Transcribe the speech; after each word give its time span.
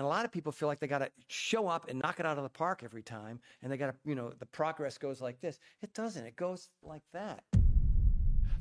And 0.00 0.06
a 0.06 0.08
lot 0.08 0.24
of 0.24 0.32
people 0.32 0.50
feel 0.50 0.66
like 0.66 0.78
they 0.78 0.86
got 0.86 1.00
to 1.00 1.10
show 1.28 1.68
up 1.68 1.90
and 1.90 2.00
knock 2.00 2.20
it 2.20 2.24
out 2.24 2.38
of 2.38 2.42
the 2.42 2.48
park 2.48 2.80
every 2.82 3.02
time. 3.02 3.38
And 3.60 3.70
they 3.70 3.76
got 3.76 3.88
to, 3.88 3.94
you 4.06 4.14
know, 4.14 4.30
the 4.30 4.46
progress 4.46 4.96
goes 4.96 5.20
like 5.20 5.42
this. 5.42 5.58
It 5.82 5.92
doesn't, 5.92 6.24
it 6.24 6.36
goes 6.36 6.70
like 6.82 7.02
that. 7.12 7.44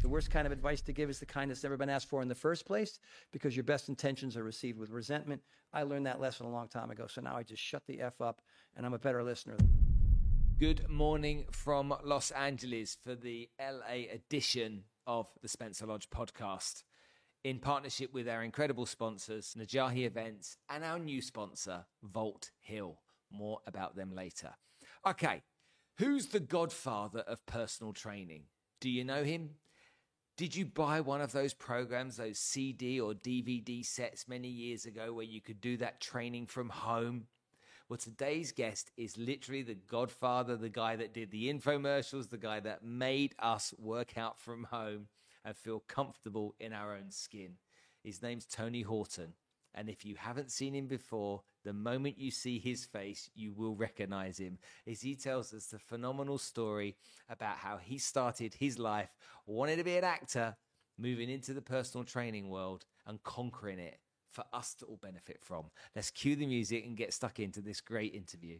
The 0.02 0.10
worst 0.10 0.32
kind 0.32 0.46
of 0.46 0.52
advice 0.52 0.82
to 0.82 0.92
give 0.92 1.10
is 1.10 1.18
the 1.18 1.26
kind 1.26 1.50
that's 1.50 1.64
never 1.64 1.78
been 1.78 1.90
asked 1.90 2.10
for 2.10 2.22
in 2.22 2.28
the 2.28 2.36
first 2.36 2.66
place 2.66 3.00
because 3.32 3.56
your 3.56 3.64
best 3.64 3.88
intentions 3.88 4.36
are 4.36 4.44
received 4.44 4.78
with 4.78 4.90
resentment. 4.90 5.42
I 5.72 5.84
learned 5.84 6.08
that 6.08 6.20
lesson 6.20 6.46
a 6.46 6.52
long 6.52 6.68
time 6.68 6.92
ago. 6.92 7.08
So 7.08 7.22
now 7.22 7.38
I 7.38 7.44
just 7.44 7.64
shut 7.64 7.84
the 7.88 8.02
F 8.02 8.20
up 8.20 8.42
and 8.76 8.86
I'm 8.86 8.94
a 8.94 9.00
better 9.00 9.24
listener. 9.24 9.56
Good 10.60 10.90
morning 10.90 11.46
from 11.52 11.96
Los 12.04 12.32
Angeles 12.32 12.98
for 13.02 13.16
the 13.16 13.48
LA 13.58 14.12
edition 14.14 14.84
of 15.08 15.28
the 15.42 15.48
Spencer 15.48 15.86
Lodge 15.86 16.10
podcast 16.10 16.84
in 17.44 17.60
partnership 17.60 18.14
with 18.14 18.28
our 18.28 18.44
incredible 18.44 18.86
sponsors, 18.86 19.56
Najahi 19.58 20.06
Events, 20.06 20.58
and 20.70 20.84
our 20.84 21.00
new 21.00 21.22
sponsor, 21.22 21.86
Vault 22.04 22.52
Hill. 22.60 23.00
More 23.32 23.60
about 23.68 23.96
them 23.96 24.14
later. 24.14 24.52
Okay, 25.08 25.42
who's 25.98 26.28
the 26.28 26.40
godfather 26.40 27.20
of 27.22 27.46
personal 27.46 27.94
training? 27.94 28.44
Do 28.82 28.90
you 28.90 29.04
know 29.04 29.24
him? 29.24 29.52
Did 30.36 30.56
you 30.56 30.66
buy 30.66 31.02
one 31.02 31.22
of 31.22 31.32
those 31.32 31.54
programs, 31.54 32.18
those 32.18 32.40
CD 32.40 33.00
or 33.00 33.14
DVD 33.14 33.86
sets 33.86 34.28
many 34.28 34.48
years 34.48 34.86
ago 34.86 35.14
where 35.14 35.26
you 35.26 35.42
could 35.42 35.62
do 35.62 35.78
that 35.78 36.02
training 36.02 36.48
from 36.48 36.70
home? 36.70 37.28
Well, 37.88 37.98
today's 37.98 38.52
guest 38.52 38.92
is 38.98 39.18
literally 39.18 39.64
the 39.64 39.76
godfather, 39.76 40.56
the 40.56 40.70
guy 40.70 40.96
that 40.96 41.14
did 41.14 41.32
the 41.32 41.52
infomercials, 41.54 42.30
the 42.30 42.38
guy 42.38 42.60
that 42.62 42.84
made 42.84 43.36
us 43.40 43.74
work 43.78 44.18
out 44.18 44.40
from 44.40 44.66
home 44.66 45.08
and 45.44 45.56
feel 45.56 45.84
comfortable 45.88 46.56
in 46.60 46.74
our 46.74 46.96
own 46.96 47.12
skin. 47.12 47.54
His 48.04 48.22
name's 48.22 48.46
Tony 48.46 48.82
Horton. 48.82 49.34
And 49.76 49.90
if 49.90 50.04
you 50.04 50.16
haven't 50.16 50.52
seen 50.52 50.74
him 50.74 50.88
before, 50.88 51.44
the 51.64 51.74
moment 51.74 52.18
you 52.18 52.32
see 52.32 52.58
his 52.58 52.86
face, 52.86 53.30
you 53.36 53.54
will 53.54 53.76
recognize 53.76 54.38
him 54.38 54.58
as 54.88 55.02
he 55.02 55.16
tells 55.16 55.54
us 55.54 55.68
the 55.68 55.80
phenomenal 55.80 56.38
story 56.38 56.96
about 57.30 57.58
how 57.58 57.78
he 57.78 57.98
started 57.98 58.54
his 58.56 58.80
life, 58.80 59.10
wanting 59.46 59.78
to 59.78 59.84
be 59.84 59.98
an 59.98 60.04
actor, 60.04 60.56
moving 60.98 61.30
into 61.30 61.54
the 61.54 61.62
personal 61.62 62.04
training 62.04 62.50
world 62.50 62.86
and 63.06 63.24
conquering 63.24 63.80
it 63.80 64.00
for 64.32 64.44
us 64.54 64.74
to 64.76 64.86
all 64.86 65.00
benefit 65.02 65.40
from. 65.42 65.66
Let's 65.96 66.12
cue 66.12 66.36
the 66.36 66.46
music 66.48 66.86
and 66.86 66.98
get 66.98 67.14
stuck 67.14 67.40
into 67.40 67.62
this 67.62 67.82
great 67.82 68.14
interview. 68.14 68.60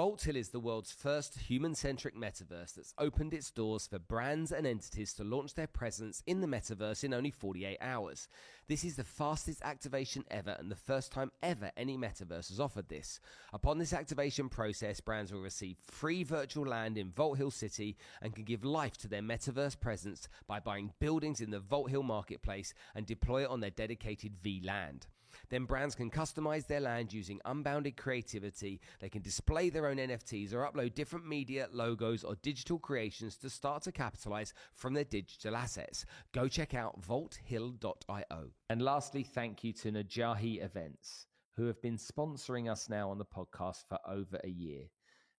Vault 0.00 0.22
Hill 0.22 0.36
is 0.36 0.48
the 0.48 0.58
world's 0.58 0.90
first 0.90 1.38
human 1.38 1.74
centric 1.74 2.16
metaverse 2.16 2.74
that's 2.74 2.94
opened 2.96 3.34
its 3.34 3.50
doors 3.50 3.86
for 3.86 3.98
brands 3.98 4.50
and 4.50 4.66
entities 4.66 5.12
to 5.12 5.24
launch 5.24 5.52
their 5.52 5.66
presence 5.66 6.22
in 6.26 6.40
the 6.40 6.46
metaverse 6.46 7.04
in 7.04 7.12
only 7.12 7.30
48 7.30 7.76
hours. 7.82 8.26
This 8.66 8.82
is 8.82 8.96
the 8.96 9.04
fastest 9.04 9.60
activation 9.62 10.24
ever 10.30 10.56
and 10.58 10.70
the 10.70 10.74
first 10.74 11.12
time 11.12 11.30
ever 11.42 11.70
any 11.76 11.98
metaverse 11.98 12.48
has 12.48 12.58
offered 12.58 12.88
this. 12.88 13.20
Upon 13.52 13.76
this 13.76 13.92
activation 13.92 14.48
process, 14.48 15.00
brands 15.00 15.34
will 15.34 15.42
receive 15.42 15.76
free 15.84 16.24
virtual 16.24 16.64
land 16.64 16.96
in 16.96 17.12
Vault 17.12 17.36
Hill 17.36 17.50
City 17.50 17.98
and 18.22 18.34
can 18.34 18.44
give 18.44 18.64
life 18.64 18.96
to 19.00 19.06
their 19.06 19.20
metaverse 19.20 19.78
presence 19.78 20.28
by 20.46 20.60
buying 20.60 20.94
buildings 20.98 21.42
in 21.42 21.50
the 21.50 21.60
Vault 21.60 21.90
Hill 21.90 22.04
marketplace 22.04 22.72
and 22.94 23.04
deploy 23.04 23.42
it 23.42 23.50
on 23.50 23.60
their 23.60 23.68
dedicated 23.68 24.32
V 24.42 24.62
land. 24.64 25.08
Then 25.48 25.64
brands 25.64 25.94
can 25.94 26.10
customize 26.10 26.66
their 26.66 26.80
land 26.80 27.12
using 27.12 27.40
unbounded 27.44 27.96
creativity. 27.96 28.80
They 29.00 29.08
can 29.08 29.22
display 29.22 29.70
their 29.70 29.86
own 29.86 29.96
NFTs 29.96 30.52
or 30.52 30.70
upload 30.70 30.94
different 30.94 31.26
media, 31.26 31.68
logos, 31.72 32.24
or 32.24 32.36
digital 32.42 32.78
creations 32.78 33.36
to 33.38 33.50
start 33.50 33.82
to 33.84 33.92
capitalize 33.92 34.54
from 34.74 34.94
their 34.94 35.04
digital 35.04 35.56
assets. 35.56 36.04
Go 36.32 36.48
check 36.48 36.74
out 36.74 37.00
vaulthill.io. 37.00 38.50
And 38.68 38.82
lastly, 38.82 39.22
thank 39.22 39.64
you 39.64 39.72
to 39.74 39.92
Najahi 39.92 40.64
Events, 40.64 41.26
who 41.56 41.66
have 41.66 41.80
been 41.82 41.96
sponsoring 41.96 42.70
us 42.70 42.88
now 42.88 43.10
on 43.10 43.18
the 43.18 43.24
podcast 43.24 43.84
for 43.88 43.98
over 44.06 44.40
a 44.44 44.48
year. 44.48 44.84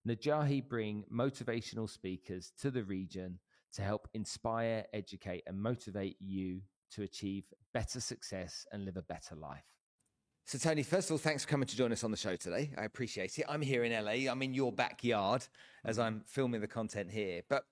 Najahi 0.08 0.68
bring 0.68 1.04
motivational 1.14 1.90
speakers 1.90 2.52
to 2.60 2.72
the 2.72 2.84
region 2.84 3.40
to 3.74 3.82
help 3.82 4.08
inspire, 4.14 4.86
educate, 4.94 5.44
and 5.48 5.62
motivate 5.62 6.18
you 6.20 6.62
to 6.92 7.04
achieve 7.04 7.46
better 7.74 8.00
success 8.00 8.66
and 8.72 8.84
live 8.84 8.98
a 8.98 9.02
better 9.02 9.36
life. 9.36 9.64
So, 10.46 10.58
Tony, 10.58 10.84
first 10.84 11.10
of 11.10 11.14
all, 11.14 11.18
thanks 11.18 11.44
for 11.44 11.50
coming 11.50 11.68
to 11.68 11.78
join 11.78 11.92
us 11.92 12.04
on 12.04 12.12
the 12.12 12.18
show 12.18 12.36
today. 12.36 12.72
I 12.78 12.84
appreciate 12.84 13.38
it. 13.38 13.46
I'm 13.48 13.62
here 13.62 13.84
in 13.84 13.94
LA. 13.94 14.30
I'm 14.32 14.42
in 14.42 14.54
your 14.54 14.72
backyard 14.72 15.48
as 15.86 15.98
mm. 15.98 16.04
I'm 16.04 16.24
filming 16.26 16.62
the 16.62 16.68
content 16.68 17.12
here. 17.12 17.42
But 17.48 17.66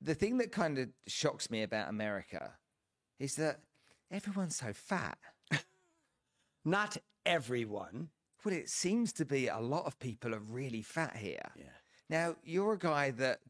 the 0.00 0.14
thing 0.14 0.38
that 0.38 0.52
kind 0.52 0.78
of 0.78 0.88
shocks 1.06 1.50
me 1.50 1.62
about 1.62 1.88
America 1.88 2.52
is 3.18 3.34
that 3.36 3.60
everyone's 4.10 4.56
so 4.56 4.72
fat. 4.72 5.18
Not 6.64 6.96
everyone. 7.24 8.10
Well, 8.44 8.54
it 8.54 8.70
seems 8.70 9.12
to 9.14 9.24
be 9.24 9.48
a 9.48 9.58
lot 9.58 9.86
of 9.86 9.98
people 9.98 10.34
are 10.34 10.40
really 10.40 10.82
fat 10.82 11.16
here. 11.16 11.50
Yeah. 11.56 11.64
Now, 12.08 12.36
you're 12.44 12.74
a 12.74 12.78
guy 12.78 13.10
that 13.12 13.40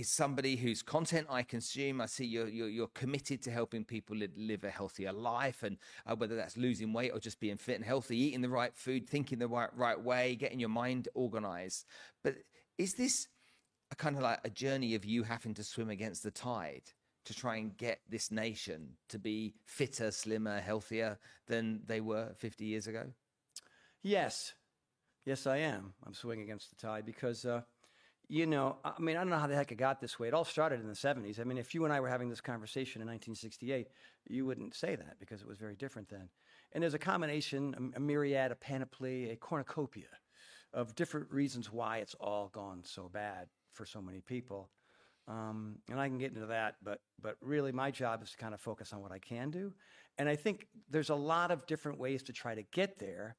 is 0.00 0.10
somebody 0.10 0.56
whose 0.56 0.82
content 0.82 1.26
I 1.28 1.42
consume. 1.42 2.00
I 2.00 2.06
see 2.06 2.24
you're 2.24 2.48
you're, 2.48 2.70
you're 2.70 2.86
committed 2.88 3.42
to 3.42 3.50
helping 3.50 3.84
people 3.84 4.16
live, 4.16 4.30
live 4.34 4.64
a 4.64 4.70
healthier 4.70 5.12
life, 5.12 5.62
and 5.62 5.76
uh, 6.06 6.16
whether 6.16 6.36
that's 6.36 6.56
losing 6.56 6.94
weight 6.94 7.10
or 7.12 7.20
just 7.20 7.38
being 7.38 7.58
fit 7.58 7.76
and 7.76 7.84
healthy, 7.84 8.16
eating 8.16 8.40
the 8.40 8.48
right 8.48 8.74
food, 8.74 9.06
thinking 9.06 9.38
the 9.38 9.46
right 9.46 9.68
right 9.76 10.00
way, 10.00 10.34
getting 10.36 10.58
your 10.58 10.70
mind 10.70 11.08
organized. 11.14 11.84
But 12.24 12.36
is 12.78 12.94
this 12.94 13.28
a 13.92 13.94
kind 13.94 14.16
of 14.16 14.22
like 14.22 14.40
a 14.42 14.50
journey 14.50 14.94
of 14.94 15.04
you 15.04 15.22
having 15.22 15.52
to 15.54 15.62
swim 15.62 15.90
against 15.90 16.22
the 16.22 16.30
tide 16.30 16.84
to 17.26 17.34
try 17.34 17.56
and 17.56 17.76
get 17.76 18.00
this 18.08 18.30
nation 18.30 18.94
to 19.10 19.18
be 19.18 19.52
fitter, 19.66 20.10
slimmer, 20.10 20.60
healthier 20.60 21.18
than 21.46 21.80
they 21.86 22.00
were 22.00 22.30
50 22.38 22.64
years 22.64 22.86
ago? 22.86 23.04
Yes. 24.02 24.54
Yes, 25.26 25.46
I 25.46 25.58
am. 25.58 25.92
I'm 26.06 26.14
swimming 26.14 26.42
against 26.42 26.70
the 26.70 26.86
tide 26.86 27.04
because. 27.04 27.44
Uh, 27.44 27.60
you 28.30 28.46
know, 28.46 28.76
I 28.84 28.92
mean, 29.00 29.16
I 29.16 29.20
don't 29.20 29.30
know 29.30 29.38
how 29.38 29.48
the 29.48 29.56
heck 29.56 29.72
it 29.72 29.74
got 29.74 30.00
this 30.00 30.16
way. 30.16 30.28
It 30.28 30.34
all 30.34 30.44
started 30.44 30.80
in 30.80 30.86
the 30.86 30.94
70s. 30.94 31.40
I 31.40 31.44
mean, 31.44 31.58
if 31.58 31.74
you 31.74 31.84
and 31.84 31.92
I 31.92 31.98
were 31.98 32.08
having 32.08 32.30
this 32.30 32.40
conversation 32.40 33.02
in 33.02 33.08
1968, 33.08 33.88
you 34.28 34.46
wouldn't 34.46 34.76
say 34.76 34.94
that 34.94 35.18
because 35.18 35.40
it 35.40 35.48
was 35.48 35.58
very 35.58 35.74
different 35.74 36.08
then. 36.08 36.28
And 36.70 36.80
there's 36.80 36.94
a 36.94 36.98
combination, 36.98 37.92
a, 37.96 37.98
myriad, 37.98 38.52
a 38.52 38.54
panoply, 38.54 39.30
a 39.30 39.36
cornucopia 39.36 40.06
of 40.72 40.94
different 40.94 41.28
reasons 41.32 41.72
why 41.72 41.98
it's 41.98 42.14
all 42.20 42.50
gone 42.54 42.82
so 42.84 43.10
bad 43.12 43.48
for 43.72 43.84
so 43.84 44.00
many 44.00 44.20
people. 44.20 44.70
Um, 45.26 45.78
and 45.90 45.98
I 45.98 46.06
can 46.06 46.18
get 46.18 46.32
into 46.32 46.46
that, 46.46 46.76
but 46.84 47.00
but 47.20 47.36
really, 47.40 47.72
my 47.72 47.90
job 47.90 48.22
is 48.22 48.30
to 48.30 48.36
kind 48.36 48.54
of 48.54 48.60
focus 48.60 48.92
on 48.92 49.00
what 49.00 49.10
I 49.10 49.18
can 49.18 49.50
do. 49.50 49.72
And 50.18 50.28
I 50.28 50.36
think 50.36 50.68
there's 50.88 51.10
a 51.10 51.14
lot 51.14 51.50
of 51.50 51.66
different 51.66 51.98
ways 51.98 52.22
to 52.24 52.32
try 52.32 52.54
to 52.54 52.62
get 52.62 52.98
there, 53.00 53.36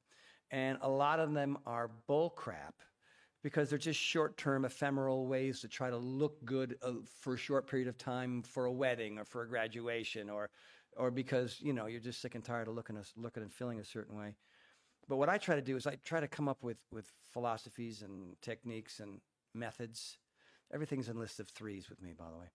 and 0.50 0.78
a 0.82 0.88
lot 0.88 1.18
of 1.18 1.32
them 1.32 1.58
are 1.66 1.90
bull 2.06 2.30
crap 2.30 2.74
because 3.42 3.68
they're 3.68 3.78
just 3.78 4.00
short-term 4.00 4.64
ephemeral 4.64 5.26
ways 5.26 5.60
to 5.60 5.68
try 5.68 5.90
to 5.90 5.96
look 5.96 6.44
good 6.44 6.76
uh, 6.82 6.92
for 7.20 7.34
a 7.34 7.38
short 7.38 7.66
period 7.66 7.88
of 7.88 7.98
time 7.98 8.42
for 8.42 8.66
a 8.66 8.72
wedding 8.72 9.18
or 9.18 9.24
for 9.24 9.42
a 9.42 9.48
graduation 9.48 10.30
or 10.30 10.50
or 10.96 11.10
because 11.10 11.58
you 11.60 11.72
know 11.72 11.86
you're 11.86 12.00
just 12.00 12.20
sick 12.20 12.34
and 12.34 12.44
tired 12.44 12.68
of 12.68 12.74
looking 12.74 12.98
looking 13.16 13.42
and 13.42 13.52
feeling 13.52 13.80
a 13.80 13.84
certain 13.84 14.16
way. 14.16 14.34
But 15.08 15.16
what 15.16 15.28
i 15.28 15.36
try 15.36 15.56
to 15.56 15.62
do 15.62 15.76
is 15.76 15.86
i 15.86 15.96
try 16.04 16.20
to 16.20 16.28
come 16.28 16.48
up 16.48 16.62
with 16.62 16.78
with 16.92 17.06
philosophies 17.32 18.02
and 18.02 18.36
techniques 18.40 19.00
and 19.00 19.20
methods. 19.54 20.18
Everything's 20.72 21.08
in 21.08 21.18
list 21.18 21.38
of 21.38 21.48
threes 21.48 21.90
with 21.90 22.00
me 22.00 22.14
by 22.16 22.30
the 22.30 22.38
way 22.38 22.46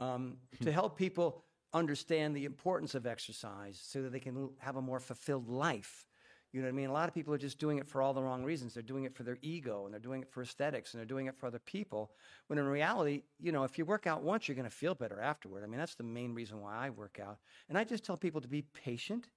um, 0.00 0.36
to 0.62 0.72
help 0.72 0.96
people 0.96 1.44
understand 1.72 2.36
the 2.36 2.44
importance 2.44 2.94
of 2.94 3.06
exercise 3.06 3.80
so 3.82 4.02
that 4.02 4.12
they 4.12 4.20
can 4.20 4.50
have 4.58 4.76
a 4.76 4.82
more 4.82 5.00
fulfilled 5.00 5.48
life 5.48 6.06
you 6.54 6.60
know 6.60 6.68
what 6.68 6.74
I 6.74 6.76
mean? 6.76 6.88
A 6.88 6.92
lot 6.92 7.08
of 7.08 7.14
people 7.14 7.34
are 7.34 7.38
just 7.38 7.58
doing 7.58 7.78
it 7.78 7.88
for 7.88 8.00
all 8.00 8.14
the 8.14 8.22
wrong 8.22 8.44
reasons. 8.44 8.74
They're 8.74 8.82
doing 8.84 9.02
it 9.02 9.16
for 9.16 9.24
their 9.24 9.38
ego 9.42 9.86
and 9.86 9.92
they're 9.92 9.98
doing 9.98 10.22
it 10.22 10.30
for 10.30 10.40
aesthetics 10.40 10.94
and 10.94 11.00
they're 11.00 11.04
doing 11.04 11.26
it 11.26 11.36
for 11.36 11.46
other 11.46 11.58
people. 11.58 12.12
When 12.46 12.60
in 12.60 12.64
reality, 12.64 13.22
you 13.40 13.50
know, 13.50 13.64
if 13.64 13.76
you 13.76 13.84
work 13.84 14.06
out 14.06 14.22
once, 14.22 14.46
you're 14.46 14.54
going 14.54 14.70
to 14.70 14.70
feel 14.70 14.94
better 14.94 15.18
afterward. 15.20 15.64
I 15.64 15.66
mean, 15.66 15.80
that's 15.80 15.96
the 15.96 16.04
main 16.04 16.32
reason 16.32 16.60
why 16.60 16.76
I 16.76 16.90
work 16.90 17.18
out. 17.20 17.38
And 17.68 17.76
I 17.76 17.82
just 17.82 18.04
tell 18.04 18.16
people 18.16 18.40
to 18.40 18.46
be 18.46 18.62
patient 18.72 19.30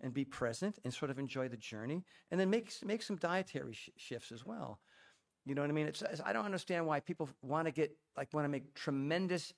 and 0.00 0.14
be 0.14 0.24
present 0.24 0.78
and 0.84 0.94
sort 0.94 1.10
of 1.10 1.18
enjoy 1.18 1.48
the 1.48 1.56
journey 1.56 2.04
and 2.30 2.38
then 2.38 2.48
make, 2.48 2.72
make 2.84 3.02
some 3.02 3.16
dietary 3.16 3.72
sh- 3.72 3.90
shifts 3.96 4.30
as 4.30 4.46
well. 4.46 4.78
You 5.46 5.56
know 5.56 5.62
what 5.62 5.70
I 5.70 5.74
mean? 5.74 5.88
It's, 5.88 6.04
I 6.24 6.32
don't 6.32 6.44
understand 6.44 6.86
why 6.86 7.00
people 7.00 7.28
want 7.42 7.66
to 7.66 7.72
get, 7.72 7.96
like, 8.16 8.32
want 8.32 8.44
to 8.44 8.48
make 8.48 8.74
tremendous 8.74 9.52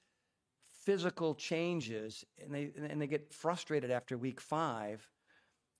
physical 0.86 1.34
changes 1.34 2.24
and 2.42 2.54
they, 2.54 2.70
and 2.88 3.02
they 3.02 3.06
get 3.06 3.34
frustrated 3.34 3.90
after 3.90 4.16
week 4.16 4.40
five 4.40 5.06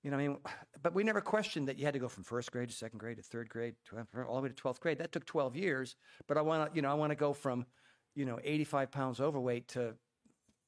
you 0.02 0.10
know, 0.10 0.16
I 0.16 0.28
mean, 0.28 0.38
but 0.82 0.94
we 0.94 1.04
never 1.04 1.20
questioned 1.20 1.68
that 1.68 1.78
you 1.78 1.84
had 1.84 1.94
to 1.94 2.00
go 2.00 2.08
from 2.08 2.24
first 2.24 2.50
grade 2.52 2.68
to 2.68 2.74
second 2.74 2.98
grade 2.98 3.16
to 3.16 3.22
third 3.22 3.48
grade 3.48 3.74
to 3.90 3.98
uh, 3.98 4.24
all 4.24 4.36
the 4.36 4.42
way 4.42 4.48
to 4.48 4.54
12th 4.54 4.80
grade. 4.80 4.98
That 4.98 5.12
took 5.12 5.24
12 5.24 5.56
years. 5.56 5.96
But 6.26 6.36
I 6.36 6.42
want 6.42 6.70
to, 6.70 6.76
you 6.76 6.82
know, 6.82 6.90
I 6.90 6.94
want 6.94 7.10
to 7.10 7.16
go 7.16 7.32
from, 7.32 7.66
you 8.14 8.24
know, 8.24 8.38
85 8.42 8.90
pounds 8.90 9.20
overweight 9.20 9.68
to, 9.68 9.94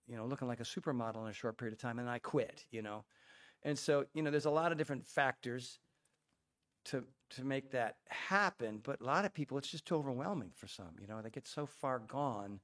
you 0.07 0.17
know, 0.17 0.27
looking 0.27 0.49
like 0.49 0.61
a 0.61 0.65
supermodel 0.65 1.25
in 1.25 1.31
a 1.31 1.33
short 1.33 1.59
period 1.59 1.73
of 1.73 1.81
time. 1.81 1.99
And 1.99 2.09
I 2.09 2.19
quit, 2.19 2.65
you 2.71 2.83
know. 2.83 3.05
And 3.63 3.79
so, 3.79 4.05
you 4.15 4.23
know, 4.23 4.31
there's 4.31 4.45
a 4.45 4.51
lot 4.51 4.73
of 4.73 4.79
different 4.79 5.07
factors 5.07 5.79
to, 6.87 7.05
to 7.31 7.45
make 7.45 7.71
that 7.71 7.97
happen. 8.09 8.81
But 8.83 9.01
a 9.01 9.05
lot 9.05 9.25
of 9.25 9.33
people, 9.33 9.57
it's 9.59 9.71
just 9.71 9.87
too 9.87 9.97
overwhelming 9.97 10.51
for 10.55 10.69
some. 10.69 10.95
You 11.01 11.07
know, 11.07 11.23
they 11.23 11.31
get 11.31 11.49
so 11.49 11.67
far 11.67 11.99
gone 11.99 12.61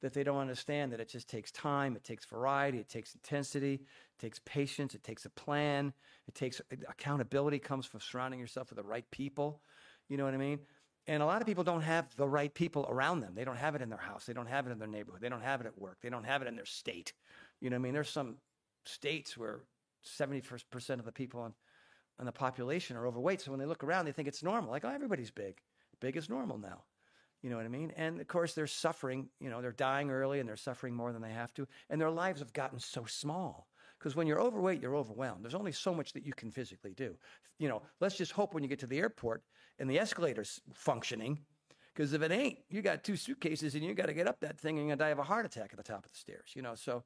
that 0.00 0.14
they 0.14 0.22
don't 0.24 0.38
understand 0.38 0.92
that 0.92 1.00
it 1.00 1.08
just 1.08 1.28
takes 1.28 1.50
time, 1.50 1.96
it 1.96 2.04
takes 2.04 2.24
variety, 2.24 2.78
it 2.78 2.88
takes 2.88 3.14
intensity, 3.14 3.74
it 3.74 4.18
takes 4.18 4.40
patience, 4.44 4.94
it 4.94 5.02
takes 5.02 5.24
a 5.24 5.30
plan, 5.30 5.92
it 6.26 6.34
takes 6.34 6.60
uh, 6.60 6.76
accountability 6.88 7.58
comes 7.58 7.86
from 7.86 8.00
surrounding 8.00 8.40
yourself 8.40 8.70
with 8.70 8.78
the 8.78 8.82
right 8.84 9.10
people. 9.10 9.60
You 10.08 10.16
know 10.16 10.24
what 10.24 10.34
I 10.34 10.38
mean? 10.38 10.60
And 11.06 11.22
a 11.22 11.26
lot 11.26 11.40
of 11.40 11.46
people 11.46 11.64
don't 11.64 11.82
have 11.82 12.14
the 12.16 12.28
right 12.28 12.52
people 12.52 12.86
around 12.88 13.20
them. 13.20 13.32
They 13.34 13.44
don't 13.44 13.56
have 13.56 13.74
it 13.74 13.82
in 13.82 13.88
their 13.88 13.98
house. 13.98 14.26
They 14.26 14.32
don't 14.32 14.48
have 14.48 14.66
it 14.66 14.70
in 14.70 14.78
their 14.78 14.88
neighborhood. 14.88 15.20
They 15.20 15.28
don't 15.28 15.42
have 15.42 15.60
it 15.60 15.66
at 15.66 15.78
work. 15.78 15.98
They 16.02 16.10
don't 16.10 16.24
have 16.24 16.42
it 16.42 16.48
in 16.48 16.56
their 16.56 16.66
state. 16.66 17.12
You 17.60 17.70
know 17.70 17.76
what 17.76 17.80
I 17.80 17.84
mean? 17.84 17.94
There's 17.94 18.10
some 18.10 18.36
states 18.84 19.36
where 19.36 19.60
71% 20.04 20.90
of 20.98 21.04
the 21.04 21.12
people 21.12 21.40
on, 21.40 21.54
on 22.18 22.26
the 22.26 22.32
population 22.32 22.96
are 22.96 23.06
overweight. 23.06 23.40
So 23.40 23.50
when 23.50 23.60
they 23.60 23.66
look 23.66 23.82
around, 23.82 24.04
they 24.04 24.12
think 24.12 24.28
it's 24.28 24.42
normal. 24.42 24.70
Like, 24.70 24.84
oh, 24.84 24.90
everybody's 24.90 25.30
big. 25.30 25.60
Big 26.00 26.16
is 26.16 26.28
normal 26.28 26.58
now. 26.58 26.82
You 27.42 27.48
know 27.48 27.56
what 27.56 27.64
I 27.64 27.68
mean? 27.68 27.92
And 27.96 28.20
of 28.20 28.28
course, 28.28 28.54
they're 28.54 28.66
suffering. 28.66 29.28
You 29.40 29.50
know, 29.50 29.62
they're 29.62 29.72
dying 29.72 30.10
early 30.10 30.40
and 30.40 30.48
they're 30.48 30.56
suffering 30.56 30.94
more 30.94 31.12
than 31.12 31.22
they 31.22 31.32
have 31.32 31.54
to. 31.54 31.66
And 31.88 32.00
their 32.00 32.10
lives 32.10 32.40
have 32.40 32.52
gotten 32.52 32.78
so 32.78 33.04
small. 33.06 33.66
Because 33.98 34.16
when 34.16 34.26
you're 34.26 34.40
overweight, 34.40 34.80
you're 34.80 34.96
overwhelmed. 34.96 35.44
There's 35.44 35.54
only 35.54 35.72
so 35.72 35.94
much 35.94 36.14
that 36.14 36.24
you 36.24 36.32
can 36.32 36.50
physically 36.50 36.94
do. 36.94 37.16
You 37.58 37.68
know, 37.68 37.82
let's 38.00 38.16
just 38.16 38.32
hope 38.32 38.54
when 38.54 38.62
you 38.62 38.68
get 38.68 38.78
to 38.80 38.86
the 38.86 38.98
airport 38.98 39.42
and 39.78 39.90
the 39.90 39.98
escalator's 39.98 40.60
functioning. 40.74 41.40
Because 41.94 42.12
if 42.14 42.22
it 42.22 42.32
ain't, 42.32 42.58
you 42.70 42.80
got 42.80 43.04
two 43.04 43.16
suitcases 43.16 43.74
and 43.74 43.84
you 43.84 43.94
got 43.94 44.06
to 44.06 44.14
get 44.14 44.28
up 44.28 44.40
that 44.40 44.58
thing 44.58 44.78
and 44.78 44.86
you're 44.86 44.96
going 44.96 44.98
to 44.98 45.04
die 45.04 45.10
of 45.10 45.18
a 45.18 45.22
heart 45.22 45.44
attack 45.44 45.70
at 45.72 45.76
the 45.76 45.82
top 45.82 46.06
of 46.06 46.12
the 46.12 46.18
stairs. 46.18 46.52
You 46.54 46.62
know, 46.62 46.74
so, 46.74 47.04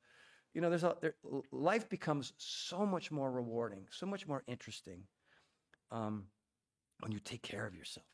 you 0.53 0.61
know, 0.61 0.69
there's 0.69 0.85
a, 0.85 0.95
there, 1.01 1.15
life 1.51 1.89
becomes 1.89 2.33
so 2.39 2.87
much 2.87 3.11
more 3.11 3.31
rewarding, 3.31 3.87
so 3.91 4.07
much 4.07 4.29
more 4.29 4.45
interesting 4.47 5.03
um, 5.91 6.27
when 7.01 7.11
you 7.11 7.19
take 7.19 7.43
care 7.43 7.67
of 7.67 7.75
yourself 7.75 8.14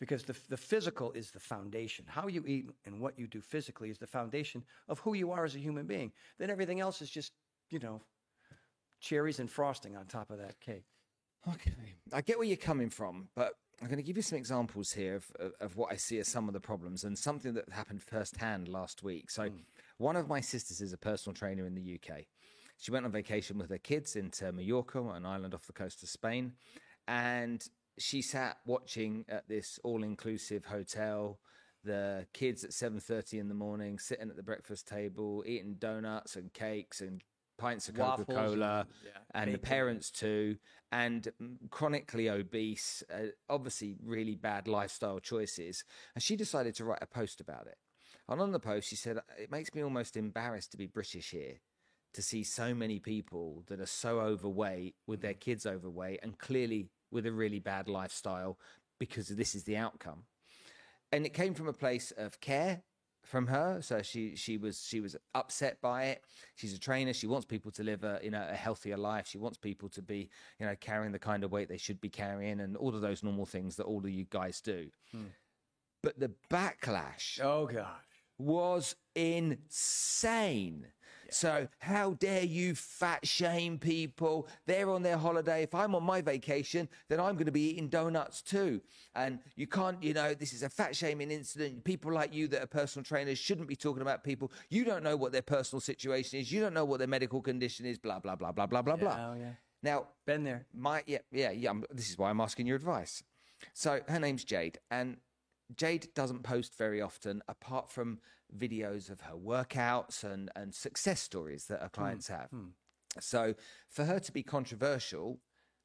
because 0.00 0.24
the, 0.24 0.34
the 0.48 0.56
physical 0.56 1.12
is 1.12 1.30
the 1.30 1.38
foundation. 1.38 2.06
How 2.08 2.26
you 2.26 2.42
eat 2.46 2.66
and 2.86 3.00
what 3.00 3.18
you 3.18 3.26
do 3.26 3.40
physically 3.40 3.90
is 3.90 3.98
the 3.98 4.06
foundation 4.06 4.64
of 4.88 4.98
who 5.00 5.14
you 5.14 5.30
are 5.30 5.44
as 5.44 5.54
a 5.54 5.58
human 5.58 5.86
being. 5.86 6.10
Then 6.38 6.50
everything 6.50 6.80
else 6.80 7.02
is 7.02 7.10
just, 7.10 7.32
you 7.68 7.78
know, 7.78 8.00
cherries 9.00 9.38
and 9.38 9.50
frosting 9.50 9.96
on 9.96 10.06
top 10.06 10.30
of 10.30 10.38
that 10.38 10.58
cake. 10.58 10.86
Okay. 11.48 11.72
I 12.12 12.22
get 12.22 12.38
where 12.38 12.46
you're 12.46 12.56
coming 12.56 12.90
from, 12.90 13.28
but 13.36 13.52
I'm 13.80 13.88
going 13.88 13.98
to 13.98 14.02
give 14.02 14.16
you 14.16 14.22
some 14.22 14.38
examples 14.38 14.92
here 14.92 15.16
of, 15.16 15.52
of, 15.60 15.76
what 15.76 15.90
I 15.90 15.96
see 15.96 16.18
as 16.18 16.28
some 16.28 16.48
of 16.48 16.54
the 16.54 16.60
problems 16.60 17.04
and 17.04 17.18
something 17.18 17.54
that 17.54 17.68
happened 17.70 18.02
firsthand 18.02 18.68
last 18.68 19.02
week. 19.02 19.30
So, 19.30 19.44
mm. 19.44 19.52
one 19.96 20.16
of 20.16 20.28
my 20.28 20.40
sisters 20.40 20.82
is 20.82 20.92
a 20.92 20.98
personal 20.98 21.34
trainer 21.34 21.66
in 21.66 21.74
the 21.74 21.94
UK. 21.94 22.24
She 22.76 22.90
went 22.90 23.06
on 23.06 23.12
vacation 23.12 23.56
with 23.56 23.70
her 23.70 23.78
kids 23.78 24.16
into 24.16 24.52
Mallorca, 24.52 25.00
an 25.10 25.24
island 25.24 25.54
off 25.54 25.66
the 25.66 25.72
coast 25.72 26.02
of 26.02 26.10
Spain. 26.10 26.52
And 27.08 27.66
she 27.98 28.22
sat 28.22 28.58
watching 28.66 29.24
at 29.28 29.48
this 29.48 29.78
all-inclusive 29.84 30.66
hotel. 30.66 31.38
The 31.84 32.26
kids 32.34 32.62
at 32.64 32.70
7.30 32.70 33.40
in 33.40 33.48
the 33.48 33.54
morning 33.54 33.98
sitting 33.98 34.28
at 34.28 34.36
the 34.36 34.42
breakfast 34.42 34.86
table 34.86 35.42
eating 35.46 35.76
donuts 35.78 36.36
and 36.36 36.52
cakes 36.52 37.00
and 37.00 37.22
pints 37.56 37.88
of 37.88 37.94
coca-cola 37.94 38.80
and, 38.80 38.88
yeah, 39.04 39.42
and 39.42 39.54
the 39.54 39.58
parents 39.58 40.10
too 40.10 40.56
and 40.92 41.28
chronically 41.70 42.28
obese 42.28 43.02
uh, 43.12 43.26
obviously 43.50 43.96
really 44.02 44.34
bad 44.34 44.66
lifestyle 44.66 45.20
choices. 45.20 45.84
And 46.14 46.22
she 46.22 46.36
decided 46.36 46.74
to 46.76 46.84
write 46.84 47.02
a 47.02 47.06
post 47.06 47.40
about 47.40 47.66
it. 47.66 47.76
And 48.28 48.40
on 48.40 48.52
the 48.52 48.60
post 48.60 48.88
she 48.88 48.96
said 48.96 49.18
it 49.38 49.50
makes 49.50 49.74
me 49.74 49.82
almost 49.82 50.16
embarrassed 50.16 50.70
to 50.72 50.78
be 50.78 50.86
british 50.86 51.30
here 51.30 51.60
to 52.12 52.22
see 52.22 52.42
so 52.42 52.74
many 52.74 52.98
people 52.98 53.62
that 53.68 53.80
are 53.80 53.86
so 53.86 54.20
overweight 54.20 54.96
with 55.06 55.20
their 55.20 55.34
kids 55.34 55.64
overweight 55.66 56.20
and 56.22 56.38
clearly 56.38 56.88
with 57.10 57.26
a 57.26 57.32
really 57.32 57.58
bad 57.58 57.88
lifestyle 57.88 58.58
because 58.98 59.28
this 59.28 59.54
is 59.54 59.64
the 59.64 59.76
outcome. 59.76 60.24
And 61.12 61.26
it 61.26 61.34
came 61.34 61.54
from 61.54 61.68
a 61.68 61.72
place 61.72 62.12
of 62.12 62.40
care 62.40 62.82
from 63.22 63.46
her. 63.46 63.80
So 63.82 64.02
she 64.02 64.36
she 64.36 64.56
was 64.56 64.84
she 64.84 65.00
was 65.00 65.16
upset 65.34 65.80
by 65.80 66.04
it. 66.04 66.24
She's 66.56 66.74
a 66.74 66.78
trainer. 66.78 67.12
She 67.12 67.26
wants 67.26 67.46
people 67.46 67.70
to 67.72 67.82
live 67.82 68.04
a 68.04 68.20
you 68.22 68.30
know 68.30 68.46
a 68.48 68.54
healthier 68.54 68.96
life. 68.96 69.26
She 69.26 69.38
wants 69.38 69.58
people 69.58 69.88
to 69.90 70.02
be 70.02 70.28
you 70.58 70.66
know 70.66 70.74
carrying 70.80 71.12
the 71.12 71.18
kind 71.18 71.44
of 71.44 71.52
weight 71.52 71.68
they 71.68 71.76
should 71.76 72.00
be 72.00 72.08
carrying 72.08 72.60
and 72.60 72.76
all 72.76 72.94
of 72.94 73.00
those 73.00 73.22
normal 73.22 73.46
things 73.46 73.76
that 73.76 73.84
all 73.84 73.98
of 73.98 74.10
you 74.10 74.26
guys 74.30 74.60
do. 74.60 74.88
Hmm. 75.12 75.26
But 76.02 76.18
the 76.18 76.32
backlash. 76.50 77.40
Oh 77.42 77.66
gosh. 77.66 77.86
Was 78.38 78.96
insane. 79.14 80.86
So 81.32 81.68
how 81.78 82.12
dare 82.14 82.44
you 82.44 82.74
fat 82.74 83.26
shame 83.26 83.78
people? 83.78 84.48
They're 84.66 84.90
on 84.90 85.02
their 85.02 85.16
holiday. 85.16 85.62
If 85.62 85.74
I'm 85.74 85.94
on 85.94 86.02
my 86.02 86.20
vacation, 86.20 86.88
then 87.08 87.20
I'm 87.20 87.34
going 87.34 87.46
to 87.46 87.52
be 87.52 87.70
eating 87.70 87.88
donuts 87.88 88.42
too. 88.42 88.80
And 89.14 89.40
you 89.56 89.66
can't, 89.66 90.02
you 90.02 90.14
know, 90.14 90.34
this 90.34 90.52
is 90.52 90.62
a 90.62 90.68
fat 90.68 90.94
shaming 90.94 91.30
incident. 91.30 91.84
People 91.84 92.12
like 92.12 92.34
you 92.34 92.48
that 92.48 92.62
are 92.62 92.66
personal 92.66 93.04
trainers 93.04 93.38
shouldn't 93.38 93.68
be 93.68 93.76
talking 93.76 94.02
about 94.02 94.24
people. 94.24 94.52
You 94.68 94.84
don't 94.84 95.02
know 95.02 95.16
what 95.16 95.32
their 95.32 95.42
personal 95.42 95.80
situation 95.80 96.40
is. 96.40 96.52
You 96.52 96.60
don't 96.60 96.74
know 96.74 96.84
what 96.84 96.98
their 96.98 97.08
medical 97.08 97.40
condition 97.40 97.86
is. 97.86 97.98
Blah 97.98 98.18
blah 98.20 98.36
blah 98.36 98.52
blah 98.52 98.66
blah 98.66 98.82
blah 98.82 98.96
blah. 98.96 99.16
Oh 99.30 99.34
yeah. 99.38 99.52
Now, 99.82 100.08
been 100.26 100.44
there. 100.44 100.66
My 100.74 101.02
yeah 101.06 101.18
yeah 101.32 101.50
yeah. 101.50 101.70
I'm, 101.70 101.84
this 101.90 102.10
is 102.10 102.18
why 102.18 102.30
I'm 102.30 102.40
asking 102.40 102.66
your 102.66 102.76
advice. 102.76 103.22
So 103.72 104.00
her 104.08 104.18
name's 104.18 104.44
Jade, 104.44 104.78
and 104.90 105.18
Jade 105.76 106.08
doesn't 106.14 106.42
post 106.42 106.76
very 106.76 107.00
often, 107.00 107.42
apart 107.48 107.90
from 107.90 108.18
videos 108.56 109.10
of 109.10 109.22
her 109.22 109.34
workouts 109.34 110.24
and, 110.24 110.50
and 110.56 110.74
success 110.74 111.20
stories 111.20 111.66
that 111.66 111.80
her 111.80 111.90
hmm. 111.94 112.00
clients 112.00 112.28
mm. 112.28 112.38
have. 112.38 112.50
Mm. 112.50 112.70
So 113.18 113.54
for 113.88 114.04
her 114.04 114.20
to 114.20 114.32
be 114.32 114.42
controversial, 114.42 115.40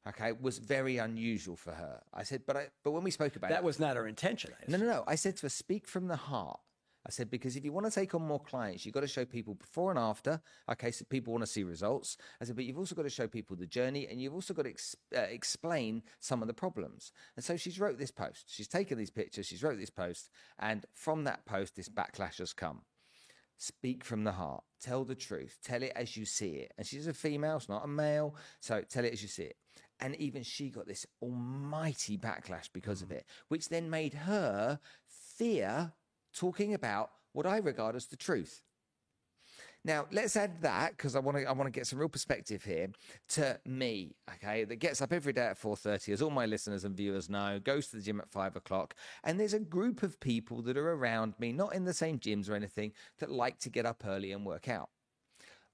okay, 0.08 0.32
was 0.32 0.58
very 0.58 0.98
unusual 0.98 1.56
for 1.56 1.72
her. 1.72 2.02
I 2.14 2.22
said, 2.22 2.42
but 2.46 2.56
I, 2.56 2.66
but 2.84 2.92
when 2.92 3.02
we 3.02 3.10
spoke 3.10 3.36
about 3.36 3.50
that 3.50 3.60
it, 3.60 3.64
was 3.64 3.80
not 3.80 3.96
her 3.96 4.06
intention. 4.06 4.52
No, 4.68 4.78
no, 4.78 4.86
no. 4.86 5.04
I 5.06 5.16
said 5.16 5.36
to 5.38 5.42
her, 5.42 5.50
speak 5.50 5.86
from 5.88 6.06
the 6.08 6.16
heart. 6.16 6.60
I 7.06 7.10
said, 7.10 7.30
because 7.30 7.54
if 7.54 7.64
you 7.64 7.72
want 7.72 7.86
to 7.86 7.92
take 7.92 8.14
on 8.16 8.22
more 8.22 8.40
clients, 8.40 8.84
you've 8.84 8.94
got 8.94 9.02
to 9.02 9.06
show 9.06 9.24
people 9.24 9.54
before 9.54 9.90
and 9.90 9.98
after. 9.98 10.40
Okay, 10.68 10.90
so 10.90 11.04
people 11.04 11.32
want 11.32 11.42
to 11.42 11.50
see 11.50 11.62
results. 11.62 12.16
I 12.40 12.44
said, 12.44 12.56
but 12.56 12.64
you've 12.64 12.78
also 12.78 12.96
got 12.96 13.02
to 13.02 13.10
show 13.10 13.28
people 13.28 13.54
the 13.54 13.66
journey 13.66 14.08
and 14.08 14.20
you've 14.20 14.34
also 14.34 14.52
got 14.52 14.62
to 14.62 14.70
ex- 14.70 14.96
uh, 15.16 15.20
explain 15.20 16.02
some 16.18 16.42
of 16.42 16.48
the 16.48 16.54
problems. 16.54 17.12
And 17.36 17.44
so 17.44 17.56
she's 17.56 17.78
wrote 17.78 17.98
this 17.98 18.10
post. 18.10 18.46
She's 18.48 18.66
taken 18.66 18.98
these 18.98 19.10
pictures, 19.10 19.46
she's 19.46 19.62
wrote 19.62 19.78
this 19.78 19.90
post. 19.90 20.30
And 20.58 20.84
from 20.92 21.24
that 21.24 21.46
post, 21.46 21.76
this 21.76 21.88
backlash 21.88 22.38
has 22.38 22.52
come. 22.52 22.82
Speak 23.56 24.04
from 24.04 24.24
the 24.24 24.32
heart. 24.32 24.64
Tell 24.80 25.04
the 25.04 25.14
truth. 25.14 25.58
Tell 25.64 25.82
it 25.82 25.92
as 25.94 26.16
you 26.16 26.26
see 26.26 26.56
it. 26.56 26.72
And 26.76 26.86
she's 26.86 27.06
a 27.06 27.14
female, 27.14 27.60
she's 27.60 27.68
not 27.68 27.84
a 27.84 27.88
male. 27.88 28.34
So 28.60 28.82
tell 28.82 29.04
it 29.04 29.12
as 29.12 29.22
you 29.22 29.28
see 29.28 29.44
it. 29.44 29.56
And 30.00 30.16
even 30.16 30.42
she 30.42 30.70
got 30.70 30.88
this 30.88 31.06
almighty 31.22 32.18
backlash 32.18 32.68
because 32.72 33.00
of 33.00 33.12
it, 33.12 33.24
which 33.48 33.68
then 33.68 33.88
made 33.88 34.12
her 34.12 34.80
fear 35.06 35.92
talking 36.36 36.74
about 36.74 37.10
what 37.32 37.46
I 37.46 37.58
regard 37.58 37.96
as 37.96 38.06
the 38.06 38.16
truth. 38.16 38.62
Now, 39.86 40.06
let's 40.10 40.34
add 40.34 40.62
that 40.62 40.96
because 40.96 41.14
I 41.14 41.20
want 41.20 41.38
to 41.38 41.44
I 41.44 41.52
want 41.52 41.68
to 41.68 41.70
get 41.70 41.86
some 41.86 42.00
real 42.00 42.08
perspective 42.08 42.64
here 42.64 42.88
to 43.30 43.60
me, 43.64 44.16
okay, 44.34 44.64
that 44.64 44.76
gets 44.76 45.00
up 45.00 45.12
every 45.12 45.32
day 45.32 45.46
at 45.46 45.60
4:30, 45.60 46.12
as 46.12 46.22
all 46.22 46.30
my 46.30 46.44
listeners 46.44 46.84
and 46.84 46.96
viewers 46.96 47.30
know, 47.30 47.60
goes 47.62 47.86
to 47.88 47.96
the 47.96 48.02
gym 48.02 48.20
at 48.20 48.28
five 48.28 48.56
o'clock. 48.56 48.96
And 49.22 49.38
there's 49.38 49.54
a 49.54 49.60
group 49.60 50.02
of 50.02 50.18
people 50.18 50.60
that 50.62 50.76
are 50.76 50.92
around 50.92 51.34
me, 51.38 51.52
not 51.52 51.72
in 51.72 51.84
the 51.84 51.94
same 51.94 52.18
gyms 52.18 52.50
or 52.50 52.54
anything, 52.54 52.92
that 53.18 53.30
like 53.30 53.60
to 53.60 53.70
get 53.70 53.86
up 53.86 54.02
early 54.04 54.32
and 54.32 54.44
work 54.44 54.68
out. 54.68 54.90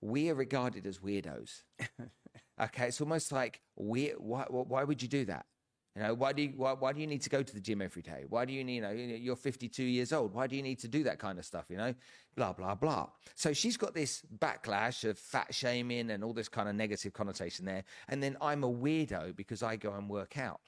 We 0.03 0.29
are 0.29 0.35
regarded 0.35 0.87
as 0.87 0.99
weirdos. 0.99 1.63
okay, 2.63 2.89
it's 2.89 3.01
almost 3.01 3.33
like 3.33 3.63
we 3.77 4.09
why, 4.19 4.45
why 4.51 4.85
would 4.85 5.01
you 5.01 5.09
do 5.09 5.25
that? 5.25 5.47
You 5.95 6.03
know, 6.03 6.15
why 6.15 6.33
do 6.33 6.43
you 6.43 6.53
why, 6.57 6.73
why 6.73 6.93
do 6.93 7.01
you 7.01 7.07
need 7.07 7.21
to 7.23 7.31
go 7.31 7.43
to 7.43 7.55
the 7.55 7.61
gym 7.61 7.83
every 7.83 8.01
day? 8.01 8.25
Why 8.29 8.47
do 8.47 8.53
you 8.55 8.65
need, 8.65 8.77
you 8.77 8.81
know, 8.81 8.91
you're 8.91 9.37
52 9.37 9.83
years 9.83 10.13
old. 10.13 10.33
Why 10.33 10.47
do 10.47 10.57
you 10.57 10.63
need 10.63 10.79
to 10.81 10.89
do 10.89 11.03
that 11.03 11.19
kind 11.19 11.39
of 11.39 11.45
stuff? 11.45 11.67
You 11.69 11.77
know, 11.77 11.95
blah 12.35 12.55
blah 12.55 12.75
blah. 12.75 13.09
So 13.35 13.53
she's 13.53 13.77
got 13.77 13.95
this 13.95 14.23
backlash 14.39 15.09
of 15.09 15.19
fat 15.19 15.55
shaming 15.55 16.11
and 16.11 16.25
all 16.25 16.33
this 16.33 16.49
kind 16.49 16.69
of 16.69 16.75
negative 16.75 17.13
connotation 17.13 17.67
there. 17.67 17.85
And 18.09 18.23
then 18.23 18.39
I'm 18.41 18.65
a 18.65 18.73
weirdo 18.73 19.37
because 19.37 19.63
I 19.63 19.77
go 19.77 19.93
and 19.93 20.09
work 20.09 20.39
out. 20.39 20.61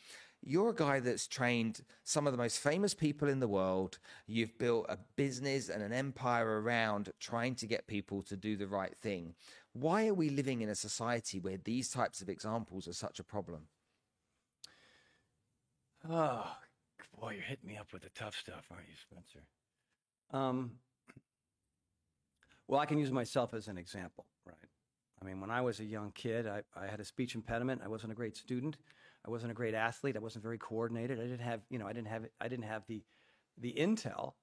You're 0.47 0.71
a 0.71 0.75
guy 0.75 1.01
that's 1.01 1.27
trained 1.27 1.81
some 2.03 2.27
of 2.27 2.35
the 2.35 2.37
most 2.37 2.59
famous 2.59 2.93
people 2.93 3.29
in 3.29 3.41
the 3.41 3.49
world. 3.49 3.99
You've 4.27 4.59
built 4.59 4.85
a 4.91 4.99
business 5.17 5.71
and 5.71 5.83
an 5.83 5.95
empire 5.95 6.61
around 6.61 7.11
trying 7.19 7.55
to 7.57 7.67
get 7.67 7.87
people 7.87 8.23
to 8.25 8.37
do 8.37 8.59
the 8.59 8.67
right 8.67 8.95
thing. 9.01 9.37
Why 9.73 10.07
are 10.07 10.13
we 10.13 10.29
living 10.29 10.61
in 10.61 10.69
a 10.69 10.75
society 10.75 11.41
where 11.41 11.57
these 11.57 11.89
types 11.89 12.21
of 12.21 12.29
examples 12.29 12.87
are 12.87 12.93
such 12.93 13.21
a 13.21 13.25
problem? 13.25 13.69
Oh, 16.09 16.47
boy, 17.19 17.33
you're 17.35 17.43
hitting 17.43 17.67
me 17.67 17.77
up 17.79 17.93
with 17.93 18.03
the 18.03 18.11
tough 18.11 18.37
stuff, 18.37 18.67
aren't 18.71 18.87
you, 18.89 18.95
Spencer? 19.11 19.47
Um, 20.33 20.73
well, 22.69 22.81
I 22.81 22.87
can 22.87 22.99
use 22.99 23.11
myself 23.11 23.55
as 23.55 23.69
an 23.69 23.79
example, 23.79 24.27
right? 24.47 24.57
I 25.21 25.25
mean, 25.25 25.41
when 25.41 25.51
I 25.51 25.63
was 25.63 25.81
a 25.81 25.85
young 25.85 26.13
kid, 26.13 26.47
I, 26.47 26.63
I 26.77 26.87
had 26.87 27.01
a 27.01 27.05
speech 27.05 27.35
impediment. 27.35 27.81
I 27.83 27.89
wasn't 27.89 28.13
a 28.13 28.15
great 28.15 28.37
student. 28.37 28.77
I 29.27 29.31
wasn't 29.31 29.53
a 29.53 29.55
great 29.55 29.75
athlete. 29.75 30.17
I 30.17 30.21
wasn't 30.21 30.43
very 30.43 30.59
coordinated. 30.59 31.19
I 31.19 31.23
didn't 31.23 31.41
have, 31.41 31.61
you 31.71 31.79
know, 31.79 31.87
I 31.87 31.95
didn't 31.95 32.09
have, 32.09 32.27
I 32.41 32.49
didn't 32.49 32.67
have 32.67 32.87
the, 32.87 33.03
the 33.59 33.73
intel 33.73 34.35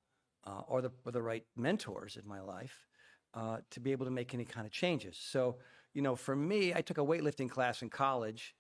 uh, 0.46 0.62
or 0.68 0.82
the 0.82 0.91
or 1.06 1.12
the 1.12 1.22
right 1.22 1.44
mentors 1.56 2.18
in 2.18 2.27
my 2.27 2.41
life 2.41 2.88
uh, 3.36 3.58
to 3.70 3.80
be 3.80 3.91
able 3.91 4.06
to 4.06 4.12
make 4.12 4.34
any 4.34 4.46
kind 4.46 4.65
of 4.65 4.72
changes. 4.72 5.18
So, 5.20 5.58
you 5.94 6.01
know, 6.01 6.15
for 6.15 6.36
me, 6.36 6.74
I 6.74 6.82
took 6.82 6.98
a 6.98 7.01
weightlifting 7.01 7.50
class 7.50 7.84
in 7.84 7.89
college 7.89 8.56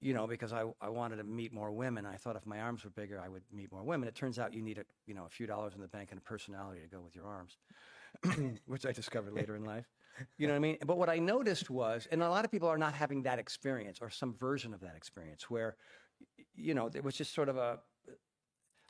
you 0.00 0.12
know, 0.12 0.26
because 0.26 0.52
I, 0.52 0.64
I 0.80 0.88
wanted 0.88 1.16
to 1.16 1.24
meet 1.24 1.52
more 1.52 1.72
women. 1.72 2.04
I 2.04 2.16
thought 2.16 2.36
if 2.36 2.46
my 2.46 2.60
arms 2.60 2.84
were 2.84 2.90
bigger, 2.90 3.20
I 3.24 3.28
would 3.28 3.42
meet 3.52 3.72
more 3.72 3.82
women. 3.82 4.08
It 4.08 4.14
turns 4.14 4.38
out 4.38 4.52
you 4.52 4.62
need 4.62 4.78
a, 4.78 4.84
you 5.06 5.14
know, 5.14 5.24
a 5.24 5.28
few 5.28 5.46
dollars 5.46 5.74
in 5.74 5.80
the 5.80 5.88
bank 5.88 6.08
and 6.10 6.18
a 6.18 6.22
personality 6.22 6.80
to 6.82 6.88
go 6.88 7.00
with 7.00 7.14
your 7.14 7.26
arms, 7.26 7.56
which 8.66 8.84
I 8.84 8.92
discovered 8.92 9.32
later 9.32 9.56
in 9.56 9.64
life. 9.64 9.86
You 10.38 10.46
know 10.46 10.54
what 10.54 10.58
I 10.58 10.60
mean? 10.60 10.78
But 10.86 10.98
what 10.98 11.08
I 11.08 11.18
noticed 11.18 11.70
was, 11.70 12.08
and 12.10 12.22
a 12.22 12.30
lot 12.30 12.44
of 12.44 12.50
people 12.50 12.68
are 12.68 12.78
not 12.78 12.94
having 12.94 13.22
that 13.24 13.38
experience 13.38 13.98
or 14.00 14.10
some 14.10 14.34
version 14.34 14.72
of 14.72 14.80
that 14.80 14.96
experience 14.96 15.50
where, 15.50 15.76
you 16.54 16.74
know, 16.74 16.90
it 16.94 17.04
was 17.04 17.14
just 17.14 17.34
sort 17.34 17.48
of 17.48 17.56
a, 17.56 17.78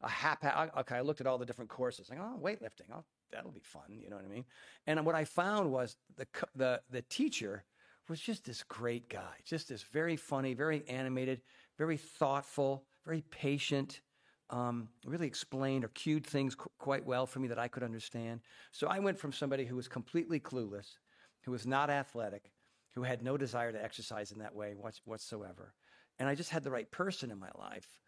a 0.03 0.09
haphazard. 0.09 0.71
Okay, 0.79 0.97
I 0.97 1.01
looked 1.01 1.21
at 1.21 1.27
all 1.27 1.39
the 1.39 1.47
different 1.47 1.71
courses. 1.71 2.11
Like, 2.11 2.21
oh, 2.21 2.39
weightlifting. 2.41 2.93
Oh, 2.93 3.05
that'll 3.33 3.51
be 3.51 3.63
fun. 3.63 4.01
You 4.01 4.11
know 4.11 4.17
what 4.17 4.25
I 4.25 4.29
mean? 4.29 4.45
And 4.87 5.05
what 5.05 5.15
I 5.15 5.25
found 5.25 5.73
was 5.73 5.97
the 6.17 6.27
the 6.55 6.81
the 6.91 7.03
teacher 7.03 7.65
was 8.09 8.21
just 8.21 8.45
this 8.45 8.63
great 8.63 9.09
guy, 9.09 9.35
just 9.45 9.69
this 9.69 9.83
very 9.83 10.17
funny, 10.17 10.55
very 10.55 10.87
animated, 10.89 11.43
very 11.79 11.97
thoughtful, 11.97 12.85
very 13.05 13.23
patient. 13.31 14.01
Um, 14.49 14.91
really 15.05 15.27
explained 15.27 15.85
or 15.85 15.89
cued 15.89 16.25
things 16.25 16.55
qu- 16.55 16.71
quite 16.79 17.05
well 17.05 17.27
for 17.27 17.41
me 17.41 17.49
that 17.49 17.59
I 17.59 17.67
could 17.67 17.83
understand. 17.83 18.43
So 18.71 18.87
I 18.87 19.01
went 19.01 19.19
from 19.19 19.33
somebody 19.33 19.65
who 19.65 19.75
was 19.75 19.89
completely 19.89 20.39
clueless, 20.39 20.99
who 21.43 21.51
was 21.51 21.67
not 21.67 21.91
athletic, 21.91 22.53
who 22.95 23.03
had 23.03 23.23
no 23.23 23.37
desire 23.37 23.73
to 23.73 23.83
exercise 23.83 24.31
in 24.31 24.39
that 24.39 24.55
way 24.55 24.75
whats- 24.75 25.01
whatsoever, 25.05 25.75
and 26.21 26.29
I 26.29 26.37
just 26.37 26.51
had 26.51 26.63
the 26.63 26.71
right 26.71 26.89
person 26.93 27.33
in 27.33 27.41
my 27.41 27.51
life 27.59 27.99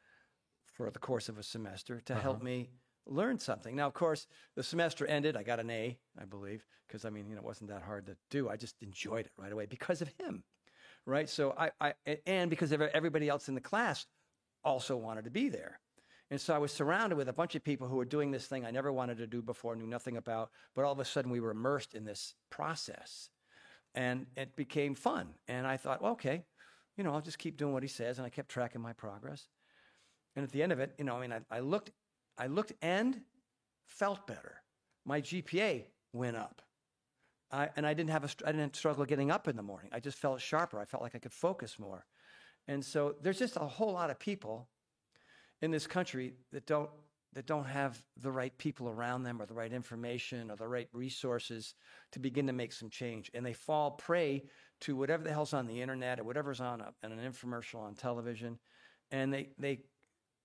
for 0.65 0.89
the 0.91 0.99
course 1.01 1.29
of 1.29 1.39
a 1.39 1.43
semester 1.43 2.01
to 2.03 2.15
help 2.15 2.41
me 2.41 2.71
learn 3.09 3.39
something. 3.39 3.75
Now, 3.75 3.87
of 3.87 3.95
course, 3.95 4.27
the 4.55 4.63
semester 4.63 5.07
ended. 5.07 5.37
I 5.37 5.43
got 5.43 5.61
an 5.61 5.71
A, 5.71 5.99
I 6.21 6.25
believe, 6.25 6.65
because 6.87 7.05
I 7.05 7.11
mean, 7.11 7.29
you 7.29 7.35
know, 7.35 7.41
it 7.41 7.47
wasn't 7.47 7.71
that 7.71 7.83
hard 7.83 8.07
to 8.07 8.17
do. 8.31 8.49
I 8.49 8.57
just 8.57 8.77
enjoyed 8.81 9.27
it 9.27 9.33
right 9.37 9.53
away 9.53 9.67
because 9.67 10.03
of 10.03 10.11
him, 10.19 10.45
right? 11.07 11.29
So 11.29 11.55
I, 11.59 11.71
I 11.81 11.95
and 12.27 12.51
because 12.51 12.73
everybody 12.73 13.29
else 13.29 13.49
in 13.49 13.55
the 13.55 13.61
class 13.61 14.07
also 14.65 14.97
wanted 14.97 15.25
to 15.25 15.31
be 15.31 15.49
there. 15.49 15.81
And 16.31 16.41
so 16.41 16.55
I 16.55 16.59
was 16.59 16.73
surrounded 16.73 17.17
with 17.17 17.29
a 17.29 17.33
bunch 17.33 17.55
of 17.55 17.65
people 17.65 17.89
who 17.89 17.97
were 17.97 18.05
doing 18.05 18.31
this 18.31 18.47
thing 18.47 18.67
I 18.67 18.71
never 18.71 18.93
wanted 18.93 19.17
to 19.19 19.27
do 19.27 19.41
before, 19.41 19.75
knew 19.75 19.87
nothing 19.87 20.19
about, 20.19 20.51
but 20.75 20.85
all 20.85 20.93
of 20.93 20.99
a 20.99 21.05
sudden 21.05 21.31
we 21.31 21.41
were 21.41 21.53
immersed 21.53 21.95
in 21.95 22.05
this 22.05 22.35
process. 22.51 23.31
And 23.95 24.27
it 24.37 24.55
became 24.55 24.95
fun. 24.95 25.29
And 25.49 25.67
I 25.67 25.79
thought, 25.79 26.03
well, 26.03 26.13
okay, 26.13 26.45
you 26.97 27.05
know, 27.05 27.15
I'll 27.15 27.23
just 27.23 27.39
keep 27.39 27.57
doing 27.57 27.73
what 27.73 27.83
he 27.83 27.89
says. 27.89 28.19
And 28.19 28.27
I 28.27 28.31
kept 28.31 28.51
tracking 28.51 28.83
my 28.83 28.93
progress. 28.93 29.49
And 30.37 30.45
at 30.45 30.53
the 30.53 30.63
end 30.63 30.73
of 30.73 30.81
it, 30.81 30.95
you 30.99 31.05
know, 31.05 31.17
I 31.17 31.21
mean, 31.23 31.33
I, 31.33 31.41
I 31.51 31.61
looked, 31.61 31.91
I 32.39 32.47
looked 32.47 32.73
and 32.81 33.21
felt 33.87 34.27
better. 34.27 34.63
My 35.05 35.21
GPA 35.21 35.85
went 36.13 36.37
up. 36.37 36.63
I, 37.51 37.71
and 37.77 37.87
I 37.87 37.95
didn't 37.95 38.11
have 38.11 38.25
a, 38.25 38.29
I 38.47 38.53
didn't 38.53 38.77
struggle 38.77 39.05
getting 39.05 39.31
up 39.31 39.49
in 39.49 39.57
the 39.57 39.63
morning. 39.63 39.91
I 39.93 40.01
just 40.01 40.19
felt 40.19 40.41
sharper. 40.41 40.79
I 40.79 40.85
felt 40.85 41.03
like 41.03 41.15
I 41.15 41.19
could 41.19 41.33
focus 41.33 41.79
more. 41.79 42.05
And 42.67 42.85
so 42.85 43.15
there's 43.23 43.39
just 43.39 43.57
a 43.57 43.61
whole 43.61 43.93
lot 43.93 44.11
of 44.11 44.19
people 44.19 44.69
in 45.63 45.71
this 45.71 45.87
country 45.87 46.35
that 46.53 46.67
don't 46.67 46.91
that 47.35 47.47
don't 47.47 47.67
have 47.67 48.03
the 48.23 48.31
right 48.33 48.57
people 48.57 48.89
around 48.89 49.23
them 49.23 49.41
or 49.41 49.47
the 49.47 49.55
right 49.55 49.73
information 49.73 50.51
or 50.51 50.57
the 50.57 50.67
right 50.67 50.89
resources 50.95 51.75
to 52.11 52.19
begin 52.19 52.47
to 52.47 52.55
make 52.55 52.73
some 52.73 52.89
change 52.89 53.31
and 53.35 53.45
they 53.45 53.53
fall 53.53 53.93
prey 53.93 54.43
to 54.81 54.97
whatever 54.97 55.23
the 55.23 55.31
hell's 55.31 55.53
on 55.53 55.67
the 55.67 55.81
internet 55.81 56.19
or 56.19 56.25
whatever's 56.25 56.61
on 56.61 56.81
a, 56.81 56.93
an 57.03 57.13
infomercial 57.19 57.81
on 57.81 57.95
television 57.95 58.59
and 59.11 59.33
they 59.33 59.51
they 59.59 59.79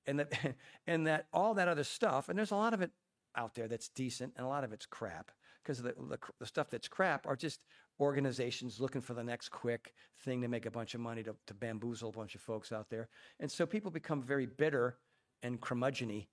and 0.08 0.20
that 0.20 0.34
and 0.88 1.08
that 1.08 1.28
all 1.34 1.54
that 1.54 1.68
other 1.68 1.84
stuff 1.84 2.30
and 2.30 2.38
there's 2.38 2.52
a 2.52 2.56
lot 2.56 2.74
of 2.74 2.82
it 2.82 2.92
out 3.36 3.56
there 3.56 3.68
that's 3.68 3.90
decent 3.90 4.34
and 4.38 4.46
a 4.46 4.50
lot 4.50 4.64
of 4.64 4.72
it's 4.72 4.86
crap 4.86 5.32
because 5.64 5.82
the, 5.82 5.94
the 6.10 6.18
the 6.40 6.46
stuff 6.46 6.70
that's 6.70 6.88
crap 6.88 7.26
are 7.28 7.36
just 7.36 7.62
organizations 8.00 8.80
looking 8.80 9.02
for 9.02 9.14
the 9.14 9.24
next 9.24 9.50
quick 9.50 9.94
thing 10.24 10.42
to 10.42 10.48
make 10.48 10.66
a 10.66 10.72
bunch 10.72 10.96
of 10.96 11.00
money 11.00 11.22
to, 11.22 11.36
to 11.46 11.54
bamboozle 11.54 12.10
a 12.10 12.12
bunch 12.12 12.36
of 12.36 12.42
folks 12.42 12.72
out 12.72 12.90
there 12.90 13.08
and 13.40 13.52
so 13.52 13.66
people 13.66 13.92
become 13.92 14.22
very 14.22 14.46
bitter 14.46 14.98
and 15.44 15.62
curmudgeony 15.62 16.28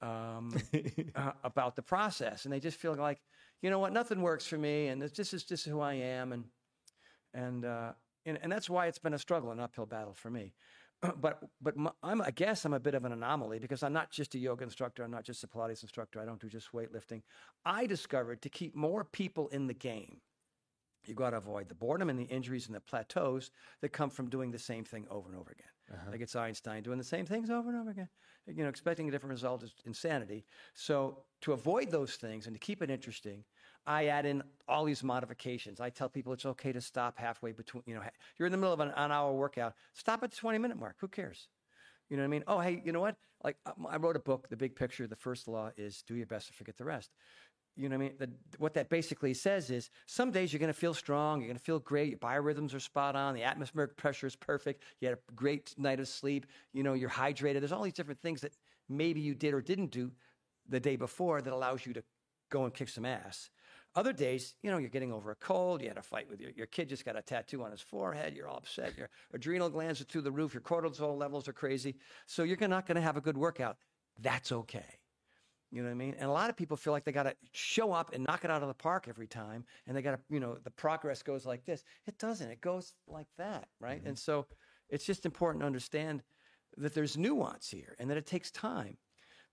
um, 0.00 0.54
uh, 1.14 1.32
about 1.44 1.76
the 1.76 1.82
process 1.82 2.44
and 2.44 2.52
they 2.52 2.60
just 2.60 2.78
feel 2.78 2.94
like 2.94 3.20
you 3.62 3.70
know 3.70 3.78
what 3.78 3.92
nothing 3.92 4.22
works 4.22 4.46
for 4.46 4.58
me 4.58 4.88
and 4.88 5.00
this, 5.02 5.12
this 5.12 5.34
is 5.34 5.44
just 5.44 5.64
who 5.64 5.80
i 5.80 5.94
am 5.94 6.32
and 6.32 6.44
and 7.34 7.64
uh, 7.64 7.92
and, 8.28 8.38
and 8.42 8.52
that's 8.52 8.68
why 8.68 8.86
it's 8.86 8.98
been 8.98 9.14
a 9.14 9.18
struggle, 9.18 9.50
an 9.50 9.60
uphill 9.60 9.86
battle 9.86 10.14
for 10.14 10.30
me. 10.30 10.52
But 11.20 11.42
but 11.60 11.76
my, 11.76 11.90
I'm 12.02 12.20
I 12.22 12.30
guess 12.30 12.64
I'm 12.64 12.74
a 12.74 12.80
bit 12.80 12.94
of 12.94 13.04
an 13.04 13.12
anomaly 13.12 13.58
because 13.60 13.82
I'm 13.82 13.92
not 13.92 14.10
just 14.10 14.34
a 14.34 14.38
yoga 14.38 14.64
instructor. 14.64 15.04
I'm 15.04 15.10
not 15.10 15.24
just 15.24 15.44
a 15.44 15.46
Pilates 15.46 15.82
instructor. 15.82 16.20
I 16.20 16.24
don't 16.24 16.40
do 16.40 16.48
just 16.48 16.72
weightlifting. 16.72 17.22
I 17.64 17.86
discovered 17.86 18.42
to 18.42 18.48
keep 18.48 18.74
more 18.74 19.04
people 19.04 19.48
in 19.48 19.68
the 19.68 19.74
game, 19.74 20.20
you 21.08 21.14
got 21.14 21.30
to 21.30 21.38
avoid 21.38 21.68
the 21.68 21.74
boredom 21.74 22.10
and 22.10 22.18
the 22.18 22.24
injuries 22.24 22.66
and 22.66 22.74
the 22.74 22.80
plateaus 22.80 23.50
that 23.80 23.90
come 23.90 24.10
from 24.10 24.28
doing 24.28 24.50
the 24.50 24.58
same 24.58 24.84
thing 24.84 25.06
over 25.10 25.28
and 25.28 25.38
over 25.38 25.50
again. 25.50 25.66
Uh-huh. 25.92 26.10
Like 26.10 26.20
it's 26.20 26.36
Einstein 26.36 26.82
doing 26.82 26.98
the 26.98 27.04
same 27.04 27.24
things 27.24 27.50
over 27.50 27.70
and 27.70 27.78
over 27.78 27.90
again. 27.90 28.08
You 28.46 28.62
know, 28.62 28.68
expecting 28.68 29.08
a 29.08 29.10
different 29.10 29.32
result 29.32 29.62
is 29.62 29.74
insanity. 29.86 30.44
So 30.74 31.24
to 31.42 31.52
avoid 31.52 31.90
those 31.90 32.16
things 32.16 32.46
and 32.46 32.54
to 32.54 32.60
keep 32.60 32.82
it 32.82 32.90
interesting, 32.90 33.44
I 33.88 34.08
add 34.08 34.26
in 34.26 34.42
all 34.68 34.84
these 34.84 35.02
modifications. 35.02 35.80
I 35.80 35.88
tell 35.88 36.10
people 36.10 36.34
it's 36.34 36.44
okay 36.44 36.72
to 36.72 36.80
stop 36.80 37.18
halfway 37.18 37.52
between, 37.52 37.82
you 37.86 37.94
know, 37.94 38.02
you're 38.38 38.44
in 38.44 38.52
the 38.52 38.58
middle 38.58 38.74
of 38.74 38.80
an, 38.80 38.92
an 38.94 39.10
hour 39.10 39.32
workout, 39.32 39.74
stop 39.94 40.22
at 40.22 40.30
the 40.30 40.36
20 40.36 40.58
minute 40.58 40.78
mark. 40.78 40.96
Who 41.00 41.08
cares? 41.08 41.48
You 42.10 42.18
know 42.18 42.22
what 42.22 42.26
I 42.26 42.30
mean? 42.30 42.44
Oh, 42.46 42.60
hey, 42.60 42.82
you 42.84 42.92
know 42.92 43.00
what? 43.00 43.16
Like 43.42 43.56
um, 43.64 43.86
I 43.88 43.96
wrote 43.96 44.14
a 44.14 44.20
book, 44.20 44.50
The 44.50 44.56
Big 44.56 44.76
Picture. 44.76 45.06
The 45.06 45.16
first 45.16 45.48
law 45.48 45.70
is 45.78 46.02
do 46.06 46.14
your 46.14 46.26
best 46.26 46.48
to 46.48 46.52
forget 46.52 46.76
the 46.76 46.84
rest. 46.84 47.10
You 47.76 47.88
know 47.88 47.96
what 47.96 48.04
I 48.04 48.08
mean? 48.08 48.16
The, 48.18 48.30
what 48.58 48.74
that 48.74 48.90
basically 48.90 49.32
says 49.32 49.70
is 49.70 49.88
some 50.04 50.32
days 50.32 50.52
you're 50.52 50.60
going 50.60 50.72
to 50.72 50.78
feel 50.78 50.92
strong, 50.92 51.40
you're 51.40 51.48
going 51.48 51.58
to 51.58 51.64
feel 51.64 51.78
great, 51.78 52.10
your 52.10 52.18
biorhythms 52.18 52.74
are 52.74 52.80
spot 52.80 53.16
on, 53.16 53.34
the 53.34 53.44
atmospheric 53.44 53.96
pressure 53.96 54.26
is 54.26 54.36
perfect, 54.36 54.82
you 55.00 55.08
had 55.08 55.16
a 55.16 55.32
great 55.34 55.74
night 55.78 56.00
of 56.00 56.08
sleep, 56.08 56.44
you 56.74 56.82
know, 56.82 56.92
you're 56.92 57.08
hydrated. 57.08 57.60
There's 57.60 57.72
all 57.72 57.84
these 57.84 57.92
different 57.94 58.20
things 58.20 58.42
that 58.42 58.52
maybe 58.88 59.20
you 59.20 59.34
did 59.34 59.54
or 59.54 59.62
didn't 59.62 59.92
do 59.92 60.10
the 60.68 60.80
day 60.80 60.96
before 60.96 61.40
that 61.40 61.52
allows 61.52 61.86
you 61.86 61.94
to 61.94 62.02
go 62.50 62.64
and 62.64 62.74
kick 62.74 62.88
some 62.88 63.06
ass. 63.06 63.48
Other 63.94 64.12
days, 64.12 64.54
you 64.62 64.70
know, 64.70 64.78
you're 64.78 64.90
getting 64.90 65.12
over 65.12 65.30
a 65.30 65.36
cold, 65.36 65.82
you 65.82 65.88
had 65.88 65.96
a 65.96 66.02
fight 66.02 66.28
with 66.28 66.40
your, 66.40 66.50
your 66.50 66.66
kid, 66.66 66.88
just 66.88 67.04
got 67.04 67.18
a 67.18 67.22
tattoo 67.22 67.62
on 67.62 67.70
his 67.70 67.80
forehead, 67.80 68.36
you're 68.36 68.46
all 68.46 68.58
upset, 68.58 68.96
your 68.96 69.08
adrenal 69.32 69.70
glands 69.70 70.00
are 70.00 70.04
through 70.04 70.22
the 70.22 70.30
roof, 70.30 70.54
your 70.54 70.60
cortisol 70.60 71.18
levels 71.18 71.48
are 71.48 71.52
crazy. 71.52 71.96
So 72.26 72.42
you're 72.44 72.56
not 72.68 72.86
going 72.86 72.96
to 72.96 73.02
have 73.02 73.16
a 73.16 73.20
good 73.20 73.36
workout. 73.36 73.76
That's 74.20 74.52
okay. 74.52 74.98
You 75.70 75.82
know 75.82 75.88
what 75.88 75.94
I 75.94 75.98
mean? 75.98 76.14
And 76.18 76.30
a 76.30 76.32
lot 76.32 76.48
of 76.48 76.56
people 76.56 76.76
feel 76.76 76.92
like 76.92 77.04
they 77.04 77.12
got 77.12 77.24
to 77.24 77.34
show 77.52 77.92
up 77.92 78.14
and 78.14 78.24
knock 78.24 78.44
it 78.44 78.50
out 78.50 78.62
of 78.62 78.68
the 78.68 78.74
park 78.74 79.06
every 79.08 79.26
time. 79.26 79.64
And 79.86 79.96
they 79.96 80.00
got 80.00 80.12
to, 80.12 80.20
you 80.30 80.40
know, 80.40 80.56
the 80.62 80.70
progress 80.70 81.22
goes 81.22 81.44
like 81.44 81.64
this. 81.64 81.82
It 82.06 82.18
doesn't, 82.18 82.50
it 82.50 82.60
goes 82.60 82.94
like 83.06 83.26
that, 83.36 83.68
right? 83.80 83.98
Mm-hmm. 83.98 84.08
And 84.08 84.18
so 84.18 84.46
it's 84.88 85.04
just 85.04 85.26
important 85.26 85.62
to 85.62 85.66
understand 85.66 86.22
that 86.76 86.94
there's 86.94 87.18
nuance 87.18 87.68
here 87.68 87.96
and 87.98 88.08
that 88.08 88.16
it 88.16 88.26
takes 88.26 88.50
time. 88.50 88.96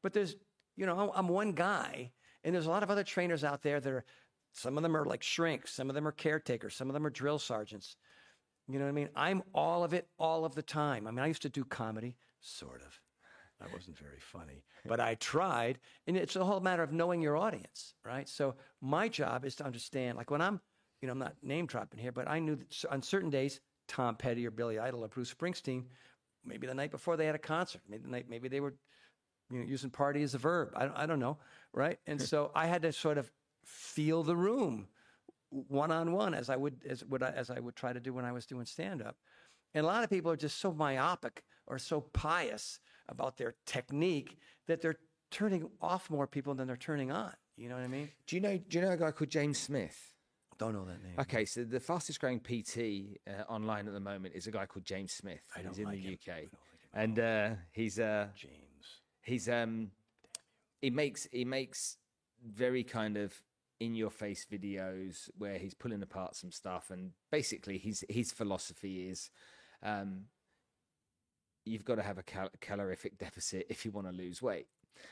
But 0.04 0.13
there's, 0.13 0.36
you 0.77 0.86
know, 0.86 0.98
I'm- 0.98 1.12
I'm 1.13 1.27
one 1.27 1.51
guy, 1.51 2.12
and 2.44 2.54
there's 2.54 2.68
a 2.68 2.70
lot 2.70 2.84
of 2.84 2.92
other 2.92 3.04
trainers 3.04 3.44
out 3.44 3.62
there 3.62 3.80
that 3.80 3.92
are, 3.92 4.06
some 4.56 4.78
of 4.78 4.84
them 4.84 4.96
are 4.96 5.04
like 5.06 5.22
shrinks, 5.22 5.72
some 5.74 5.90
of 5.90 5.96
them 5.96 6.08
are 6.08 6.12
caretakers, 6.14 6.76
some 6.76 6.90
of 6.90 6.94
them 6.94 7.06
are 7.06 7.10
drill 7.10 7.40
sergeants. 7.40 7.98
You 8.68 8.80
know 8.80 8.86
what 8.86 8.90
I 8.90 8.94
mean? 8.94 9.10
I'm 9.16 9.44
all 9.54 9.84
of 9.84 9.94
it 9.94 10.08
all 10.18 10.46
of 10.46 10.56
the 10.56 10.64
time. 10.64 11.06
I 11.08 11.12
mean, 11.12 11.20
I 11.20 11.28
used 11.28 11.42
to 11.44 11.50
do 11.50 11.66
comedy, 11.66 12.16
sort 12.40 12.82
of. 12.82 13.00
I 13.62 13.72
wasn't 13.74 13.98
very 13.98 14.20
funny, 14.20 14.64
but 14.86 15.00
I 15.00 15.16
tried. 15.16 15.78
And 16.08 16.18
it's 16.18 16.36
a 16.36 16.44
whole 16.44 16.60
matter 16.62 16.84
of 16.84 16.92
knowing 16.92 17.22
your 17.22 17.38
audience, 17.38 17.94
right? 18.04 18.28
So 18.28 18.56
my 18.82 19.08
job 19.08 19.46
is 19.46 19.56
to 19.58 19.66
understand, 19.66 20.18
like 20.18 20.32
when 20.32 20.42
I'm, 20.42 20.60
you 21.02 21.08
know, 21.08 21.12
I'm 21.14 21.20
not 21.20 21.36
name 21.44 21.66
dropping 21.66 22.00
here, 22.00 22.12
but 22.12 22.28
I 22.28 22.40
knew 22.40 22.56
that 22.56 22.86
on 22.92 23.02
certain 23.02 23.30
days, 23.30 23.60
Tom 23.88 24.16
Petty 24.16 24.48
or 24.48 24.52
Billy 24.52 24.80
Idol 24.80 25.04
or 25.04 25.10
Bruce 25.10 25.34
Springsteen, 25.34 25.84
maybe 26.44 26.66
the 26.66 26.74
night 26.74 26.92
before 26.92 27.18
they 27.18 27.26
had 27.26 27.36
a 27.36 27.40
concert, 27.40 27.82
maybe 27.88 28.04
the 28.04 28.10
night, 28.10 28.26
maybe 28.30 28.48
they 28.50 28.60
were, 28.62 28.74
you 29.52 29.60
know, 29.60 29.66
using 29.66 29.90
party 29.90 30.24
as 30.24 30.34
a 30.34 30.38
verb. 30.40 30.72
I, 30.76 30.86
don't- 30.86 30.98
I 30.98 31.06
don't 31.06 31.20
know, 31.20 31.38
right? 31.74 32.00
And 32.08 32.22
so 32.22 32.52
I 32.56 32.66
had 32.68 32.82
to 32.82 32.92
sort 32.92 33.18
of 33.18 33.32
feel 33.65 34.24
the 34.24 34.36
room 34.36 34.88
one 35.50 35.91
on 35.91 36.12
one 36.12 36.34
as 36.34 36.50
I 36.50 36.55
would 36.55 36.84
as 36.89 37.03
would 37.05 37.24
I, 37.24 37.29
as 37.29 37.50
I 37.50 37.60
would 37.60 37.75
try 37.75 37.93
to 37.93 38.00
do 38.00 38.13
when 38.13 38.25
I 38.25 38.31
was 38.31 38.45
doing 38.45 38.65
stand 38.65 39.01
up. 39.01 39.17
And 39.74 39.84
a 39.84 39.88
lot 39.88 40.03
of 40.03 40.10
people 40.10 40.31
are 40.31 40.38
just 40.38 40.60
so 40.60 40.72
myopic 40.72 41.43
or 41.67 41.77
so 41.79 42.01
pious 42.01 42.79
about 43.10 43.38
their 43.38 43.55
technique 43.65 44.38
that 44.67 44.81
they're 44.81 45.00
turning 45.31 45.69
off 45.81 46.10
more 46.10 46.27
people 46.27 46.53
than 46.55 46.67
they're 46.67 46.77
turning 46.77 47.12
on. 47.12 47.34
You 47.57 47.69
know 47.69 47.75
what 47.75 47.84
I 47.84 47.88
mean? 47.88 48.10
Do 48.27 48.36
you 48.36 48.41
know? 48.41 48.57
Do 48.57 48.77
you 48.79 48.86
know 48.86 48.91
a 48.91 48.98
guy 48.98 49.12
called 49.12 49.29
James 49.29 49.57
Smith? 49.60 50.13
Don't 50.57 50.74
know 50.74 50.86
that 50.86 51.03
name. 51.03 51.15
Okay, 51.19 51.43
so 51.45 51.63
the 51.65 51.79
fastest 51.81 52.22
growing 52.22 52.39
PT 52.39 53.19
uh, 53.27 53.43
online 53.51 53.88
at 53.88 53.93
the 53.93 54.00
moment 54.00 54.36
is 54.36 54.48
a 54.48 54.51
guy 54.51 54.65
called 54.65 54.86
James 54.86 55.12
Smith. 55.12 55.41
I 55.55 55.62
don't 55.62 55.72
He's 55.72 55.79
in 55.79 55.86
like 55.86 55.95
the 55.95 56.03
him. 56.03 56.17
UK, 56.22 56.27
like 56.36 56.50
and 56.93 57.19
uh, 57.19 57.50
he's 57.72 58.00
uh, 58.00 58.27
James. 58.36 59.01
he's 59.22 59.50
um, 59.50 59.91
he 60.81 60.89
makes 60.89 61.27
he 61.31 61.43
makes 61.43 61.98
very 62.45 62.84
kind 62.84 63.17
of 63.17 63.34
in 63.79 63.96
your 63.96 64.10
face 64.10 64.46
videos 64.51 65.29
where 65.38 65.58
he's 65.58 65.74
pulling 65.74 66.01
apart 66.01 66.36
some 66.36 66.51
stuff, 66.51 66.91
and 66.91 67.12
basically 67.32 67.77
his 67.77 68.03
his 68.10 68.32
philosophy 68.32 69.10
is, 69.10 69.29
um, 69.84 70.25
you've 71.65 71.86
got 71.86 71.96
to 71.96 72.03
have 72.03 72.17
a 72.17 72.24
cal- 72.24 72.51
calorific 72.62 73.17
deficit 73.17 73.65
if 73.70 73.86
you 73.86 73.91
want 73.91 74.08
to 74.08 74.13
lose 74.13 74.41
weight. 74.41 74.67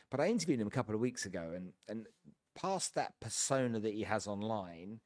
But 0.10 0.20
I 0.20 0.27
interviewed 0.27 0.62
him 0.62 0.67
a 0.67 0.72
couple 0.72 0.96
of 0.96 1.01
weeks 1.01 1.25
ago, 1.25 1.51
and 1.55 1.74
and 1.88 2.08
past 2.55 2.96
that 2.96 3.20
persona 3.20 3.79
that 3.79 3.93
he 3.93 4.03
has 4.03 4.27
online, 4.27 5.00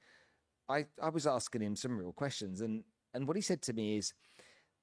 I 0.70 0.86
I 1.02 1.10
was 1.10 1.26
asking 1.26 1.62
him 1.62 1.76
some 1.76 1.98
real 1.98 2.14
questions, 2.14 2.62
and 2.62 2.84
and 3.14 3.28
what 3.28 3.38
he 3.38 3.42
said 3.42 3.62
to 3.64 3.74
me 3.74 3.98
is, 3.98 4.14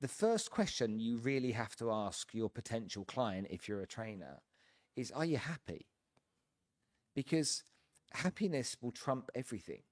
the 0.01 0.09
first 0.09 0.51
question 0.51 0.99
you 0.99 1.19
really 1.19 1.53
have 1.53 1.77
to 1.77 1.93
ask 1.93 2.35
your 2.35 2.51
potential 2.51 3.05
client 3.05 3.47
if 3.51 3.69
you're 3.69 3.83
a 3.83 3.87
trainer 3.87 4.41
is 4.97 5.13
are 5.13 5.25
you 5.25 5.37
happy? 5.37 5.87
Because 7.15 7.63
happiness 8.15 8.77
will 8.81 8.93
trump 8.93 9.31
everything. 9.35 9.83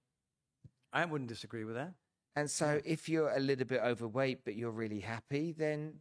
I 0.93 1.05
wouldn't 1.05 1.29
disagree 1.29 1.65
with 1.65 1.75
that. 1.75 1.95
And 2.35 2.51
so 2.51 2.81
if 2.85 3.09
you're 3.09 3.31
a 3.31 3.41
little 3.41 3.67
bit 3.67 3.81
overweight 3.83 4.45
but 4.45 4.57
you're 4.57 4.71
really 4.71 5.01
happy, 5.01 5.53
then 5.53 5.95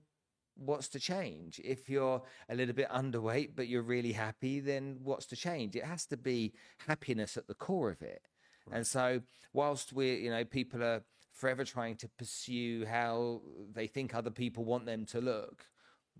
what's 0.55 0.87
to 0.89 0.99
change? 0.99 1.59
If 1.63 1.89
you're 1.89 2.21
a 2.49 2.55
little 2.55 2.75
bit 2.75 2.89
underweight 2.89 3.49
but 3.55 3.67
you're 3.67 3.81
really 3.81 4.13
happy, 4.13 4.59
then 4.59 4.99
what's 5.03 5.25
to 5.27 5.35
change? 5.35 5.75
It 5.75 5.83
has 5.83 6.05
to 6.07 6.17
be 6.17 6.53
happiness 6.87 7.37
at 7.37 7.47
the 7.47 7.53
core 7.53 7.89
of 7.89 8.01
it. 8.01 8.21
Right. 8.67 8.77
And 8.77 8.87
so 8.87 9.21
whilst 9.53 9.91
we're, 9.91 10.17
you 10.17 10.29
know, 10.29 10.45
people 10.45 10.83
are 10.83 11.03
forever 11.33 11.63
trying 11.63 11.95
to 11.97 12.09
pursue 12.17 12.85
how 12.85 13.41
they 13.73 13.87
think 13.87 14.13
other 14.13 14.29
people 14.29 14.63
want 14.63 14.85
them 14.85 15.05
to 15.07 15.19
look, 15.19 15.65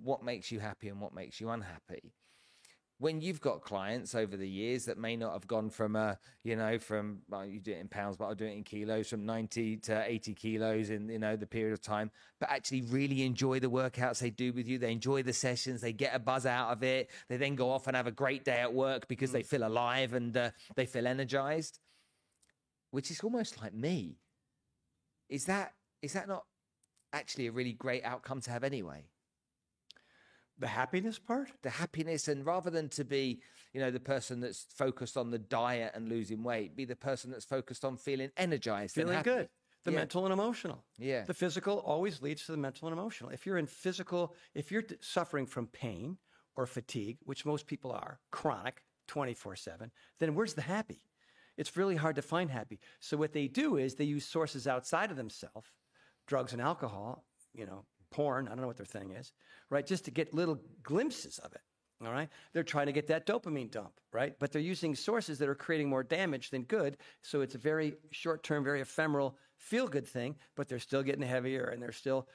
what 0.01 0.24
makes 0.24 0.51
you 0.51 0.60
happy 0.60 0.89
and 0.89 1.00
what 1.00 1.13
makes 1.13 1.39
you 1.39 1.50
unhappy? 1.50 2.13
When 3.01 3.20
you've 3.20 3.41
got 3.41 3.62
clients 3.62 4.13
over 4.13 4.38
the 4.38 4.48
years 4.48 4.86
that 4.86 4.96
may 4.96 5.15
not 5.15 5.34
have 5.34 5.48
gone 5.48 5.72
from 5.72 5.96
a 5.96 6.20
you 6.43 6.55
know 6.55 6.77
from 6.77 7.20
well, 7.29 7.43
you 7.43 7.60
do 7.60 7.72
it 7.72 7.79
in 7.79 7.88
pounds 7.88 8.15
but 8.15 8.25
i'll 8.25 8.36
do 8.36 8.46
it 8.46 8.53
in 8.53 8.63
kilos 8.63 9.10
from 9.10 9.25
90 9.25 9.77
to 9.77 10.03
80 10.05 10.36
kilos 10.36 10.91
in 10.91 11.10
you 11.10 11.17
know 11.17 11.36
the 11.36 11.48
period 11.48 11.74
of 11.74 11.81
time 11.81 12.12
but 12.39 12.51
actually 12.51 12.84
really 12.84 13.24
enjoy 13.24 13.60
the 13.60 13.70
workouts 13.70 14.20
they 14.20 14.29
do 14.29 14.51
with 14.51 14.67
you. 14.67 14.79
They 14.79 14.91
enjoy 14.91 15.22
the 15.24 15.34
sessions. 15.34 15.79
They 15.81 15.93
get 15.93 16.15
a 16.15 16.20
buzz 16.20 16.46
out 16.48 16.72
of 16.72 16.81
it. 16.81 17.12
They 17.29 17.38
then 17.38 17.55
go 17.55 17.70
off 17.70 17.86
and 17.88 17.96
have 17.96 18.08
a 18.08 18.12
great 18.12 18.43
day 18.43 18.60
at 18.60 18.74
work 18.74 19.08
because 19.08 19.29
mm. 19.29 19.34
they 19.34 19.43
feel 19.43 19.65
alive 19.65 20.13
and 20.13 20.36
uh, 20.36 20.51
they 20.75 20.86
feel 20.86 21.05
energized 21.05 21.79
which 22.91 23.10
is 23.10 23.22
almost 23.22 23.62
like 23.62 23.74
me. 23.74 24.17
Is 25.29 25.46
that 25.46 25.74
is 26.01 26.13
that 26.13 26.27
not 26.27 26.43
actually 27.13 27.48
a 27.48 27.51
really 27.51 27.74
great 27.74 28.03
outcome 28.03 28.41
to 28.41 28.51
have 28.51 28.63
anyway 28.63 29.05
the 30.62 30.68
happiness 30.68 31.20
part? 31.20 31.51
The 31.63 31.70
happiness, 31.70 32.27
and 32.27 32.46
rather 32.46 32.70
than 32.70 32.88
to 32.89 33.03
be, 33.03 33.41
you 33.74 33.82
know, 33.82 33.91
the 33.91 34.00
person 34.00 34.39
that's 34.39 34.65
focused 34.74 35.18
on 35.18 35.32
the 35.32 35.39
diet 35.39 35.91
and 35.96 36.08
losing 36.08 36.44
weight, 36.44 36.75
be 36.75 36.86
the 36.86 36.96
person 36.96 37.32
that's 37.32 37.46
focused 37.46 37.84
on 37.84 37.98
feeling 37.98 38.32
energized, 38.38 38.96
feeling 38.96 39.22
good. 39.24 39.50
The 39.84 39.91
yeah. 39.91 39.98
mental 39.98 40.25
and 40.25 40.34
emotional. 40.34 40.86
Yeah. 41.00 41.24
The 41.24 41.34
physical 41.34 41.80
always 41.80 42.22
leads 42.22 42.46
to 42.46 42.51
the 42.51 42.58
mental 42.58 42.88
and 42.88 42.98
emotional. 42.98 43.32
If 43.32 43.48
you're 43.48 43.58
in 43.58 43.65
physical, 43.65 44.36
if 44.53 44.72
you're 44.72 44.84
suffering 45.00 45.48
from 45.48 45.65
pain 45.68 46.18
or 46.56 46.68
fatigue, 46.68 47.18
which 47.24 47.48
most 47.48 47.65
people 47.65 47.91
are, 47.91 48.20
chronic, 48.32 48.84
24 49.08 49.56
7, 49.56 49.91
then 50.20 50.36
where's 50.36 50.53
the 50.53 50.62
happy? 50.62 51.08
It's 51.58 51.75
really 51.75 51.96
hard 51.96 52.15
to 52.15 52.22
find 52.22 52.51
happy. 52.51 52.80
So 53.00 53.18
what 53.18 53.34
they 53.34 53.48
do 53.48 53.77
is 53.77 53.96
they 53.96 54.06
use 54.06 54.25
sources 54.25 54.68
outside 54.68 55.10
of 55.10 55.18
themselves, 55.18 55.68
drugs 56.27 56.53
and 56.53 56.62
alcohol, 56.62 57.25
you 57.53 57.65
know, 57.65 57.86
porn, 58.12 58.48
I 58.48 58.51
don't 58.51 58.62
know 58.62 58.68
what 58.68 58.77
their 58.77 58.86
thing 58.86 59.12
is, 59.12 59.32
right? 59.70 59.86
Just 59.86 60.06
to 60.06 60.12
get 60.12 60.34
little 60.34 60.60
glimpses 60.84 61.39
of 61.39 61.53
it. 61.53 61.62
All 62.03 62.12
right. 62.12 62.30
They're 62.53 62.63
trying 62.63 62.88
to 62.88 62.91
get 62.91 63.08
that 63.08 63.27
dopamine 63.27 63.70
dump, 63.70 63.94
right? 64.12 64.34
But 64.39 64.51
they're 64.51 64.62
using 64.62 64.96
sources 64.96 65.38
that 65.38 65.48
are 65.48 65.56
creating 65.56 65.88
more 65.88 66.01
damage 66.01 66.50
than 66.50 66.63
good. 66.63 66.98
So 67.22 67.41
it's 67.41 67.53
a 67.53 67.60
very 67.60 67.94
short 68.10 68.41
term, 68.44 68.63
very 68.63 68.82
ephemeral 68.82 69.38
feel 69.62 69.88
good 69.88 70.08
thing, 70.08 70.36
but 70.56 70.68
they're 70.68 70.80
still 70.80 71.03
getting 71.03 71.22
heavier 71.22 71.65
and 71.65 71.82
they're 71.82 71.91
still 71.91 72.27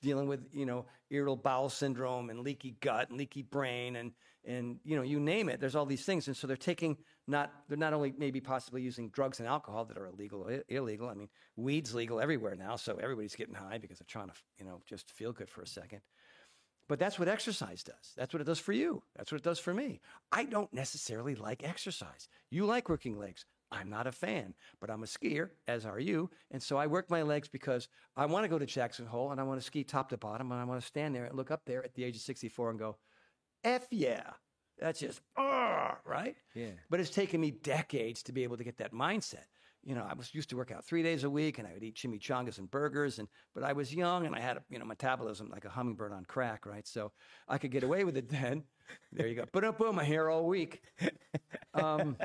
dealing 0.00 0.26
with, 0.26 0.40
you 0.52 0.66
know, 0.66 0.84
irritable 1.10 1.36
bowel 1.36 1.68
syndrome 1.68 2.28
and 2.28 2.40
leaky 2.40 2.76
gut 2.80 3.08
and 3.08 3.18
leaky 3.18 3.42
brain 3.42 3.96
and, 3.96 4.12
and, 4.44 4.78
you 4.84 4.96
know, 4.96 5.02
you 5.02 5.20
name 5.20 5.48
it. 5.48 5.60
There's 5.60 5.76
all 5.76 5.86
these 5.86 6.04
things. 6.04 6.26
And 6.26 6.36
so 6.36 6.48
they're 6.48 6.56
taking 6.56 6.96
not, 7.32 7.52
they're 7.68 7.76
not 7.76 7.92
only 7.92 8.14
maybe 8.16 8.40
possibly 8.40 8.82
using 8.82 9.08
drugs 9.08 9.40
and 9.40 9.48
alcohol 9.48 9.84
that 9.86 9.98
are 9.98 10.06
illegal, 10.06 10.48
illegal. 10.68 11.08
I 11.08 11.14
mean, 11.14 11.28
weed's 11.56 11.94
legal 11.94 12.20
everywhere 12.20 12.54
now. 12.54 12.76
So 12.76 12.98
everybody's 13.02 13.34
getting 13.34 13.54
high 13.54 13.78
because 13.78 13.98
they're 13.98 14.06
trying 14.08 14.28
to, 14.28 14.34
you 14.58 14.64
know, 14.64 14.80
just 14.86 15.10
feel 15.10 15.32
good 15.32 15.48
for 15.48 15.62
a 15.62 15.66
second. 15.66 16.00
But 16.88 16.98
that's 16.98 17.18
what 17.18 17.28
exercise 17.28 17.82
does. 17.82 18.12
That's 18.16 18.32
what 18.32 18.40
it 18.40 18.46
does 18.46 18.58
for 18.58 18.72
you. 18.72 19.02
That's 19.16 19.32
what 19.32 19.40
it 19.40 19.44
does 19.44 19.58
for 19.58 19.72
me. 19.72 20.00
I 20.30 20.44
don't 20.44 20.72
necessarily 20.72 21.34
like 21.34 21.64
exercise. 21.64 22.28
You 22.50 22.66
like 22.66 22.88
working 22.88 23.18
legs. 23.18 23.44
I'm 23.70 23.88
not 23.88 24.06
a 24.06 24.12
fan, 24.12 24.54
but 24.80 24.90
I'm 24.90 25.02
a 25.02 25.06
skier, 25.06 25.50
as 25.66 25.86
are 25.86 25.98
you. 25.98 26.28
And 26.50 26.62
so 26.62 26.76
I 26.76 26.86
work 26.86 27.10
my 27.10 27.22
legs 27.22 27.48
because 27.48 27.88
I 28.16 28.26
want 28.26 28.44
to 28.44 28.48
go 28.48 28.58
to 28.58 28.66
Jackson 28.66 29.06
Hole 29.06 29.32
and 29.32 29.40
I 29.40 29.44
want 29.44 29.60
to 29.60 29.66
ski 29.66 29.82
top 29.82 30.10
to 30.10 30.18
bottom 30.18 30.52
and 30.52 30.60
I 30.60 30.64
want 30.64 30.80
to 30.80 30.86
stand 30.86 31.14
there 31.14 31.24
and 31.24 31.34
look 31.34 31.50
up 31.50 31.62
there 31.64 31.82
at 31.82 31.94
the 31.94 32.04
age 32.04 32.16
of 32.16 32.22
64 32.22 32.70
and 32.70 32.78
go, 32.78 32.96
F 33.64 33.86
yeah. 33.90 34.32
That's 34.82 34.98
just, 34.98 35.20
uh, 35.36 35.92
right? 36.04 36.34
Yeah. 36.54 36.72
But 36.90 36.98
it's 36.98 37.10
taken 37.10 37.40
me 37.40 37.52
decades 37.52 38.24
to 38.24 38.32
be 38.32 38.42
able 38.42 38.56
to 38.56 38.64
get 38.64 38.78
that 38.78 38.92
mindset. 38.92 39.44
You 39.84 39.94
know, 39.94 40.04
I 40.08 40.14
was 40.14 40.34
used 40.34 40.50
to 40.50 40.56
work 40.56 40.72
out 40.72 40.84
three 40.84 41.04
days 41.04 41.22
a 41.22 41.30
week 41.30 41.58
and 41.58 41.68
I 41.68 41.72
would 41.72 41.84
eat 41.84 41.94
chimichangas 41.94 42.58
and 42.58 42.68
burgers. 42.68 43.20
And, 43.20 43.28
but 43.54 43.62
I 43.62 43.72
was 43.74 43.94
young 43.94 44.26
and 44.26 44.34
I 44.34 44.40
had, 44.40 44.56
a, 44.56 44.62
you 44.68 44.80
know, 44.80 44.84
metabolism 44.84 45.50
like 45.50 45.64
a 45.64 45.68
hummingbird 45.68 46.12
on 46.12 46.24
crack, 46.24 46.66
right? 46.66 46.86
So 46.86 47.12
I 47.48 47.58
could 47.58 47.70
get 47.70 47.84
away 47.84 48.02
with 48.02 48.16
it 48.16 48.28
then. 48.28 48.64
There 49.12 49.28
you 49.28 49.36
go. 49.36 49.44
Boom, 49.52 49.74
boom, 49.78 49.96
my 49.96 50.04
hair 50.04 50.28
all 50.28 50.46
week. 50.46 50.82
Um, 51.74 52.16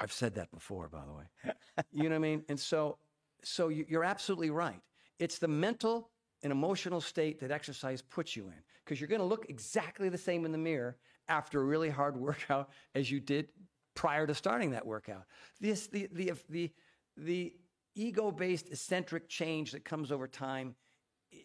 I've 0.00 0.12
said 0.12 0.34
that 0.36 0.50
before, 0.50 0.88
by 0.88 1.02
the 1.06 1.12
way. 1.12 1.54
You 1.92 2.04
know 2.04 2.10
what 2.10 2.16
I 2.16 2.18
mean? 2.18 2.44
And 2.48 2.58
so, 2.58 2.98
so 3.44 3.68
you're 3.68 4.04
absolutely 4.04 4.50
right. 4.50 4.80
It's 5.18 5.38
the 5.38 5.48
mental 5.48 6.10
and 6.42 6.52
emotional 6.52 7.00
state 7.00 7.40
that 7.40 7.50
exercise 7.50 8.00
puts 8.02 8.34
you 8.34 8.46
in 8.46 8.62
because 8.84 9.00
you're 9.00 9.08
going 9.08 9.20
to 9.20 9.26
look 9.26 9.46
exactly 9.50 10.08
the 10.08 10.18
same 10.18 10.44
in 10.44 10.52
the 10.52 10.58
mirror 10.58 10.96
after 11.28 11.60
a 11.60 11.64
really 11.64 11.90
hard 11.90 12.16
workout 12.20 12.70
as 12.94 13.10
you 13.10 13.20
did 13.20 13.48
prior 13.94 14.26
to 14.26 14.34
starting 14.34 14.70
that 14.72 14.86
workout. 14.86 15.24
This, 15.60 15.86
the, 15.86 16.08
the, 16.12 16.32
the, 16.48 16.70
the 17.16 17.54
ego-based 17.94 18.68
eccentric 18.70 19.28
change 19.28 19.72
that 19.72 19.84
comes 19.84 20.12
over 20.12 20.28
time 20.28 20.74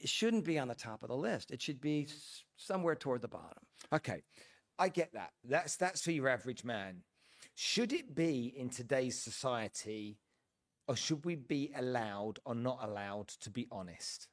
shouldn't 0.06 0.46
be 0.46 0.60
on 0.60 0.68
the 0.68 0.76
top 0.76 1.02
of 1.04 1.10
the 1.10 1.16
list. 1.16 1.52
It 1.52 1.62
should 1.62 1.82
be 1.82 2.08
somewhere 2.58 2.96
toward 2.96 3.22
the 3.22 3.28
bottom. 3.28 3.64
Okay. 3.94 4.22
I 4.78 4.90
get 4.90 5.14
that. 5.14 5.32
That's 5.44 5.76
that's 5.76 6.02
for 6.02 6.12
your 6.12 6.28
average 6.28 6.64
man. 6.64 7.04
Should 7.56 7.94
it 7.94 8.16
be 8.16 8.54
in 8.56 8.70
today's 8.70 9.20
society, 9.22 10.18
or 10.88 10.96
should 10.96 11.24
we 11.26 11.36
be 11.36 11.72
allowed 11.76 12.40
or 12.46 12.56
not 12.56 12.80
allowed 12.82 13.28
to 13.42 13.50
be 13.52 13.68
honest? 13.72 14.28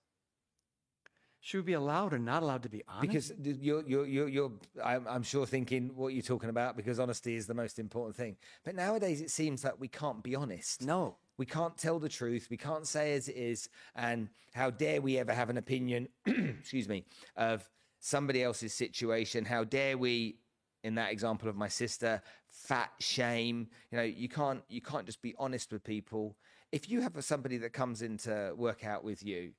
Should 1.48 1.60
we 1.60 1.62
be 1.62 1.72
allowed 1.72 2.12
or 2.12 2.18
not 2.18 2.42
allowed 2.42 2.64
to 2.64 2.68
be 2.68 2.82
honest? 2.86 3.32
Because 3.42 3.58
you're, 3.62 3.82
you're, 3.86 4.04
you're, 4.04 4.28
you're 4.28 4.52
I'm, 4.84 5.06
I'm 5.08 5.22
sure 5.22 5.46
thinking 5.46 5.92
what 5.94 6.12
you're 6.12 6.20
talking 6.20 6.50
about 6.50 6.76
because 6.76 7.00
honesty 7.00 7.36
is 7.36 7.46
the 7.46 7.54
most 7.54 7.78
important 7.78 8.16
thing. 8.16 8.36
But 8.66 8.74
nowadays 8.74 9.22
it 9.22 9.30
seems 9.30 9.62
that 9.62 9.80
we 9.80 9.88
can't 9.88 10.22
be 10.22 10.36
honest. 10.36 10.84
No. 10.84 11.16
We 11.38 11.46
can't 11.46 11.74
tell 11.78 11.98
the 11.98 12.08
truth. 12.10 12.48
We 12.50 12.58
can't 12.58 12.86
say 12.86 13.14
as 13.14 13.28
it 13.30 13.36
is. 13.36 13.70
And 13.96 14.28
how 14.52 14.68
dare 14.68 15.00
we 15.00 15.16
ever 15.16 15.32
have 15.32 15.48
an 15.48 15.56
opinion, 15.56 16.08
excuse 16.26 16.86
me, 16.86 17.06
of 17.34 17.66
somebody 17.98 18.42
else's 18.42 18.74
situation? 18.74 19.46
How 19.46 19.64
dare 19.64 19.96
we 19.96 20.40
in 20.84 20.96
that 20.96 21.12
example 21.12 21.48
of 21.48 21.56
my 21.56 21.68
sister 21.68 22.20
fat 22.50 22.90
shame 23.00 23.68
you 23.90 23.98
know 23.98 24.04
you 24.04 24.28
can't 24.28 24.62
you 24.68 24.80
can't 24.80 25.06
just 25.06 25.20
be 25.20 25.34
honest 25.36 25.72
with 25.72 25.82
people 25.82 26.36
if 26.70 26.88
you 26.88 27.00
have 27.00 27.12
somebody 27.24 27.56
that 27.58 27.72
comes 27.72 28.00
in 28.00 28.16
to 28.16 28.52
work 28.56 28.84
out 28.84 29.02
with 29.02 29.24
you 29.24 29.50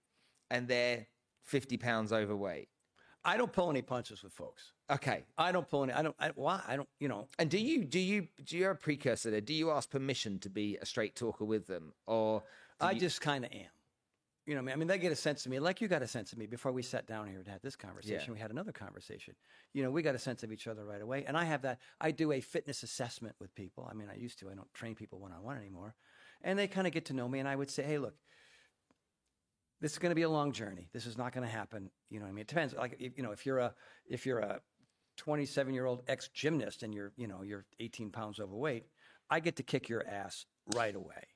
and 0.50 0.66
they're 0.68 1.06
50 1.50 1.78
pounds 1.78 2.14
overweight 2.14 2.70
I 3.24 3.38
don't 3.38 3.52
pull 3.52 3.70
any 3.70 3.82
punches 3.82 4.24
with 4.24 4.34
folks. 4.34 4.72
Okay. 4.90 5.24
I 5.38 5.52
don't 5.52 5.68
pull 5.68 5.84
any. 5.84 5.94
I 5.94 6.02
don't. 6.02 6.16
I, 6.20 6.30
why? 6.36 6.62
I 6.68 6.76
don't. 6.76 6.88
You 7.00 7.10
know. 7.10 7.28
And 7.38 7.50
do 7.50 7.58
you 7.58 7.84
do 7.84 8.00
you 8.00 8.28
do 8.44 8.58
you 8.58 8.66
have 8.66 8.78
a 8.78 8.80
precursor 8.80 9.30
there? 9.30 9.42
Do 9.42 9.54
you 9.54 9.72
ask 9.72 9.90
permission 9.90 10.40
to 10.40 10.50
be 10.50 10.78
a 10.82 10.86
straight 10.86 11.16
talker 11.16 11.46
with 11.46 11.68
them, 11.68 11.94
or 12.08 12.44
I 12.80 12.92
you... 12.92 13.00
just 13.00 13.22
kind 13.22 13.44
of 13.44 13.52
am. 13.52 13.68
You 14.46 14.56
know, 14.56 14.62
me. 14.62 14.72
I 14.72 14.78
mean, 14.78 14.88
they 14.88 14.98
get 14.98 15.12
a 15.12 15.18
sense 15.18 15.46
of 15.46 15.52
me, 15.52 15.60
like 15.60 15.80
you 15.80 15.88
got 15.88 16.02
a 16.02 16.08
sense 16.08 16.32
of 16.32 16.40
me 16.40 16.48
before 16.48 16.72
we 16.72 16.82
sat 16.82 17.06
down 17.06 17.28
here 17.28 17.38
and 17.38 17.48
had 17.48 17.62
this 17.62 17.76
conversation. 17.76 18.24
Yeah. 18.28 18.34
We 18.34 18.40
had 18.40 18.50
another 18.50 18.72
conversation. 18.72 19.36
You 19.74 19.84
know, 19.84 19.92
we 19.92 20.02
got 20.02 20.16
a 20.16 20.20
sense 20.20 20.42
of 20.42 20.52
each 20.52 20.66
other 20.66 20.86
right 20.86 21.02
away. 21.02 21.24
And 21.28 21.38
I 21.38 21.44
have 21.44 21.62
that. 21.64 21.80
I 22.02 22.10
do 22.10 22.32
a 22.32 22.40
fitness 22.40 22.82
assessment 22.82 23.36
with 23.40 23.54
people. 23.54 23.88
I 23.92 23.94
mean, 23.94 24.08
I 24.12 24.18
used 24.18 24.40
to. 24.40 24.50
I 24.50 24.56
don't 24.56 24.74
train 24.74 24.96
people 24.96 25.20
one 25.20 25.34
on 25.34 25.44
one 25.44 25.58
anymore. 25.58 25.94
And 26.42 26.58
they 26.58 26.68
kind 26.68 26.88
of 26.88 26.94
get 26.94 27.06
to 27.06 27.14
know 27.14 27.28
me. 27.28 27.38
And 27.38 27.48
I 27.48 27.56
would 27.56 27.70
say, 27.70 27.84
hey, 27.84 28.00
look, 28.00 28.16
this 29.82 29.94
is 29.94 30.00
going 30.00 30.12
to 30.12 30.16
be 30.16 30.24
a 30.24 30.30
long 30.30 30.52
journey. 30.52 30.90
This 30.94 31.06
is 31.06 31.18
not 31.18 31.34
going 31.34 31.46
to 31.46 31.52
happen. 31.52 31.90
You 32.10 32.20
know, 32.20 32.26
what 32.26 32.32
I 32.32 32.34
mean, 32.34 32.42
it 32.42 32.48
depends. 32.48 32.74
Like, 32.74 32.98
you 33.00 33.24
know, 33.24 33.32
if 33.32 33.46
you're 33.46 33.60
a 33.60 33.74
if 34.08 34.26
you're 34.26 34.40
a 34.40 34.60
27 35.18 35.74
year 35.74 35.86
old 35.86 36.04
ex 36.08 36.30
gymnast 36.30 36.84
and 36.84 36.94
you're 36.94 37.12
you 37.18 37.28
know 37.28 37.42
you're 37.44 37.66
18 37.80 38.12
pounds 38.12 38.40
overweight, 38.40 38.86
I 39.30 39.40
get 39.40 39.58
to 39.58 39.64
kick 39.64 39.90
your 39.90 40.06
ass 40.08 40.46
right 40.76 40.96
away 40.96 41.28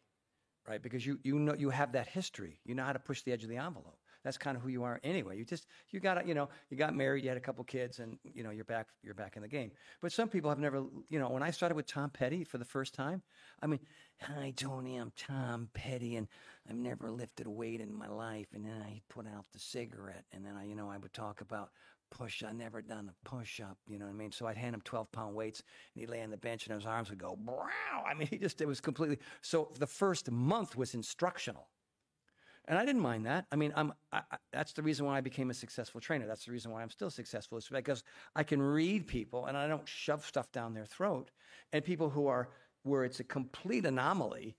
right? 0.67 0.81
Because 0.81 1.05
you 1.05 1.19
you 1.23 1.39
know 1.39 1.53
you 1.53 1.69
have 1.69 1.91
that 1.93 2.07
history. 2.07 2.59
You 2.65 2.75
know 2.75 2.83
how 2.83 2.93
to 2.93 2.99
push 2.99 3.21
the 3.23 3.31
edge 3.31 3.43
of 3.43 3.49
the 3.49 3.57
envelope. 3.57 3.97
That's 4.23 4.37
kind 4.37 4.55
of 4.55 4.63
who 4.63 4.69
you 4.69 4.83
are 4.83 4.99
anyway. 5.03 5.37
You 5.37 5.45
just 5.45 5.67
you 5.91 5.99
got 5.99 6.25
you 6.27 6.33
know 6.33 6.49
you 6.69 6.77
got 6.77 6.95
married, 6.95 7.23
you 7.23 7.29
had 7.29 7.37
a 7.37 7.41
couple 7.41 7.63
kids, 7.63 7.99
and 7.99 8.17
you 8.23 8.43
know 8.43 8.51
you're 8.51 8.65
back 8.65 8.87
you're 9.01 9.13
back 9.13 9.35
in 9.35 9.41
the 9.41 9.47
game. 9.47 9.71
But 10.01 10.11
some 10.11 10.29
people 10.29 10.49
have 10.49 10.59
never 10.59 10.83
you 11.09 11.19
know 11.19 11.29
when 11.29 11.43
I 11.43 11.51
started 11.51 11.75
with 11.75 11.87
Tom 11.87 12.09
Petty 12.09 12.43
for 12.43 12.57
the 12.57 12.65
first 12.65 12.93
time, 12.93 13.21
I 13.61 13.67
mean, 13.67 13.79
hi 14.21 14.53
Tony, 14.55 14.97
I'm 14.97 15.11
Tom 15.17 15.69
Petty, 15.73 16.15
and 16.15 16.27
I've 16.69 16.75
never 16.75 17.11
lifted 17.11 17.47
a 17.47 17.51
weight 17.51 17.81
in 17.81 17.93
my 17.93 18.07
life. 18.07 18.47
And 18.53 18.65
then 18.65 18.81
I 18.81 19.01
put 19.09 19.27
out 19.27 19.45
the 19.51 19.59
cigarette, 19.59 20.25
and 20.31 20.45
then 20.45 20.55
I 20.55 20.65
you 20.65 20.75
know 20.75 20.89
I 20.89 20.97
would 20.97 21.13
talk 21.13 21.41
about 21.41 21.69
push. 22.13 22.43
I 22.43 22.51
never 22.51 22.81
done 22.81 23.09
a 23.09 23.29
push 23.29 23.59
up, 23.59 23.77
you 23.87 23.97
know 23.97 24.05
what 24.05 24.11
I 24.11 24.17
mean? 24.17 24.31
So 24.31 24.45
I'd 24.45 24.57
hand 24.57 24.75
him 24.75 24.81
12 24.81 25.11
pound 25.11 25.35
weights 25.35 25.63
and 25.93 26.01
he'd 26.01 26.09
lay 26.09 26.21
on 26.21 26.29
the 26.29 26.37
bench 26.37 26.67
and 26.67 26.75
his 26.75 26.85
arms 26.85 27.09
would 27.09 27.17
go, 27.17 27.37
wow. 27.43 28.03
I 28.07 28.13
mean, 28.13 28.27
he 28.27 28.37
just, 28.37 28.61
it 28.61 28.67
was 28.67 28.79
completely. 28.79 29.17
So 29.41 29.71
the 29.79 29.87
first 29.87 30.29
month 30.29 30.77
was 30.77 30.93
instructional. 30.93 31.67
And 32.65 32.77
I 32.77 32.85
didn't 32.85 33.01
mind 33.01 33.25
that. 33.25 33.45
I 33.51 33.57
mean, 33.57 33.73
I'm, 33.75 33.93
I, 34.11 34.21
I, 34.31 34.37
that's 34.53 34.71
the 34.73 34.83
reason 34.83 35.05
why 35.05 35.17
I 35.17 35.21
became 35.21 35.49
a 35.49 35.53
successful 35.53 35.99
trainer. 35.99 36.25
That's 36.25 36.45
the 36.45 36.51
reason 36.51 36.71
why 36.71 36.81
I'm 36.81 36.89
still 36.89 37.09
successful. 37.09 37.57
Is 37.57 37.67
because 37.67 38.03
I 38.35 38.43
can 38.43 38.61
read 38.61 39.05
people 39.05 39.47
and 39.47 39.57
I 39.57 39.67
don't 39.67 39.87
shove 39.87 40.25
stuff 40.25 40.51
down 40.51 40.73
their 40.73 40.85
throat. 40.85 41.31
And 41.73 41.83
people 41.83 42.09
who 42.09 42.27
are 42.27 42.49
where 42.83 43.03
it's 43.03 43.19
a 43.19 43.23
complete 43.23 43.85
anomaly, 43.85 44.55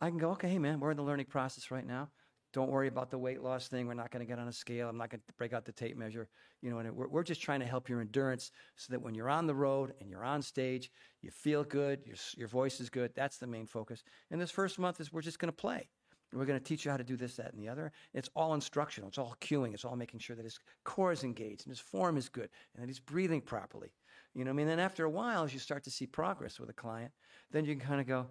I 0.00 0.08
can 0.08 0.18
go, 0.18 0.30
okay, 0.30 0.48
hey 0.48 0.58
man, 0.58 0.78
we're 0.78 0.92
in 0.92 0.96
the 0.96 1.02
learning 1.02 1.26
process 1.26 1.70
right 1.70 1.86
now. 1.86 2.10
Don't 2.54 2.70
worry 2.70 2.88
about 2.88 3.10
the 3.10 3.18
weight 3.18 3.42
loss 3.42 3.68
thing. 3.68 3.86
We're 3.86 3.94
not 3.94 4.10
going 4.10 4.24
to 4.24 4.26
get 4.26 4.38
on 4.38 4.48
a 4.48 4.52
scale. 4.52 4.88
I'm 4.88 4.96
not 4.96 5.10
going 5.10 5.20
to 5.20 5.34
break 5.36 5.52
out 5.52 5.64
the 5.64 5.72
tape 5.72 5.96
measure. 5.98 6.28
You 6.62 6.70
know, 6.70 6.78
and 6.78 6.96
we're, 6.96 7.08
we're 7.08 7.22
just 7.22 7.42
trying 7.42 7.60
to 7.60 7.66
help 7.66 7.88
your 7.88 8.00
endurance 8.00 8.50
so 8.76 8.92
that 8.92 9.02
when 9.02 9.14
you're 9.14 9.28
on 9.28 9.46
the 9.46 9.54
road 9.54 9.92
and 10.00 10.08
you're 10.08 10.24
on 10.24 10.40
stage, 10.40 10.90
you 11.20 11.30
feel 11.30 11.62
good, 11.62 12.00
your, 12.06 12.16
your 12.36 12.48
voice 12.48 12.80
is 12.80 12.88
good. 12.88 13.12
That's 13.14 13.36
the 13.36 13.46
main 13.46 13.66
focus. 13.66 14.02
And 14.30 14.40
this 14.40 14.50
first 14.50 14.78
month 14.78 14.98
is 15.00 15.12
we're 15.12 15.20
just 15.20 15.38
going 15.38 15.52
to 15.52 15.56
play. 15.56 15.88
We're 16.32 16.44
going 16.44 16.58
to 16.58 16.64
teach 16.64 16.84
you 16.84 16.90
how 16.90 16.96
to 16.96 17.04
do 17.04 17.16
this, 17.16 17.36
that, 17.36 17.52
and 17.52 17.62
the 17.62 17.68
other. 17.68 17.90
It's 18.12 18.28
all 18.34 18.54
instructional. 18.54 19.08
It's 19.08 19.18
all 19.18 19.34
cueing. 19.40 19.72
It's 19.72 19.84
all 19.84 19.96
making 19.96 20.20
sure 20.20 20.36
that 20.36 20.44
his 20.44 20.58
core 20.84 21.12
is 21.12 21.24
engaged 21.24 21.66
and 21.66 21.70
his 21.70 21.80
form 21.80 22.16
is 22.16 22.28
good 22.28 22.50
and 22.74 22.82
that 22.82 22.86
he's 22.86 23.00
breathing 23.00 23.40
properly. 23.40 23.92
You 24.34 24.44
know, 24.44 24.50
I 24.50 24.54
mean, 24.54 24.66
then 24.66 24.78
after 24.78 25.04
a 25.04 25.10
while, 25.10 25.44
as 25.44 25.54
you 25.54 25.58
start 25.58 25.84
to 25.84 25.90
see 25.90 26.06
progress 26.06 26.60
with 26.60 26.68
a 26.68 26.74
client, 26.74 27.12
then 27.50 27.64
you 27.64 27.74
can 27.74 27.86
kind 27.86 28.00
of 28.00 28.06
go, 28.06 28.26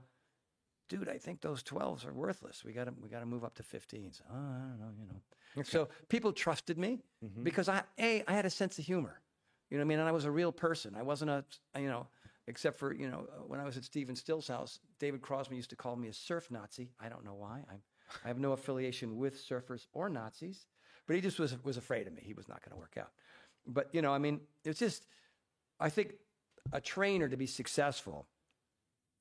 dude, 0.89 1.09
I 1.09 1.17
think 1.17 1.41
those 1.41 1.63
12s 1.63 2.05
are 2.05 2.13
worthless. 2.13 2.63
We 2.63 2.71
got 2.71 2.85
to 2.85 2.93
we 3.01 3.09
got 3.09 3.19
to 3.19 3.25
move 3.25 3.43
up 3.43 3.55
to 3.55 3.63
15s. 3.63 4.21
Oh, 4.29 4.35
I 4.35 4.69
don't 4.69 4.79
know, 4.79 4.91
you 4.97 5.07
know. 5.07 5.21
Okay. 5.57 5.69
So 5.69 5.89
people 6.07 6.31
trusted 6.31 6.77
me 6.77 6.99
mm-hmm. 7.23 7.43
because 7.43 7.67
I 7.67 7.81
a 7.99 8.23
I 8.27 8.33
had 8.33 8.45
a 8.45 8.49
sense 8.49 8.79
of 8.79 8.85
humor. 8.85 9.21
You 9.69 9.77
know 9.77 9.81
what 9.81 9.87
I 9.87 9.89
mean? 9.89 9.99
And 9.99 10.07
I 10.07 10.13
was 10.13 10.25
a 10.25 10.31
real 10.31 10.51
person. 10.51 10.95
I 10.95 11.01
wasn't 11.01 11.31
a 11.31 11.43
you 11.77 11.87
know, 11.87 12.07
except 12.47 12.77
for 12.79 12.93
you 12.93 13.09
know 13.09 13.27
when 13.47 13.59
I 13.59 13.65
was 13.65 13.77
at 13.77 13.83
Stephen 13.83 14.15
Stills' 14.15 14.47
house, 14.47 14.79
David 14.99 15.21
Crosby 15.21 15.55
used 15.55 15.69
to 15.69 15.75
call 15.75 15.95
me 15.95 16.07
a 16.07 16.13
surf 16.13 16.49
Nazi. 16.49 16.91
I 16.99 17.09
don't 17.09 17.25
know 17.25 17.35
why. 17.35 17.63
I'm, 17.69 17.81
I 18.23 18.27
have 18.27 18.39
no 18.39 18.53
affiliation 18.53 19.17
with 19.17 19.35
surfers 19.37 19.85
or 19.93 20.09
Nazis, 20.09 20.65
but 21.05 21.15
he 21.15 21.21
just 21.21 21.39
was 21.39 21.55
was 21.63 21.77
afraid 21.77 22.07
of 22.07 22.13
me. 22.13 22.21
He 22.25 22.33
was 22.33 22.47
not 22.47 22.61
going 22.63 22.71
to 22.71 22.77
work 22.79 22.97
out. 22.99 23.11
But 23.65 23.89
you 23.91 24.01
know, 24.01 24.13
I 24.13 24.17
mean, 24.17 24.41
it's 24.63 24.79
just 24.79 25.05
I 25.79 25.89
think 25.89 26.13
a 26.71 26.81
trainer 26.81 27.27
to 27.29 27.37
be 27.37 27.47
successful 27.47 28.27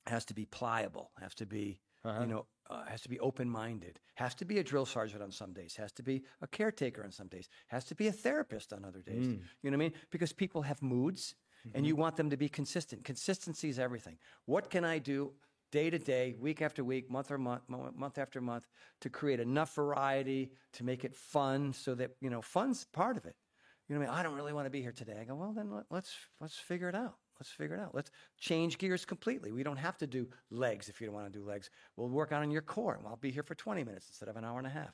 has 0.07 0.25
to 0.25 0.33
be 0.33 0.45
pliable, 0.45 1.11
has 1.21 1.35
to 1.35 1.45
be, 1.45 1.79
uh-huh. 2.03 2.21
you 2.21 2.27
know, 2.27 2.45
uh, 2.69 2.85
has 2.85 3.01
to 3.01 3.09
be 3.09 3.19
open 3.19 3.49
minded, 3.49 3.99
has 4.15 4.33
to 4.35 4.45
be 4.45 4.59
a 4.59 4.63
drill 4.63 4.85
sergeant 4.85 5.21
on 5.21 5.31
some 5.31 5.53
days, 5.53 5.75
has 5.75 5.91
to 5.93 6.03
be 6.03 6.23
a 6.41 6.47
caretaker 6.47 7.03
on 7.03 7.11
some 7.11 7.27
days, 7.27 7.49
has 7.67 7.85
to 7.85 7.95
be 7.95 8.07
a 8.07 8.11
therapist 8.11 8.73
on 8.73 8.83
other 8.83 9.01
days. 9.01 9.27
Mm. 9.27 9.39
You 9.61 9.71
know 9.71 9.77
what 9.77 9.85
I 9.85 9.89
mean? 9.89 9.93
Because 10.11 10.33
people 10.33 10.61
have 10.63 10.81
moods 10.81 11.35
mm-hmm. 11.67 11.77
and 11.77 11.85
you 11.85 11.95
want 11.95 12.15
them 12.15 12.29
to 12.29 12.37
be 12.37 12.49
consistent. 12.49 13.03
Consistency 13.03 13.69
is 13.69 13.79
everything. 13.79 14.17
What 14.45 14.69
can 14.69 14.83
I 14.83 14.99
do 14.99 15.33
day 15.71 15.89
to 15.89 15.99
day, 15.99 16.35
week 16.39 16.61
after 16.61 16.83
week, 16.83 17.09
month 17.09 17.31
or 17.31 17.37
month, 17.37 17.63
month 17.67 18.17
after 18.17 18.41
month 18.41 18.67
to 19.01 19.09
create 19.09 19.39
enough 19.39 19.75
variety 19.75 20.51
to 20.73 20.83
make 20.83 21.03
it 21.03 21.13
fun 21.13 21.73
so 21.73 21.93
that, 21.95 22.11
you 22.21 22.29
know, 22.29 22.41
fun's 22.41 22.85
part 22.85 23.17
of 23.17 23.25
it. 23.25 23.35
You 23.87 23.95
know 23.95 24.01
what 24.01 24.09
I 24.09 24.11
mean? 24.11 24.19
I 24.19 24.23
don't 24.23 24.35
really 24.35 24.53
want 24.53 24.65
to 24.65 24.69
be 24.69 24.81
here 24.81 24.91
today. 24.91 25.17
I 25.19 25.23
go, 25.23 25.35
well, 25.35 25.53
then 25.53 25.71
let's 25.89 26.13
let's 26.41 26.57
figure 26.57 26.89
it 26.89 26.95
out. 26.95 27.15
Let's 27.39 27.51
figure 27.51 27.75
it 27.75 27.79
out. 27.79 27.93
Let's 27.93 28.11
change 28.37 28.77
gears 28.77 29.05
completely. 29.05 29.51
We 29.51 29.63
don't 29.63 29.77
have 29.77 29.97
to 29.99 30.07
do 30.07 30.27
legs 30.49 30.89
if 30.89 30.99
you 30.99 31.07
don't 31.07 31.15
want 31.15 31.31
to 31.31 31.39
do 31.39 31.45
legs. 31.45 31.69
We'll 31.95 32.09
work 32.09 32.31
on 32.31 32.51
your 32.51 32.63
core, 32.63 32.95
and 32.95 33.07
I'll 33.07 33.15
be 33.15 33.31
here 33.31 33.43
for 33.43 33.55
20 33.55 33.83
minutes 33.83 34.07
instead 34.09 34.27
of 34.27 34.35
an 34.35 34.43
hour 34.43 34.57
and 34.57 34.67
a 34.67 34.71
half. 34.71 34.93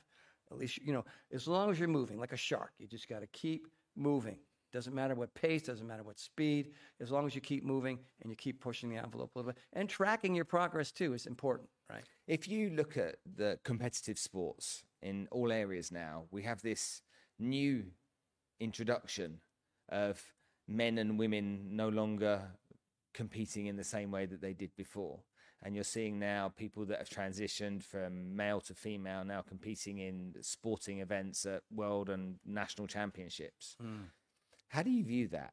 At 0.50 0.58
least, 0.58 0.78
you 0.78 0.92
know, 0.92 1.04
as 1.32 1.48
long 1.48 1.70
as 1.70 1.78
you're 1.78 1.88
moving 1.88 2.18
like 2.18 2.32
a 2.32 2.36
shark, 2.36 2.72
you 2.78 2.86
just 2.86 3.08
got 3.08 3.20
to 3.20 3.26
keep 3.28 3.66
moving. 3.96 4.38
Doesn't 4.74 4.92
matter 4.92 5.14
what 5.14 5.32
pace, 5.34 5.62
doesn't 5.62 5.86
matter 5.86 6.02
what 6.02 6.18
speed, 6.18 6.72
as 7.00 7.12
long 7.12 7.26
as 7.26 7.34
you 7.36 7.40
keep 7.40 7.64
moving 7.64 7.96
and 8.20 8.28
you 8.28 8.34
keep 8.34 8.60
pushing 8.60 8.90
the 8.90 8.96
envelope 8.96 9.30
a 9.36 9.38
little 9.38 9.52
bit. 9.52 9.62
And 9.72 9.88
tracking 9.88 10.34
your 10.34 10.44
progress 10.44 10.90
too 10.90 11.14
is 11.14 11.26
important, 11.26 11.68
right? 11.88 12.02
If 12.26 12.48
you 12.48 12.70
look 12.70 12.96
at 12.96 13.18
the 13.36 13.60
competitive 13.62 14.18
sports 14.18 14.82
in 15.00 15.28
all 15.30 15.52
areas 15.52 15.92
now, 15.92 16.24
we 16.32 16.42
have 16.42 16.60
this 16.60 17.02
new 17.38 17.84
introduction 18.58 19.38
of 19.90 20.20
men 20.66 20.98
and 20.98 21.20
women 21.20 21.68
no 21.70 21.88
longer 21.88 22.42
competing 23.12 23.66
in 23.66 23.76
the 23.76 23.84
same 23.84 24.10
way 24.10 24.26
that 24.26 24.40
they 24.40 24.54
did 24.54 24.74
before. 24.76 25.20
And 25.62 25.76
you're 25.76 25.84
seeing 25.84 26.18
now 26.18 26.52
people 26.56 26.84
that 26.86 26.98
have 26.98 27.08
transitioned 27.08 27.84
from 27.84 28.34
male 28.34 28.60
to 28.62 28.74
female 28.74 29.24
now 29.24 29.40
competing 29.40 29.98
in 29.98 30.34
sporting 30.40 30.98
events 30.98 31.46
at 31.46 31.62
world 31.72 32.10
and 32.10 32.40
national 32.44 32.88
championships. 32.88 33.76
Mm. 33.80 34.06
How 34.74 34.82
do 34.82 34.90
you 34.90 35.04
view 35.04 35.28
that? 35.28 35.52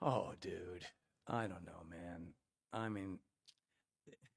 Oh, 0.00 0.34
dude. 0.40 0.86
I 1.26 1.48
don't 1.48 1.66
know, 1.66 1.82
man. 1.90 2.28
I 2.72 2.88
mean, 2.88 3.18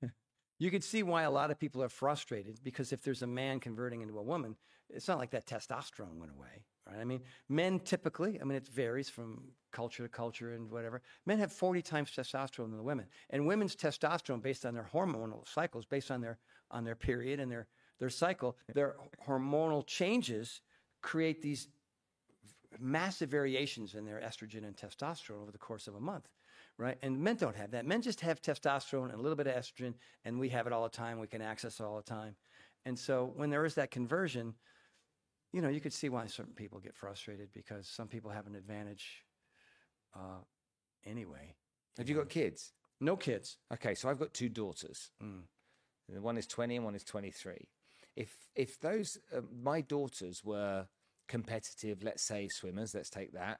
you 0.59 0.71
can 0.71 0.81
see 0.81 1.03
why 1.03 1.23
a 1.23 1.31
lot 1.31 1.51
of 1.51 1.59
people 1.59 1.83
are 1.83 1.89
frustrated 1.89 2.59
because 2.63 2.91
if 2.91 3.03
there's 3.03 3.21
a 3.21 3.27
man 3.27 3.59
converting 3.59 4.01
into 4.01 4.17
a 4.17 4.23
woman, 4.23 4.55
it's 4.89 5.07
not 5.07 5.19
like 5.19 5.29
that 5.31 5.45
testosterone 5.45 6.17
went 6.17 6.31
away 6.31 6.65
right? 6.89 6.99
I 6.99 7.03
mean, 7.03 7.21
men 7.47 7.79
typically, 7.79 8.39
I 8.41 8.43
mean, 8.43 8.57
it 8.57 8.67
varies 8.67 9.09
from 9.09 9.43
culture 9.71 10.03
to 10.03 10.09
culture 10.09 10.53
and 10.53 10.69
whatever. 10.69 11.01
Men 11.25 11.39
have 11.39 11.51
40 11.51 11.81
times 11.81 12.11
testosterone 12.11 12.69
than 12.69 12.77
the 12.77 12.83
women. 12.83 13.05
And 13.29 13.45
women's 13.45 13.75
testosterone, 13.75 14.41
based 14.41 14.65
on 14.65 14.73
their 14.73 14.87
hormonal 14.91 15.47
cycles, 15.47 15.85
based 15.85 16.11
on 16.11 16.21
their, 16.21 16.39
on 16.71 16.83
their 16.83 16.95
period 16.95 17.39
and 17.39 17.51
their, 17.51 17.67
their 17.99 18.09
cycle, 18.09 18.57
their 18.73 18.95
hormonal 19.27 19.85
changes 19.85 20.61
create 21.01 21.41
these 21.41 21.67
massive 22.79 23.29
variations 23.29 23.95
in 23.95 24.05
their 24.05 24.19
estrogen 24.19 24.65
and 24.65 24.75
testosterone 24.75 25.41
over 25.41 25.51
the 25.51 25.57
course 25.57 25.87
of 25.87 25.95
a 25.95 25.99
month, 25.99 26.29
right? 26.77 26.97
And 27.01 27.19
men 27.19 27.35
don't 27.35 27.55
have 27.55 27.71
that. 27.71 27.85
Men 27.85 28.01
just 28.01 28.21
have 28.21 28.41
testosterone 28.41 29.05
and 29.05 29.15
a 29.15 29.21
little 29.21 29.35
bit 29.35 29.47
of 29.47 29.55
estrogen, 29.55 29.93
and 30.25 30.39
we 30.39 30.49
have 30.49 30.67
it 30.67 30.73
all 30.73 30.83
the 30.83 30.89
time. 30.89 31.19
We 31.19 31.27
can 31.27 31.41
access 31.41 31.79
it 31.79 31.83
all 31.83 31.97
the 31.97 32.03
time. 32.03 32.35
And 32.85 32.97
so 32.97 33.31
when 33.35 33.49
there 33.49 33.65
is 33.65 33.75
that 33.75 33.91
conversion, 33.91 34.55
you 35.51 35.61
know, 35.61 35.69
you 35.69 35.81
could 35.81 35.93
see 35.93 36.09
why 36.09 36.27
certain 36.27 36.53
people 36.53 36.79
get 36.79 36.95
frustrated 36.95 37.49
because 37.53 37.87
some 37.87 38.07
people 38.07 38.31
have 38.31 38.47
an 38.47 38.55
advantage 38.55 39.23
uh, 40.15 40.41
anyway. 41.05 41.55
Have 41.97 42.07
you, 42.07 42.15
got 42.15 42.29
kids? 42.29 42.71
No 43.01 43.17
kids. 43.17 43.57
Okay, 43.73 43.95
so 43.95 44.09
I've 44.09 44.19
got 44.19 44.33
two 44.33 44.49
daughters. 44.49 45.11
Mm. 45.21 45.41
One 46.21 46.37
is 46.37 46.47
20 46.47 46.77
and 46.77 46.85
one 46.85 46.95
is 46.95 47.03
23. 47.03 47.67
If 48.15 48.35
if 48.55 48.79
those 48.79 49.17
uh, 49.35 49.41
my 49.63 49.81
daughters 49.81 50.43
were 50.43 50.87
competitive, 51.29 52.03
let's 52.03 52.23
say 52.23 52.49
swimmers, 52.49 52.93
let's 52.93 53.09
take 53.09 53.31
that, 53.33 53.59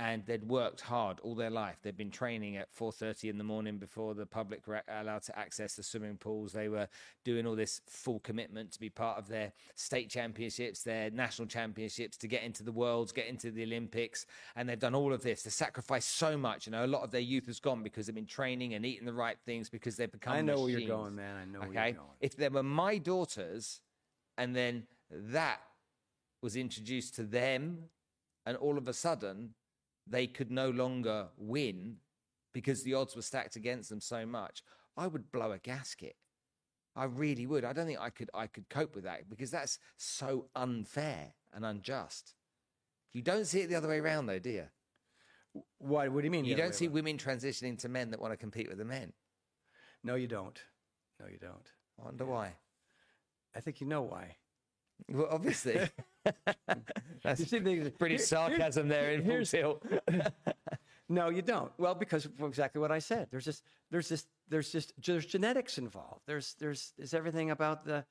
and 0.00 0.24
they'd 0.24 0.48
worked 0.48 0.80
hard 0.80 1.20
all 1.20 1.34
their 1.34 1.50
life. 1.50 1.76
They'd 1.82 1.96
been 1.96 2.10
training 2.10 2.56
at 2.56 2.72
4:30 2.72 3.28
in 3.28 3.36
the 3.36 3.44
morning 3.44 3.76
before 3.76 4.14
the 4.14 4.24
public 4.24 4.66
were 4.66 4.82
allowed 4.88 5.22
to 5.24 5.38
access 5.38 5.74
the 5.74 5.82
swimming 5.82 6.16
pools. 6.16 6.52
They 6.52 6.70
were 6.70 6.88
doing 7.22 7.46
all 7.46 7.54
this 7.54 7.82
full 7.86 8.18
commitment 8.20 8.72
to 8.72 8.80
be 8.80 8.88
part 8.88 9.18
of 9.18 9.28
their 9.28 9.52
state 9.74 10.08
championships, 10.08 10.82
their 10.82 11.10
national 11.10 11.48
championships, 11.48 12.16
to 12.16 12.28
get 12.28 12.42
into 12.44 12.62
the 12.62 12.72
worlds, 12.72 13.12
get 13.12 13.26
into 13.26 13.50
the 13.50 13.62
Olympics, 13.62 14.24
and 14.56 14.66
they've 14.66 14.78
done 14.78 14.94
all 14.94 15.12
of 15.12 15.22
this. 15.22 15.42
They 15.42 15.50
sacrificed 15.50 16.16
so 16.16 16.38
much. 16.38 16.66
You 16.66 16.72
know, 16.72 16.86
a 16.86 16.86
lot 16.86 17.02
of 17.02 17.10
their 17.10 17.20
youth 17.20 17.46
has 17.46 17.60
gone 17.60 17.82
because 17.82 18.06
they've 18.06 18.14
been 18.14 18.24
training 18.24 18.72
and 18.72 18.86
eating 18.86 19.04
the 19.04 19.12
right 19.12 19.38
things 19.44 19.68
because 19.68 19.96
they've 19.96 20.10
become. 20.10 20.32
I 20.32 20.40
know 20.40 20.62
machines. 20.62 20.72
where 20.72 20.80
you're 20.80 20.96
going, 20.96 21.14
man. 21.14 21.36
I 21.36 21.44
know 21.44 21.58
okay? 21.58 21.68
where 21.68 21.86
you're 21.88 21.94
going. 21.96 22.08
If 22.20 22.36
they 22.36 22.48
were 22.48 22.62
my 22.62 22.96
daughters, 22.96 23.82
and 24.38 24.56
then 24.56 24.86
that 25.10 25.60
was 26.42 26.56
introduced 26.56 27.14
to 27.16 27.22
them, 27.22 27.84
and 28.46 28.56
all 28.56 28.78
of 28.78 28.88
a 28.88 28.92
sudden 28.92 29.54
they 30.06 30.26
could 30.26 30.50
no 30.50 30.70
longer 30.70 31.28
win 31.36 31.96
because 32.52 32.82
the 32.82 32.94
odds 32.94 33.14
were 33.14 33.22
stacked 33.22 33.56
against 33.56 33.90
them 33.90 34.00
so 34.00 34.26
much, 34.26 34.62
I 34.96 35.06
would 35.06 35.30
blow 35.30 35.52
a 35.52 35.58
gasket. 35.58 36.16
I 36.96 37.04
really 37.04 37.46
would. 37.46 37.64
I 37.64 37.72
don't 37.72 37.86
think 37.86 38.00
I 38.00 38.10
could 38.10 38.30
I 38.34 38.46
could 38.46 38.68
cope 38.68 38.94
with 38.94 39.04
that 39.04 39.28
because 39.28 39.50
that's 39.50 39.78
so 39.96 40.46
unfair 40.56 41.34
and 41.54 41.64
unjust. 41.64 42.34
You 43.12 43.22
don't 43.22 43.46
see 43.46 43.60
it 43.60 43.68
the 43.68 43.76
other 43.76 43.88
way 43.88 44.00
around 44.00 44.26
though, 44.26 44.38
do 44.38 44.50
you? 44.50 44.66
Why? 45.78 46.08
What 46.08 46.20
do 46.20 46.24
you 46.26 46.30
mean? 46.30 46.44
You 46.44 46.56
don't 46.56 46.74
see 46.74 46.86
around? 46.86 46.94
women 46.94 47.16
transitioning 47.16 47.78
to 47.78 47.88
men 47.88 48.10
that 48.10 48.20
want 48.20 48.32
to 48.32 48.36
compete 48.36 48.68
with 48.68 48.78
the 48.78 48.84
men. 48.84 49.12
No, 50.02 50.16
you 50.16 50.26
don't. 50.26 50.60
No, 51.20 51.26
you 51.26 51.38
don't. 51.38 51.70
I 52.00 52.04
wonder 52.04 52.24
yeah. 52.24 52.30
why. 52.30 52.52
I 53.54 53.60
think 53.60 53.80
you 53.80 53.86
know 53.86 54.02
why. 54.02 54.36
Well, 55.08 55.28
obviously. 55.30 55.78
That's 57.22 57.44
pretty 57.44 58.16
here, 58.16 58.18
sarcasm 58.18 58.88
there 58.88 59.12
in 59.12 59.44
tilt. 59.44 59.84
no, 61.08 61.28
you 61.28 61.42
don't. 61.42 61.72
Well, 61.78 61.94
because 61.94 62.24
of 62.24 62.40
exactly 62.40 62.80
what 62.80 62.90
I 62.90 62.98
said. 62.98 63.28
There's 63.30 63.44
just 63.44 63.64
there's 63.90 64.08
just 64.08 64.26
there's 64.48 64.70
just 64.70 64.92
there's 65.04 65.26
genetics 65.26 65.78
involved. 65.78 66.22
There's 66.26 66.54
there's 66.58 66.92
there's 66.96 67.14
everything 67.14 67.50
about 67.50 67.84
the 67.84 68.04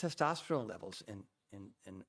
testosterone 0.00 0.68
levels 0.68 1.02
in 1.08 1.22
in 1.52 1.68
in 1.86 2.04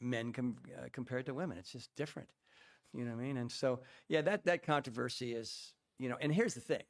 men 0.00 0.32
com, 0.32 0.56
uh, 0.76 0.88
compared 0.92 1.26
to 1.26 1.34
women. 1.34 1.58
It's 1.58 1.72
just 1.72 1.94
different. 1.96 2.28
You 2.92 3.04
know 3.04 3.12
what 3.12 3.22
I 3.22 3.26
mean? 3.26 3.36
And 3.36 3.50
so 3.50 3.80
yeah, 4.08 4.22
that 4.22 4.44
that 4.44 4.64
controversy 4.64 5.32
is 5.32 5.74
you 5.98 6.08
know. 6.08 6.16
And 6.20 6.32
here's 6.32 6.54
the 6.54 6.60
thing, 6.60 6.82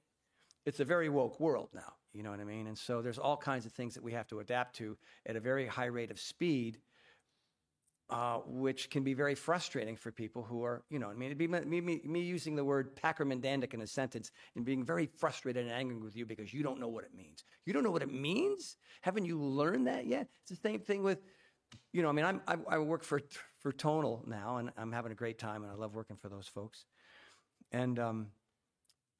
it's 0.66 0.80
a 0.80 0.84
very 0.84 1.08
woke 1.08 1.40
world 1.40 1.70
now. 1.74 1.94
You 2.12 2.22
know 2.22 2.30
what 2.30 2.40
I 2.40 2.44
mean? 2.44 2.66
And 2.66 2.76
so 2.76 3.02
there's 3.02 3.18
all 3.18 3.36
kinds 3.36 3.66
of 3.66 3.72
things 3.72 3.94
that 3.94 4.02
we 4.02 4.12
have 4.12 4.26
to 4.28 4.40
adapt 4.40 4.76
to 4.76 4.96
at 5.26 5.36
a 5.36 5.40
very 5.40 5.66
high 5.66 5.86
rate 5.86 6.10
of 6.10 6.20
speed 6.20 6.78
uh, 8.10 8.38
which 8.46 8.90
can 8.90 9.02
be 9.02 9.14
very 9.14 9.34
frustrating 9.34 9.96
for 9.96 10.12
people 10.12 10.42
who 10.42 10.62
are, 10.64 10.82
you 10.90 10.98
know, 10.98 11.08
I 11.08 11.14
mean, 11.14 11.26
it'd 11.26 11.38
be 11.38 11.46
me, 11.48 11.80
me, 11.80 12.00
me 12.04 12.20
using 12.20 12.56
the 12.56 12.64
word 12.64 12.94
Packerman-Dandick 12.96 13.72
in 13.72 13.80
a 13.80 13.86
sentence 13.86 14.30
and 14.54 14.64
being 14.64 14.84
very 14.84 15.06
frustrated 15.06 15.64
and 15.64 15.72
angry 15.72 15.96
with 15.96 16.16
you 16.16 16.26
because 16.26 16.52
you 16.52 16.62
don't 16.62 16.78
know 16.78 16.88
what 16.88 17.04
it 17.04 17.14
means. 17.16 17.44
You 17.64 17.72
don't 17.72 17.84
know 17.84 17.90
what 17.90 18.02
it 18.02 18.12
means? 18.12 18.76
Haven't 19.00 19.24
you 19.24 19.40
learned 19.40 19.86
that 19.86 20.06
yet? 20.06 20.28
It's 20.42 20.50
the 20.50 20.68
same 20.68 20.80
thing 20.80 21.02
with, 21.02 21.22
you 21.92 22.02
know, 22.02 22.10
I 22.10 22.12
mean, 22.12 22.24
I'm, 22.24 22.42
I, 22.46 22.56
I 22.68 22.78
work 22.78 23.02
for 23.02 23.20
for 23.62 23.72
Tonal 23.72 24.24
now, 24.26 24.56
and 24.56 24.72
I'm 24.76 24.90
having 24.90 25.12
a 25.12 25.14
great 25.14 25.38
time, 25.38 25.62
and 25.62 25.70
I 25.70 25.74
love 25.76 25.94
working 25.94 26.16
for 26.16 26.28
those 26.28 26.48
folks. 26.48 26.84
And 27.70 27.98
um, 27.98 28.26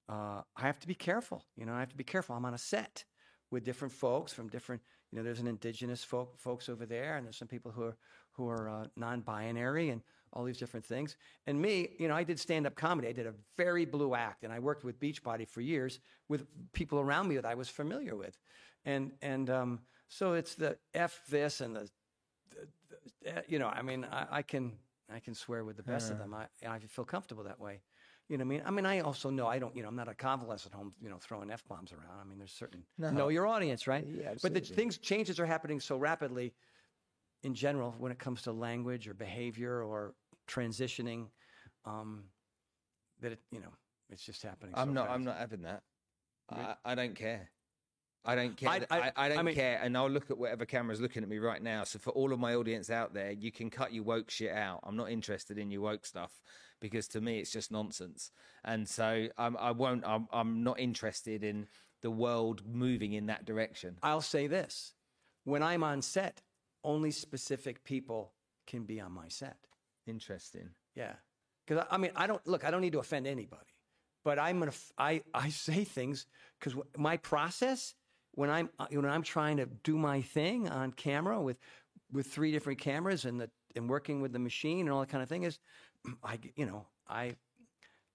uh, 0.08 0.42
I 0.56 0.62
have 0.62 0.80
to 0.80 0.88
be 0.88 0.94
careful. 0.94 1.44
You 1.56 1.64
know, 1.64 1.72
I 1.72 1.80
have 1.80 1.90
to 1.90 1.96
be 1.96 2.04
careful. 2.04 2.34
I'm 2.34 2.44
on 2.44 2.52
a 2.52 2.58
set 2.58 3.04
with 3.50 3.64
different 3.64 3.92
folks 3.94 4.32
from 4.32 4.48
different. 4.48 4.82
You 5.10 5.18
know, 5.18 5.24
there's 5.24 5.40
an 5.40 5.46
indigenous 5.46 6.02
folk, 6.02 6.38
folks 6.38 6.68
over 6.68 6.86
there, 6.86 7.16
and 7.16 7.24
there's 7.24 7.36
some 7.36 7.48
people 7.48 7.70
who 7.70 7.82
are 7.82 7.96
who 8.32 8.48
are 8.48 8.68
uh, 8.68 8.86
non-binary, 8.96 9.90
and 9.90 10.02
all 10.32 10.44
these 10.44 10.58
different 10.58 10.86
things. 10.86 11.16
And 11.46 11.60
me, 11.60 11.90
you 11.98 12.08
know, 12.08 12.14
I 12.14 12.24
did 12.24 12.40
stand-up 12.40 12.74
comedy. 12.74 13.08
I 13.08 13.12
did 13.12 13.26
a 13.26 13.34
very 13.56 13.84
blue 13.84 14.14
act, 14.14 14.44
and 14.44 14.52
I 14.52 14.58
worked 14.58 14.84
with 14.84 14.98
Beachbody 14.98 15.46
for 15.46 15.60
years 15.60 16.00
with 16.28 16.46
people 16.72 17.00
around 17.00 17.28
me 17.28 17.36
that 17.36 17.44
I 17.44 17.54
was 17.54 17.68
familiar 17.68 18.16
with, 18.16 18.38
and 18.84 19.12
and 19.20 19.50
um, 19.50 19.80
so 20.08 20.34
it's 20.34 20.54
the 20.54 20.78
f 20.94 21.20
this 21.28 21.60
and 21.60 21.76
the, 21.76 21.90
the, 22.50 22.68
the 23.24 23.44
you 23.48 23.58
know, 23.58 23.68
I 23.68 23.82
mean, 23.82 24.06
I, 24.10 24.26
I, 24.38 24.42
can 24.42 24.72
I 25.14 25.20
can 25.20 25.34
swear 25.34 25.64
with 25.64 25.76
the 25.76 25.82
best 25.82 26.10
of 26.10 26.18
them. 26.18 26.34
I 26.34 26.46
I 26.66 26.78
feel 26.78 27.04
comfortable 27.04 27.44
that 27.44 27.60
way. 27.60 27.80
You 28.28 28.38
know 28.38 28.44
what 28.44 28.54
I 28.54 28.56
mean? 28.56 28.62
I 28.66 28.70
mean, 28.70 28.86
I 28.86 29.00
also 29.00 29.28
know 29.28 29.46
I 29.46 29.58
don't, 29.58 29.76
you 29.76 29.82
know, 29.82 29.88
I'm 29.88 29.96
not 29.96 30.08
a 30.08 30.14
convalescent 30.14 30.72
home, 30.72 30.94
you 31.02 31.10
know, 31.10 31.18
throwing 31.18 31.50
F 31.50 31.64
bombs 31.68 31.92
around. 31.92 32.18
I 32.18 32.24
mean, 32.24 32.38
there's 32.38 32.52
certain, 32.52 32.82
No. 32.96 33.10
know 33.10 33.28
your 33.28 33.46
audience, 33.46 33.86
right? 33.86 34.06
Yeah, 34.06 34.34
But 34.40 34.54
the 34.54 34.60
things, 34.60 34.96
changes 34.96 35.38
are 35.38 35.44
happening 35.44 35.80
so 35.80 35.98
rapidly 35.98 36.54
in 37.42 37.54
general 37.54 37.94
when 37.98 38.12
it 38.12 38.18
comes 38.18 38.42
to 38.42 38.52
language 38.52 39.08
or 39.08 39.14
behavior 39.14 39.82
or 39.82 40.14
transitioning 40.48 41.26
um, 41.84 42.24
that, 43.20 43.32
it, 43.32 43.40
you 43.50 43.60
know, 43.60 43.72
it's 44.10 44.24
just 44.24 44.42
happening. 44.42 44.72
I'm 44.76 44.88
so 44.88 44.92
not. 44.94 45.06
fast. 45.06 45.14
I'm 45.14 45.24
not 45.24 45.36
having 45.38 45.62
that. 45.62 45.82
I, 46.50 46.74
I 46.84 46.94
don't 46.94 47.14
care. 47.14 47.50
I 48.24 48.34
don't 48.36 48.56
care. 48.56 48.68
I- 48.68 48.86
I- 48.90 49.12
I, 49.16 49.28
don't 49.28 49.44
mean- 49.44 49.54
care, 49.54 49.80
and 49.82 49.96
I'll 49.96 50.10
look 50.10 50.30
at 50.30 50.38
whatever 50.38 50.64
camera's 50.64 51.00
looking 51.00 51.22
at 51.22 51.28
me 51.28 51.38
right 51.38 51.62
now. 51.62 51.82
So 51.84 51.98
for 51.98 52.10
all 52.10 52.32
of 52.32 52.38
my 52.38 52.54
audience 52.54 52.90
out 52.90 53.14
there, 53.14 53.32
you 53.32 53.50
can 53.50 53.70
cut 53.70 53.92
your 53.92 54.04
woke 54.04 54.30
shit 54.30 54.52
out. 54.52 54.80
I'm 54.84 54.96
not 54.96 55.10
interested 55.10 55.58
in 55.58 55.70
your 55.70 55.80
woke 55.80 56.06
stuff 56.06 56.40
because 56.80 57.08
to 57.08 57.20
me 57.20 57.38
it's 57.38 57.50
just 57.50 57.72
nonsense. 57.72 58.30
And 58.64 58.88
so 58.88 59.28
I'm, 59.38 59.56
I 59.56 59.72
won't. 59.72 60.04
I'm, 60.06 60.28
I'm 60.32 60.62
not 60.62 60.78
interested 60.78 61.42
in 61.42 61.66
the 62.02 62.10
world 62.10 62.62
moving 62.66 63.12
in 63.14 63.26
that 63.26 63.44
direction. 63.44 63.96
I'll 64.02 64.20
say 64.20 64.46
this 64.46 64.94
when 65.44 65.62
I'm 65.62 65.82
on 65.82 66.02
set, 66.02 66.42
only 66.84 67.10
specific 67.10 67.84
people 67.84 68.32
can 68.66 68.84
be 68.84 69.00
on 69.00 69.12
my 69.12 69.28
set. 69.28 69.56
Interesting. 70.06 70.70
Yeah. 70.94 71.14
Because 71.66 71.84
I, 71.90 71.94
I 71.94 71.98
mean, 71.98 72.10
I 72.16 72.26
don't 72.26 72.44
look. 72.46 72.64
I 72.64 72.70
don't 72.70 72.80
need 72.80 72.92
to 72.92 72.98
offend 72.98 73.26
anybody, 73.26 73.74
but 74.24 74.38
I'm 74.38 74.58
gonna. 74.58 74.72
I, 74.98 75.22
I 75.32 75.50
say 75.50 75.84
things 75.84 76.26
because 76.58 76.76
my 76.96 77.16
process 77.18 77.94
when 78.32 78.50
I'm 78.50 78.70
uh, 78.78 78.86
when 78.90 79.06
I'm 79.06 79.22
trying 79.22 79.58
to 79.58 79.66
do 79.66 79.96
my 79.96 80.22
thing 80.22 80.68
on 80.68 80.92
camera 80.92 81.40
with 81.40 81.58
with 82.10 82.26
three 82.26 82.52
different 82.52 82.80
cameras 82.80 83.24
and 83.24 83.40
the 83.40 83.50
and 83.76 83.88
working 83.88 84.20
with 84.20 84.32
the 84.32 84.38
machine 84.38 84.80
and 84.80 84.90
all 84.90 85.00
that 85.00 85.08
kind 85.08 85.22
of 85.22 85.28
thing 85.28 85.44
is, 85.44 85.58
I 86.24 86.38
you 86.56 86.66
know 86.66 86.86
I 87.08 87.36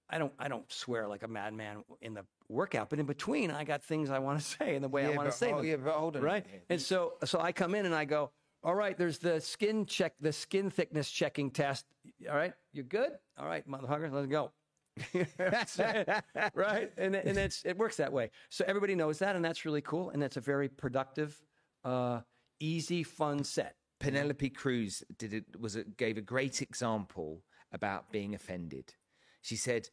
I 0.10 0.17
don't 0.17 0.34
I 0.39 0.47
don't 0.47 0.71
swear 0.71 1.08
like 1.08 1.23
a 1.23 1.27
madman 1.27 1.84
in 2.01 2.13
the 2.13 2.25
workout, 2.49 2.89
but 2.89 2.99
in 2.99 3.06
between 3.06 3.51
I 3.51 3.63
got 3.63 3.84
things 3.84 4.10
I 4.10 4.19
want 4.19 4.39
to 4.39 4.45
say 4.60 4.75
and 4.75 4.84
the 4.84 4.89
way 4.89 5.06
I 5.06 5.10
want 5.10 5.30
to 5.30 5.36
say 5.36 5.51
oh, 5.51 5.58
them 5.58 5.65
yeah, 5.65 5.75
but 5.77 5.93
hold 5.93 6.17
on. 6.17 6.21
right? 6.21 6.45
And 6.69 6.82
so, 6.82 7.13
so 7.25 7.39
I 7.39 7.51
come 7.51 7.75
in 7.75 7.86
and 7.86 7.95
I 7.95 8.06
go, 8.06 8.32
all 8.63 8.76
right, 8.76 8.98
there's 8.98 9.20
the 9.20 9.39
skin 9.39 9.86
check, 9.86 10.13
the 10.20 10.34
skin 10.34 10.70
thickness 10.70 11.10
checking 11.10 11.52
test. 11.52 11.86
All 12.30 12.36
right, 12.36 12.54
you 12.74 12.84
good? 12.84 13.12
All 13.38 13.48
right, 13.48 13.67
motherfucker, 13.70 14.12
let's 14.12 14.28
go. 14.28 14.52
Right? 16.54 16.91
And 16.98 17.15
and 17.15 17.38
it's 17.38 17.63
it 17.65 17.78
works 17.78 17.98
that 17.98 18.12
way. 18.12 18.32
So 18.50 18.65
everybody 18.67 18.96
knows 18.96 19.20
that, 19.20 19.36
and 19.36 19.46
that's 19.46 19.65
really 19.65 19.82
cool, 19.82 20.10
and 20.10 20.22
that's 20.22 20.38
a 20.38 20.41
very 20.41 20.70
productive, 20.70 21.39
uh, 21.86 22.22
easy, 22.60 23.04
fun 23.04 23.43
set. 23.43 23.76
Penelope 24.00 24.50
Cruz 24.52 25.04
did 25.17 25.34
it 25.34 25.46
was 25.60 25.78
gave 25.98 26.17
a 26.17 26.22
great 26.22 26.62
example 26.62 27.43
about 27.72 28.12
being 28.12 28.34
offended. 28.36 28.93
She 29.41 29.56
said, 29.56 29.89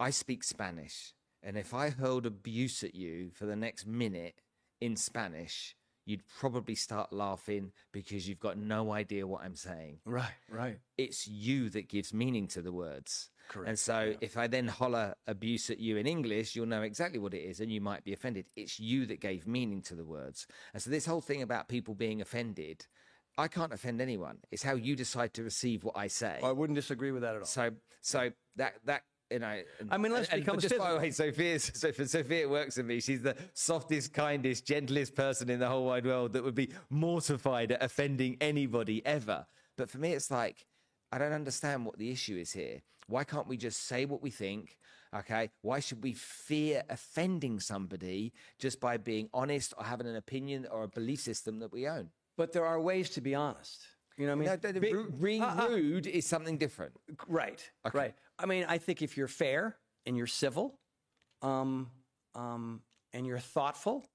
"I 0.00 0.10
speak 0.10 0.44
Spanish, 0.44 1.14
and 1.42 1.56
if 1.56 1.72
I 1.74 1.90
hurled 1.90 2.26
abuse 2.26 2.82
at 2.82 2.94
you 2.94 3.30
for 3.30 3.46
the 3.46 3.56
next 3.56 3.86
minute 3.86 4.40
in 4.80 4.96
Spanish, 4.96 5.76
you'd 6.08 6.26
probably 6.38 6.74
start 6.74 7.12
laughing 7.12 7.70
because 7.92 8.26
you've 8.26 8.40
got 8.40 8.56
no 8.56 8.92
idea 8.92 9.26
what 9.26 9.42
I'm 9.42 9.54
saying. 9.54 9.98
Right, 10.06 10.32
right. 10.50 10.78
It's 10.96 11.28
you 11.28 11.68
that 11.70 11.88
gives 11.88 12.14
meaning 12.14 12.48
to 12.48 12.62
the 12.62 12.72
words. 12.72 13.28
Correct, 13.50 13.68
And 13.68 13.78
so 13.78 14.14
if 14.22 14.38
I 14.38 14.46
then 14.46 14.68
holler 14.68 15.14
abuse 15.26 15.68
at 15.68 15.78
you 15.78 15.98
in 15.98 16.06
English, 16.06 16.56
you'll 16.56 16.66
know 16.66 16.80
exactly 16.80 17.18
what 17.18 17.34
it 17.34 17.42
is 17.42 17.60
and 17.60 17.70
you 17.70 17.82
might 17.82 18.04
be 18.04 18.14
offended. 18.14 18.46
It's 18.56 18.80
you 18.80 19.04
that 19.06 19.20
gave 19.20 19.46
meaning 19.46 19.82
to 19.82 19.94
the 19.94 20.04
words. 20.04 20.46
And 20.72 20.82
so 20.82 20.88
this 20.88 21.04
whole 21.04 21.20
thing 21.20 21.42
about 21.42 21.68
people 21.68 21.94
being 21.94 22.22
offended, 22.22 22.86
I 23.36 23.48
can't 23.48 23.72
offend 23.72 24.00
anyone. 24.00 24.38
It's 24.50 24.62
how 24.62 24.76
you 24.76 24.96
decide 24.96 25.34
to 25.34 25.42
receive 25.42 25.84
what 25.84 25.96
I 25.96 26.06
say. 26.06 26.40
I 26.42 26.52
wouldn't 26.52 26.76
disagree 26.76 27.12
with 27.12 27.22
that 27.22 27.34
at 27.36 27.42
all. 27.42 27.46
So, 27.46 27.72
so 28.00 28.30
that 28.56 28.74
that 28.86 29.02
you 29.30 29.38
know. 29.38 29.60
and- 29.80 29.88
I 29.92 29.98
mean, 29.98 30.12
let's 30.12 30.28
and, 30.28 30.34
and 30.38 30.44
become 30.44 30.60
just 30.60 30.78
by 30.78 30.92
the 30.92 30.98
way, 30.98 31.10
Sophia's 31.10 31.70
so 31.74 31.92
for 31.92 32.06
Sophia 32.06 32.42
it 32.42 32.50
works 32.50 32.76
with 32.76 32.86
me. 32.86 33.00
She's 33.00 33.22
the 33.22 33.36
softest, 33.54 34.12
kindest, 34.12 34.66
gentlest 34.66 35.14
person 35.14 35.50
in 35.50 35.58
the 35.58 35.68
whole 35.68 35.84
wide 35.86 36.06
world 36.06 36.32
that 36.32 36.44
would 36.44 36.54
be 36.54 36.70
mortified 36.90 37.72
at 37.72 37.82
offending 37.82 38.36
anybody 38.40 39.04
ever. 39.06 39.46
But 39.76 39.90
for 39.90 39.98
me, 39.98 40.12
it's 40.12 40.30
like 40.30 40.66
I 41.12 41.18
don't 41.18 41.32
understand 41.32 41.84
what 41.86 41.98
the 41.98 42.10
issue 42.10 42.36
is 42.36 42.52
here. 42.52 42.82
Why 43.06 43.24
can't 43.24 43.46
we 43.48 43.56
just 43.56 43.84
say 43.86 44.04
what 44.04 44.22
we 44.22 44.30
think? 44.30 44.76
Okay, 45.14 45.48
why 45.62 45.80
should 45.80 46.02
we 46.02 46.12
fear 46.12 46.82
offending 46.90 47.60
somebody 47.60 48.34
just 48.58 48.78
by 48.78 48.98
being 48.98 49.30
honest 49.32 49.72
or 49.78 49.84
having 49.84 50.06
an 50.06 50.16
opinion 50.16 50.66
or 50.70 50.82
a 50.82 50.88
belief 50.88 51.20
system 51.20 51.60
that 51.60 51.72
we 51.72 51.88
own? 51.88 52.10
But 52.36 52.52
there 52.52 52.66
are 52.66 52.78
ways 52.78 53.08
to 53.10 53.22
be 53.22 53.34
honest. 53.34 53.86
You 54.18 54.26
know 54.26 54.32
what 54.36 54.36
I 54.36 54.40
mean? 54.40 54.48
No, 54.48 54.56
the- 54.56 54.72
the 54.74 54.80
Be- 54.80 54.92
ru- 54.92 55.10
being 55.10 55.42
uh, 55.42 55.56
uh, 55.64 55.68
rude 55.70 56.06
is 56.06 56.26
something 56.26 56.58
different. 56.58 56.92
Right. 57.26 57.66
Right. 57.94 58.14
I 58.38 58.46
mean, 58.46 58.64
I 58.68 58.78
think 58.78 59.02
if 59.02 59.16
you're 59.16 59.28
fair 59.28 59.76
and 60.06 60.16
you're 60.16 60.26
civil, 60.26 60.78
um, 61.42 61.90
um, 62.34 62.82
and 63.12 63.26
you're 63.26 63.38
thoughtful, 63.38 64.08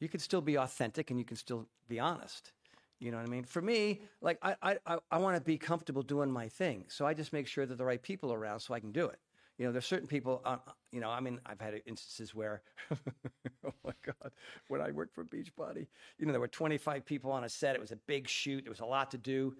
you 0.00 0.08
can 0.08 0.20
still 0.20 0.40
be 0.40 0.56
authentic 0.56 1.10
and 1.10 1.18
you 1.18 1.24
can 1.24 1.36
still 1.36 1.66
be 1.88 1.98
honest. 1.98 2.52
You 3.00 3.10
know 3.10 3.18
what 3.18 3.26
I 3.26 3.30
mean? 3.30 3.44
For 3.44 3.62
me, 3.62 4.02
like 4.20 4.38
I, 4.42 4.76
I, 4.86 4.98
I, 5.10 5.18
want 5.18 5.36
to 5.36 5.40
be 5.40 5.56
comfortable 5.56 6.02
doing 6.02 6.32
my 6.32 6.48
thing, 6.48 6.86
so 6.88 7.06
I 7.06 7.14
just 7.14 7.32
make 7.32 7.46
sure 7.46 7.64
that 7.64 7.78
the 7.78 7.84
right 7.84 8.02
people 8.02 8.32
are 8.32 8.38
around 8.38 8.58
so 8.58 8.74
I 8.74 8.80
can 8.80 8.90
do 8.90 9.06
it. 9.06 9.20
You 9.56 9.66
know, 9.66 9.72
there's 9.72 9.86
certain 9.86 10.08
people. 10.08 10.42
Uh, 10.44 10.56
you 10.90 11.00
know, 11.00 11.08
I 11.08 11.20
mean, 11.20 11.40
I've 11.46 11.60
had 11.60 11.80
instances 11.86 12.34
where, 12.34 12.62
oh 12.92 13.72
my 13.84 13.92
god, 14.04 14.32
when 14.66 14.80
I 14.80 14.90
worked 14.90 15.14
for 15.14 15.24
Beachbody, 15.24 15.86
you 16.18 16.26
know, 16.26 16.32
there 16.32 16.40
were 16.40 16.48
25 16.48 17.04
people 17.04 17.30
on 17.30 17.44
a 17.44 17.48
set. 17.48 17.76
It 17.76 17.80
was 17.80 17.92
a 17.92 17.96
big 17.96 18.28
shoot. 18.28 18.64
There 18.64 18.70
was 18.70 18.80
a 18.80 18.86
lot 18.86 19.12
to 19.12 19.18
do, 19.18 19.54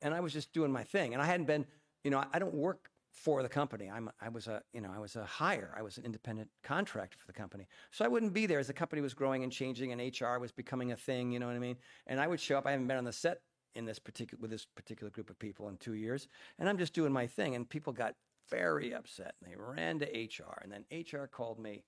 and 0.00 0.14
I 0.14 0.20
was 0.20 0.32
just 0.32 0.52
doing 0.52 0.70
my 0.70 0.84
thing. 0.84 1.12
And 1.12 1.20
I 1.20 1.26
hadn't 1.26 1.46
been, 1.46 1.66
you 2.04 2.12
know, 2.12 2.22
I 2.32 2.38
don't 2.38 2.54
work 2.54 2.88
for 3.16 3.42
the 3.42 3.48
company. 3.48 3.90
I'm, 3.90 4.10
I 4.20 4.28
was 4.28 4.46
a, 4.46 4.62
you 4.72 4.80
know, 4.80 4.90
I 4.94 4.98
was 4.98 5.16
a 5.16 5.24
hire. 5.24 5.74
I 5.76 5.82
was 5.82 5.96
an 5.96 6.04
independent 6.04 6.50
contractor 6.62 7.16
for 7.18 7.26
the 7.26 7.32
company, 7.32 7.66
so 7.90 8.04
I 8.04 8.08
wouldn't 8.08 8.34
be 8.34 8.46
there 8.46 8.58
as 8.58 8.66
the 8.66 8.74
company 8.74 9.00
was 9.00 9.14
growing 9.14 9.42
and 9.42 9.50
changing, 9.50 9.92
and 9.92 10.00
HR 10.00 10.38
was 10.38 10.52
becoming 10.52 10.92
a 10.92 10.96
thing. 10.96 11.32
You 11.32 11.38
know 11.38 11.46
what 11.46 11.56
I 11.56 11.60
mean? 11.60 11.76
And 12.06 12.20
I 12.20 12.26
would 12.26 12.40
show 12.40 12.58
up. 12.58 12.66
I 12.66 12.72
haven't 12.72 12.86
been 12.86 12.98
on 12.98 13.04
the 13.04 13.12
set 13.12 13.40
in 13.74 13.86
this 13.86 13.98
particular 13.98 14.40
with 14.40 14.50
this 14.50 14.66
particular 14.76 15.10
group 15.10 15.30
of 15.30 15.38
people 15.38 15.68
in 15.68 15.78
two 15.78 15.94
years, 15.94 16.28
and 16.58 16.68
I'm 16.68 16.78
just 16.78 16.92
doing 16.92 17.12
my 17.12 17.26
thing. 17.26 17.54
And 17.54 17.68
people 17.68 17.92
got 17.92 18.14
very 18.50 18.94
upset, 18.94 19.34
and 19.40 19.50
they 19.50 19.56
ran 19.56 19.98
to 20.00 20.06
HR, 20.06 20.62
and 20.62 20.70
then 20.70 20.84
HR 20.92 21.26
called 21.26 21.58
me 21.58 21.84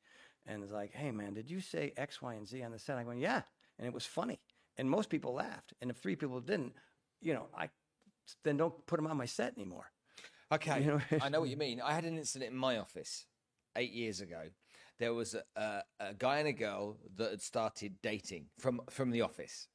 and 0.46 0.62
was 0.62 0.72
like, 0.72 0.92
"Hey, 0.92 1.10
man, 1.10 1.34
did 1.34 1.50
you 1.50 1.60
say 1.60 1.92
X, 1.96 2.22
Y, 2.22 2.34
and 2.34 2.48
Z 2.48 2.62
on 2.62 2.72
the 2.72 2.78
set?" 2.78 2.96
I 2.96 3.04
went, 3.04 3.20
"Yeah," 3.20 3.42
and 3.78 3.86
it 3.86 3.92
was 3.92 4.06
funny, 4.06 4.40
and 4.78 4.88
most 4.88 5.10
people 5.10 5.34
laughed, 5.34 5.74
and 5.82 5.90
if 5.90 5.98
three 5.98 6.16
people 6.16 6.40
didn't, 6.40 6.72
you 7.20 7.34
know, 7.34 7.48
I 7.54 7.68
then 8.44 8.56
don't 8.56 8.86
put 8.86 8.96
them 8.96 9.06
on 9.06 9.16
my 9.16 9.26
set 9.26 9.54
anymore. 9.56 9.90
Okay, 10.50 10.80
You 10.80 10.86
know- 10.86 11.00
I 11.22 11.28
know 11.28 11.40
what 11.40 11.50
you 11.50 11.56
mean. 11.56 11.80
I 11.80 11.92
had 11.92 12.04
an 12.04 12.16
incident 12.16 12.52
in 12.52 12.56
my 12.56 12.78
office 12.78 13.26
eight 13.76 13.92
years 13.92 14.20
ago. 14.20 14.44
There 14.98 15.14
was 15.14 15.34
a, 15.34 15.42
a, 15.56 15.82
a 16.00 16.14
guy 16.14 16.38
and 16.38 16.48
a 16.48 16.52
girl 16.52 16.96
that 17.16 17.30
had 17.30 17.42
started 17.42 18.00
dating 18.02 18.46
from 18.58 18.80
from 18.90 19.10
the 19.10 19.20
office. 19.22 19.68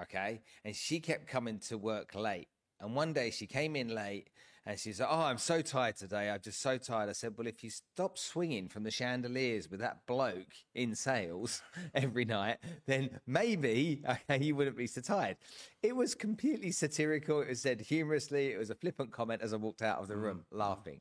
Okay, 0.00 0.42
and 0.64 0.74
she 0.74 1.00
kept 1.00 1.26
coming 1.26 1.58
to 1.68 1.78
work 1.78 2.14
late. 2.14 2.48
And 2.80 2.94
one 2.94 3.12
day 3.12 3.30
she 3.30 3.46
came 3.46 3.76
in 3.76 3.94
late 3.94 4.28
and 4.66 4.78
she's 4.78 5.00
like, 5.00 5.08
"Oh, 5.10 5.22
I'm 5.22 5.38
so 5.38 5.62
tired 5.62 5.96
today. 5.96 6.28
I'm 6.28 6.40
just 6.40 6.60
so 6.60 6.76
tired." 6.76 7.08
I 7.08 7.12
said, 7.12 7.34
"Well, 7.38 7.46
if 7.46 7.62
you 7.62 7.70
stop 7.70 8.18
swinging 8.18 8.68
from 8.68 8.82
the 8.82 8.90
chandeliers 8.90 9.70
with 9.70 9.80
that 9.80 10.04
bloke 10.06 10.54
in 10.74 10.94
sales 10.96 11.62
every 11.94 12.24
night, 12.24 12.58
then 12.86 13.20
maybe 13.26 14.02
okay, 14.08 14.44
you 14.44 14.56
wouldn't 14.56 14.76
be 14.76 14.88
so 14.88 15.00
tired." 15.00 15.36
It 15.82 15.94
was 15.94 16.14
completely 16.14 16.72
satirical. 16.72 17.40
It 17.40 17.48
was 17.48 17.62
said 17.62 17.80
humorously. 17.80 18.52
It 18.52 18.58
was 18.58 18.70
a 18.70 18.74
flippant 18.74 19.12
comment 19.12 19.40
as 19.40 19.52
I 19.52 19.56
walked 19.56 19.82
out 19.82 20.00
of 20.00 20.08
the 20.08 20.16
room, 20.16 20.44
mm. 20.52 20.58
laughing. 20.58 21.00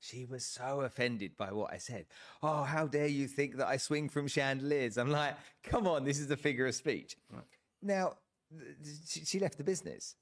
She 0.00 0.24
was 0.24 0.44
so 0.44 0.80
offended 0.80 1.36
by 1.36 1.52
what 1.52 1.72
I 1.72 1.78
said. 1.78 2.06
Oh, 2.42 2.64
how 2.64 2.88
dare 2.88 3.06
you 3.06 3.28
think 3.28 3.58
that 3.58 3.68
I 3.68 3.76
swing 3.76 4.08
from 4.08 4.26
chandeliers? 4.26 4.98
I'm 4.98 5.10
like, 5.10 5.36
come 5.62 5.86
on, 5.86 6.02
this 6.02 6.18
is 6.18 6.28
a 6.32 6.36
figure 6.36 6.66
of 6.66 6.74
speech. 6.74 7.16
Now, 7.80 8.14
she, 9.06 9.24
she 9.24 9.38
left 9.38 9.58
the 9.58 9.64
business. 9.64 10.16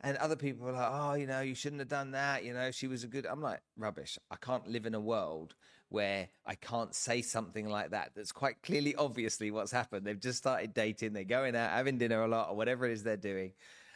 And 0.00 0.16
other 0.18 0.36
people 0.36 0.68
are 0.68 0.72
like, 0.72 0.90
oh, 0.90 1.14
you 1.14 1.26
know, 1.26 1.40
you 1.40 1.54
shouldn't 1.54 1.80
have 1.80 1.88
done 1.88 2.10
that. 2.10 2.44
You 2.44 2.52
know, 2.52 2.70
she 2.70 2.86
was 2.86 3.04
a 3.04 3.08
good. 3.08 3.26
I'm 3.26 3.40
like, 3.40 3.60
rubbish. 3.76 4.18
I 4.30 4.36
can't 4.36 4.68
live 4.68 4.86
in 4.86 4.94
a 4.94 5.00
world 5.00 5.54
where 5.88 6.28
I 6.44 6.56
can't 6.56 6.94
say 6.94 7.22
something 7.22 7.68
like 7.68 7.90
that. 7.90 8.10
That's 8.14 8.32
quite 8.32 8.62
clearly, 8.62 8.94
obviously, 8.96 9.50
what's 9.50 9.72
happened. 9.72 10.06
They've 10.06 10.20
just 10.20 10.38
started 10.38 10.74
dating. 10.74 11.12
They're 11.12 11.24
going 11.24 11.56
out, 11.56 11.70
having 11.70 11.98
dinner 11.98 12.22
a 12.22 12.28
lot, 12.28 12.50
or 12.50 12.56
whatever 12.56 12.84
it 12.84 12.92
is 12.92 13.02
they're 13.02 13.16
doing, 13.16 13.52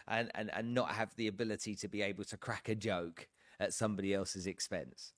and 0.07 0.31
and 0.35 0.51
and 0.55 0.75
not 0.75 0.93
have 0.93 1.15
the 1.17 1.27
ability 1.27 1.75
to 1.77 1.89
be 1.89 2.03
able 2.03 2.25
to 2.25 2.37
crack 2.37 2.69
a 2.69 2.75
joke 2.75 3.29
at 3.61 3.75
somebody 3.75 4.15
else's 4.15 4.47
expense. 4.47 5.13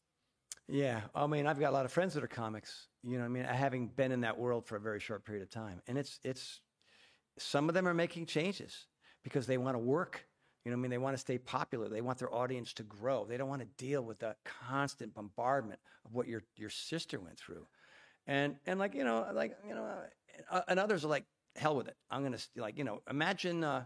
Yeah, 0.68 1.02
I 1.14 1.26
mean, 1.26 1.46
I've 1.46 1.58
got 1.58 1.70
a 1.70 1.74
lot 1.74 1.84
of 1.84 1.92
friends 1.92 2.14
that 2.14 2.24
are 2.24 2.28
comics. 2.28 2.88
You 3.02 3.18
know, 3.18 3.24
I 3.24 3.28
mean, 3.28 3.44
having 3.44 3.88
been 3.88 4.12
in 4.12 4.20
that 4.20 4.38
world 4.38 4.66
for 4.66 4.76
a 4.76 4.80
very 4.80 5.00
short 5.00 5.24
period 5.24 5.42
of 5.42 5.50
time, 5.50 5.82
and 5.86 5.98
it's 5.98 6.20
it's 6.24 6.60
some 7.38 7.68
of 7.68 7.74
them 7.74 7.88
are 7.88 7.94
making 7.94 8.26
changes 8.26 8.86
because 9.22 9.46
they 9.46 9.58
want 9.58 9.74
to 9.74 9.78
work. 9.78 10.26
You 10.64 10.70
know, 10.70 10.76
what 10.76 10.80
I 10.80 10.82
mean, 10.82 10.90
they 10.90 10.98
want 10.98 11.14
to 11.14 11.20
stay 11.20 11.38
popular. 11.38 11.88
They 11.88 12.02
want 12.02 12.18
their 12.18 12.32
audience 12.34 12.74
to 12.74 12.82
grow. 12.82 13.24
They 13.24 13.38
don't 13.38 13.48
want 13.48 13.62
to 13.62 13.68
deal 13.82 14.02
with 14.02 14.18
the 14.18 14.36
constant 14.44 15.14
bombardment 15.14 15.80
of 16.04 16.14
what 16.14 16.28
your 16.28 16.42
your 16.56 16.68
sister 16.70 17.18
went 17.18 17.38
through, 17.38 17.66
and 18.26 18.56
and 18.66 18.78
like 18.78 18.94
you 18.94 19.04
know, 19.04 19.26
like 19.32 19.56
you 19.66 19.74
know, 19.74 19.88
uh, 20.50 20.60
and 20.68 20.78
others 20.78 21.04
are 21.04 21.08
like, 21.08 21.24
hell 21.56 21.76
with 21.76 21.88
it. 21.88 21.96
I'm 22.10 22.22
gonna 22.22 22.38
like 22.56 22.76
you 22.76 22.84
know, 22.84 23.00
imagine 23.08 23.64
uh, 23.64 23.84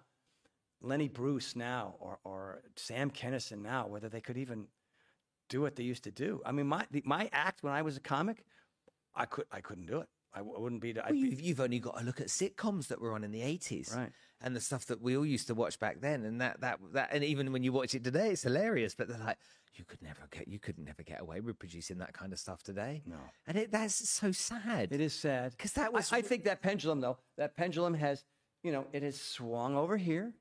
Lenny 0.80 1.08
Bruce 1.08 1.54
now 1.54 1.94
or 2.00 2.18
or 2.24 2.62
Sam 2.76 3.10
Kinison 3.10 3.62
now, 3.62 3.86
whether 3.86 4.08
they 4.08 4.20
could 4.20 4.36
even 4.36 4.66
do 5.48 5.60
what 5.60 5.76
they 5.76 5.84
used 5.84 6.04
to 6.04 6.10
do. 6.10 6.40
I 6.44 6.52
mean, 6.52 6.66
my 6.66 6.86
the, 6.90 7.02
my 7.04 7.28
act 7.32 7.62
when 7.62 7.72
I 7.72 7.82
was 7.82 7.96
a 7.96 8.00
comic, 8.00 8.44
I 9.14 9.26
could 9.26 9.46
I 9.52 9.60
couldn't 9.60 9.86
do 9.86 10.00
it. 10.00 10.08
I, 10.34 10.38
w- 10.38 10.56
I 10.56 10.60
wouldn't 10.60 10.80
be. 10.82 10.92
Well, 10.92 11.04
be 11.12 11.36
you've, 11.40 11.60
only 11.60 11.78
got 11.78 11.98
to 11.98 12.04
look 12.04 12.20
at 12.20 12.26
sitcoms 12.26 12.88
that 12.88 13.00
were 13.00 13.12
on 13.12 13.24
in 13.24 13.30
the 13.30 13.40
80s. 13.40 13.96
Right. 13.96 14.10
And 14.40 14.54
the 14.54 14.60
stuff 14.60 14.86
that 14.86 15.00
we 15.00 15.16
all 15.16 15.24
used 15.24 15.46
to 15.46 15.54
watch 15.54 15.78
back 15.78 16.00
then. 16.00 16.24
And 16.24 16.40
that, 16.40 16.60
that, 16.60 16.78
that, 16.92 17.10
and 17.12 17.24
even 17.24 17.52
when 17.52 17.62
you 17.62 17.72
watch 17.72 17.94
it 17.94 18.04
today, 18.04 18.30
it's 18.30 18.42
hilarious. 18.42 18.94
But 18.94 19.08
they're 19.08 19.18
like, 19.18 19.38
you 19.74 19.84
could 19.84 20.02
never 20.02 20.28
get, 20.30 20.48
you 20.48 20.58
could 20.58 20.78
never 20.78 21.02
get 21.02 21.20
away 21.20 21.40
with 21.40 21.58
producing 21.58 21.98
that 21.98 22.12
kind 22.12 22.32
of 22.32 22.38
stuff 22.38 22.62
today. 22.62 23.02
No. 23.06 23.16
And 23.46 23.56
it, 23.56 23.70
that's 23.72 24.08
so 24.08 24.32
sad. 24.32 24.92
It 24.92 25.00
is 25.00 25.14
sad 25.14 25.52
because 25.52 25.72
that 25.72 25.92
was- 25.92 26.12
I, 26.12 26.18
I 26.18 26.22
think 26.22 26.44
that 26.44 26.60
pendulum, 26.62 27.00
though, 27.00 27.18
that 27.38 27.56
pendulum 27.56 27.94
has, 27.94 28.24
you 28.62 28.72
know, 28.72 28.86
it 28.92 29.02
has 29.02 29.20
swung 29.20 29.76
over 29.76 29.96
here, 29.96 30.32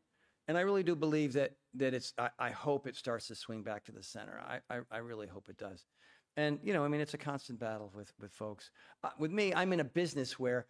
and 0.48 0.58
I 0.58 0.62
really 0.62 0.84
do 0.84 0.96
believe 0.96 1.34
that 1.34 1.52
that 1.76 1.94
it's. 1.94 2.14
I, 2.18 2.30
I 2.38 2.50
hope 2.52 2.88
it 2.88 2.96
starts 2.96 3.28
to 3.28 3.36
swing 3.36 3.64
back 3.64 3.86
to 3.86 3.92
the 3.92 4.04
center. 4.04 4.40
I, 4.46 4.60
I 4.74 4.82
I 4.92 4.98
really 4.98 5.28
hope 5.28 5.50
it 5.50 5.58
does. 5.58 5.86
And 6.36 6.60
you 6.64 6.74
know, 6.74 6.84
I 6.84 6.88
mean, 6.88 7.02
it's 7.02 7.14
a 7.14 7.18
constant 7.18 7.60
battle 7.60 7.92
with 7.96 8.12
with 8.20 8.32
folks. 8.32 8.72
Uh, 9.04 9.10
with 9.20 9.32
me, 9.32 9.54
I'm 9.54 9.72
in 9.74 9.80
a 9.80 9.84
business 9.84 10.40
where, 10.40 10.66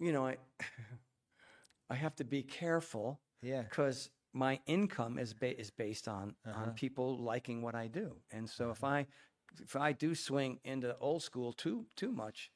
you 0.00 0.12
know, 0.12 0.26
I 0.26 0.36
I 1.90 1.94
have 1.94 2.14
to 2.16 2.24
be 2.24 2.42
careful. 2.42 3.20
Yeah. 3.42 3.62
Because 3.62 4.10
my 4.32 4.58
income 4.66 5.18
is 5.18 5.34
ba- 5.34 5.58
is 5.60 5.70
based 5.70 6.08
on 6.08 6.34
Uh-huh. 6.46 6.62
on 6.62 6.70
people 6.74 7.18
liking 7.18 7.62
what 7.62 7.74
I 7.74 7.88
do, 7.88 8.16
and 8.32 8.48
so 8.48 8.70
if 8.70 8.82
I 8.82 9.06
if 9.62 9.76
I 9.76 9.92
do 9.92 10.14
swing 10.14 10.58
into 10.64 10.96
old 10.98 11.22
school 11.22 11.52
too 11.52 11.86
too 11.96 12.10
much, 12.10 12.50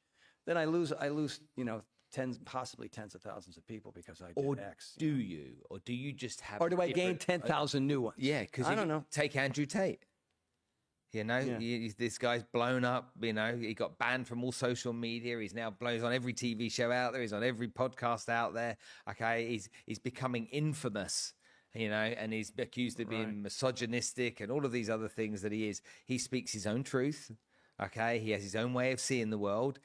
then 0.45 0.57
I 0.57 0.65
lose 0.65 0.91
I 0.91 1.09
lose 1.09 1.39
you 1.55 1.63
know 1.63 1.83
tens 2.11 2.39
possibly 2.43 2.89
tens 2.89 3.13
of 3.13 3.21
thousands 3.21 3.55
of 3.55 3.65
people 3.67 3.91
because 3.91 4.19
I 4.21 4.33
did 4.33 4.43
Or 4.43 4.59
X. 4.59 4.95
do 4.97 5.05
you? 5.05 5.63
Or 5.69 5.77
do 5.85 5.93
you 5.93 6.11
just 6.11 6.41
have. 6.41 6.59
Or 6.59 6.69
do 6.69 6.81
I 6.81 6.91
gain 6.91 7.17
ten 7.17 7.39
thousand 7.41 7.85
new 7.87 8.01
ones? 8.01 8.17
Yeah, 8.17 8.41
because 8.41 8.65
I 8.65 8.73
don't 8.75 8.87
know. 8.87 9.05
Take 9.11 9.35
Andrew 9.35 9.67
Tate. 9.67 10.03
You 11.11 11.23
know, 11.23 11.39
Yeah. 11.39 11.57
you- 11.57 11.91
this 11.93 12.17
guy's 12.19 12.43
blown 12.43 12.83
up. 12.85 13.11
You 13.19 13.33
know, 13.33 13.55
he 13.57 13.73
got 13.73 13.97
banned 13.97 14.27
from 14.27 14.43
all 14.43 14.51
social 14.51 14.93
media. 14.93 15.39
He's 15.39 15.55
now 15.55 15.71
blows 15.71 16.03
on 16.03 16.13
every 16.13 16.33
TV 16.33 16.69
show 16.69 16.91
out 16.91 17.13
there. 17.13 17.21
He's 17.21 17.33
on 17.33 17.43
every 17.43 17.67
podcast 17.67 18.29
out 18.29 18.53
there. 18.53 18.77
Okay, 19.09 19.47
he's 19.47 19.69
he's 19.87 19.99
becoming 19.99 20.45
infamous. 20.47 21.33
You 21.75 21.89
know, 21.89 21.95
and 21.95 22.33
he's 22.33 22.51
accused 22.57 22.99
of 22.99 23.09
being 23.09 23.25
Right. 23.25 23.35
misogynistic 23.37 24.39
and 24.39 24.51
all 24.51 24.65
of 24.65 24.71
these 24.71 24.89
other 24.89 25.07
things 25.07 25.41
that 25.43 25.51
he 25.51 25.67
is. 25.67 25.81
He 26.05 26.17
speaks 26.17 26.51
his 26.51 26.65
own 26.67 26.83
truth. 26.83 27.31
Okay, 27.81 28.19
he 28.19 28.31
has 28.31 28.43
his 28.43 28.55
own 28.55 28.73
way 28.73 28.91
of 28.91 28.99
seeing 28.99 29.29
the 29.29 29.37
world. 29.37 29.79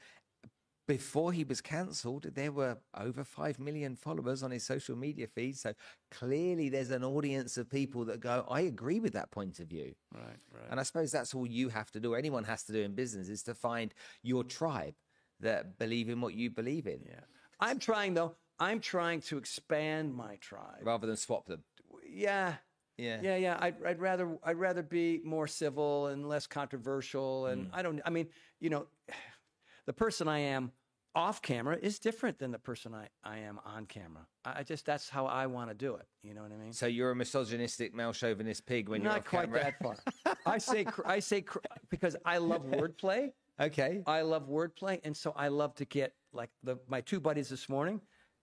Before 0.87 1.31
he 1.31 1.43
was 1.43 1.61
cancelled, 1.61 2.27
there 2.35 2.51
were 2.51 2.77
over 2.95 3.23
5 3.23 3.59
million 3.59 3.95
followers 3.95 4.43
on 4.43 4.51
his 4.51 4.63
social 4.63 4.95
media 4.95 5.25
feed. 5.25 5.57
So 5.57 5.73
clearly, 6.11 6.69
there's 6.69 6.91
an 6.91 7.03
audience 7.03 7.57
of 7.57 7.69
people 7.69 8.05
that 8.05 8.19
go, 8.19 8.45
I 8.49 8.61
agree 8.61 8.99
with 8.99 9.13
that 9.13 9.31
point 9.31 9.59
of 9.59 9.67
view. 9.67 9.95
Right, 10.13 10.37
right. 10.53 10.67
And 10.69 10.79
I 10.79 10.83
suppose 10.83 11.11
that's 11.11 11.33
all 11.33 11.47
you 11.47 11.69
have 11.69 11.89
to 11.91 11.99
do, 11.99 12.13
or 12.13 12.17
anyone 12.17 12.43
has 12.43 12.63
to 12.65 12.71
do 12.73 12.81
in 12.81 12.93
business, 12.93 13.29
is 13.29 13.41
to 13.43 13.55
find 13.55 13.93
your 14.21 14.43
tribe 14.43 14.93
that 15.39 15.77
believe 15.79 16.07
in 16.09 16.21
what 16.21 16.33
you 16.33 16.49
believe 16.49 16.87
in 16.87 16.99
yeah, 17.05 17.19
I'm 17.59 17.79
trying 17.79 18.13
though. 18.13 18.35
I'm 18.59 18.79
trying 18.79 19.21
to 19.21 19.37
expand 19.37 20.13
my 20.15 20.37
tribe. 20.37 20.79
rather 20.83 21.07
than 21.07 21.17
swap 21.17 21.45
them. 21.45 21.63
Yeah, 22.07 22.53
Yeah. 22.97 23.19
yeah, 23.21 23.35
yeah. 23.35 23.57
I'd, 23.59 23.75
I'd 23.85 23.99
rather 23.99 24.37
I'd 24.43 24.55
rather 24.55 24.81
be 24.83 25.19
more 25.25 25.47
civil 25.47 26.07
and 26.07 26.29
less 26.29 26.47
controversial. 26.47 27.47
And 27.47 27.65
mm. 27.65 27.69
I 27.73 27.81
don't. 27.81 28.01
I 28.05 28.09
mean, 28.11 28.27
you 28.61 28.69
know, 28.69 28.87
the 29.85 29.93
person 29.93 30.27
I 30.27 30.39
am 30.39 30.71
off 31.15 31.41
camera 31.41 31.77
is 31.81 31.97
different 31.97 32.37
than 32.37 32.51
the 32.51 32.59
person 32.59 32.93
I, 32.93 33.07
I 33.23 33.37
am 33.39 33.59
on 33.65 33.85
camera. 33.85 34.27
I, 34.43 34.59
I 34.59 34.63
just 34.63 34.85
that's 34.85 35.09
how 35.09 35.25
I 35.25 35.47
want 35.47 35.69
to 35.69 35.73
do 35.73 35.95
it. 35.95 36.05
You 36.23 36.33
know 36.33 36.41
what 36.43 36.51
I 36.51 36.57
mean? 36.57 36.73
So 36.73 36.87
you're 36.87 37.11
a 37.11 37.15
misogynistic, 37.15 37.95
male 37.95 38.11
chauvinist 38.11 38.65
pig 38.65 38.89
when 38.89 39.01
you're 39.01 39.11
Not 39.11 39.25
quite 39.25 39.45
camera. 39.45 39.73
that 39.81 40.03
far. 40.25 40.35
I 40.45 40.57
say 40.57 40.83
cr- 40.83 41.07
I 41.07 41.19
say 41.19 41.41
cr- 41.41 41.59
because 41.89 42.15
I 42.25 42.37
love 42.39 42.65
wordplay. 42.65 43.31
Okay. 43.59 44.03
I 44.05 44.21
love 44.21 44.49
wordplay, 44.49 44.99
and 45.05 45.15
so 45.15 45.33
I 45.37 45.47
love 45.47 45.73
to 45.75 45.85
get 45.85 46.13
like 46.33 46.49
the 46.63 46.77
my 46.87 46.99
two 47.01 47.21
buddies 47.21 47.47
this 47.47 47.69
morning. 47.69 48.01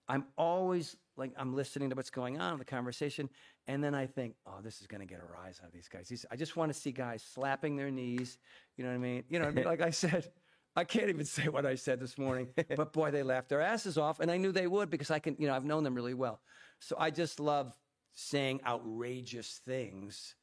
I'm 0.09 0.25
always 0.37 0.97
like 1.15 1.31
I'm 1.37 1.53
listening 1.55 1.91
to 1.91 1.95
what's 1.95 2.09
going 2.09 2.41
on 2.41 2.53
in 2.53 2.59
the 2.59 2.65
conversation, 2.65 3.29
and 3.67 3.83
then 3.83 3.93
I 3.93 4.07
think, 4.07 4.35
oh, 4.47 4.61
this 4.63 4.81
is 4.81 4.87
going 4.87 5.01
to 5.01 5.07
get 5.07 5.19
a 5.19 5.31
rise 5.31 5.59
out 5.61 5.67
of 5.67 5.73
these 5.73 5.87
guys. 5.87 6.07
These, 6.07 6.25
I 6.31 6.35
just 6.35 6.57
want 6.57 6.73
to 6.73 6.77
see 6.77 6.91
guys 6.91 7.23
slapping 7.23 7.75
their 7.75 7.91
knees. 7.91 8.39
You 8.75 8.83
know 8.83 8.89
what 8.89 8.95
I 8.95 8.99
mean? 8.99 9.23
You 9.29 9.37
know, 9.39 9.45
what 9.45 9.51
I 9.51 9.55
mean? 9.55 9.65
like 9.73 9.81
I 9.81 9.91
said, 9.91 10.29
I 10.75 10.83
can't 10.83 11.09
even 11.09 11.25
say 11.37 11.47
what 11.47 11.65
I 11.65 11.75
said 11.75 11.99
this 11.99 12.17
morning, 12.17 12.49
but 12.75 12.93
boy, 12.93 13.11
they 13.11 13.23
laughed 13.23 13.49
their 13.49 13.61
asses 13.61 13.97
off, 13.97 14.19
and 14.19 14.31
I 14.31 14.37
knew 14.37 14.51
they 14.51 14.67
would 14.67 14.89
because 14.89 15.11
I 15.11 15.19
can, 15.19 15.35
you 15.39 15.47
know, 15.47 15.55
I've 15.55 15.65
known 15.65 15.83
them 15.83 15.95
really 15.95 16.13
well. 16.13 16.41
So 16.79 16.95
I 16.99 17.09
just 17.09 17.39
love 17.39 17.77
saying 18.13 18.61
outrageous 18.65 19.61
things. 19.65 20.35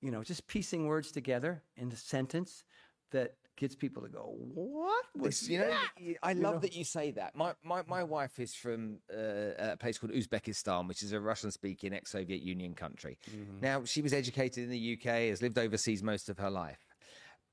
You 0.00 0.10
know, 0.10 0.22
just 0.22 0.46
piecing 0.46 0.86
words 0.86 1.12
together 1.12 1.62
in 1.76 1.92
a 1.92 1.96
sentence 1.96 2.64
that 3.10 3.34
gets 3.56 3.74
people 3.74 4.02
to 4.02 4.08
go, 4.08 4.34
"What 4.38 5.04
was 5.14 5.46
you 5.48 5.58
know, 5.58 5.68
that?" 5.68 5.90
y- 6.00 6.16
I 6.22 6.32
love 6.32 6.54
know? 6.54 6.60
that 6.60 6.74
you 6.74 6.84
say 6.84 7.10
that. 7.10 7.36
My 7.36 7.52
my, 7.62 7.82
my 7.86 8.02
wife 8.02 8.38
is 8.38 8.54
from 8.54 9.00
uh, 9.12 9.72
a 9.72 9.76
place 9.76 9.98
called 9.98 10.12
Uzbekistan, 10.12 10.88
which 10.88 11.02
is 11.02 11.12
a 11.12 11.20
Russian-speaking 11.20 11.92
ex-Soviet 11.92 12.40
Union 12.40 12.74
country. 12.74 13.18
Mm-hmm. 13.30 13.60
Now, 13.60 13.84
she 13.84 14.00
was 14.00 14.14
educated 14.14 14.64
in 14.64 14.70
the 14.70 14.98
UK, 14.98 15.28
has 15.28 15.42
lived 15.42 15.58
overseas 15.58 16.02
most 16.02 16.30
of 16.30 16.38
her 16.38 16.50
life, 16.50 16.78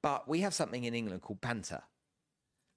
but 0.02 0.30
we 0.30 0.40
have 0.40 0.54
something 0.54 0.86
in 0.86 0.94
England 0.94 1.22
called 1.22 1.42
banter. 1.42 1.82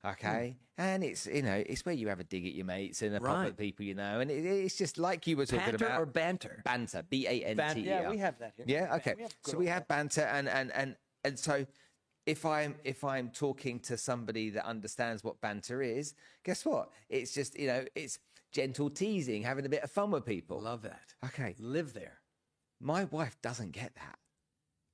Okay, 0.04 0.56
and 0.78 1.04
it's 1.04 1.26
you 1.26 1.42
know 1.42 1.62
it's 1.66 1.84
where 1.84 1.94
you 1.94 2.08
have 2.08 2.20
a 2.20 2.24
dig 2.24 2.46
at 2.46 2.52
your 2.54 2.64
mates 2.64 3.02
and 3.02 3.14
a 3.14 3.18
Hmm. 3.18 3.24
Right. 3.24 3.46
at 3.48 3.56
people 3.58 3.84
you 3.84 3.94
know, 3.94 4.20
and 4.20 4.30
it, 4.30 4.44
it's 4.46 4.76
just 4.78 4.96
like 4.96 5.26
you 5.26 5.36
were 5.36 5.44
talking 5.46 5.66
Banter 5.72 5.86
about 5.86 6.00
or 6.00 6.06
banter? 6.06 6.62
banter, 6.64 7.02
B 7.08 7.26
A 7.26 7.44
N 7.44 7.74
T 7.74 7.80
E 7.80 7.84
yeah, 7.84 8.08
we 8.08 8.16
have 8.18 8.38
that 8.38 8.54
here. 8.56 8.64
Yeah, 8.66 8.94
okay. 8.96 9.14
we 9.18 9.26
so 9.44 9.58
we 9.58 9.66
have 9.66 9.86
banter, 9.88 10.22
and 10.22 10.48
and 10.48 10.72
and 10.72 10.96
and 11.24 11.38
so 11.38 11.66
if 12.26 12.46
I'm 12.46 12.76
if 12.84 13.04
I'm 13.04 13.28
talking 13.30 13.78
to 13.80 13.98
somebody 13.98 14.48
that 14.50 14.64
understands 14.66 15.22
what 15.22 15.40
banter 15.42 15.82
is, 15.82 16.14
guess 16.44 16.64
what? 16.64 16.90
It's 17.10 17.34
just 17.34 17.58
you 17.58 17.66
know 17.66 17.84
it's 17.94 18.18
gentle 18.52 18.88
teasing, 18.88 19.42
having 19.42 19.66
a 19.66 19.68
bit 19.68 19.82
of 19.82 19.90
fun 19.90 20.10
with 20.10 20.24
people. 20.24 20.60
Love 20.62 20.80
that. 20.82 21.14
Okay, 21.26 21.54
Live 21.58 21.92
there. 21.92 22.20
my 22.80 23.04
wife 23.04 23.36
doesn't 23.42 23.72
get 23.72 23.94
that. 23.96 24.18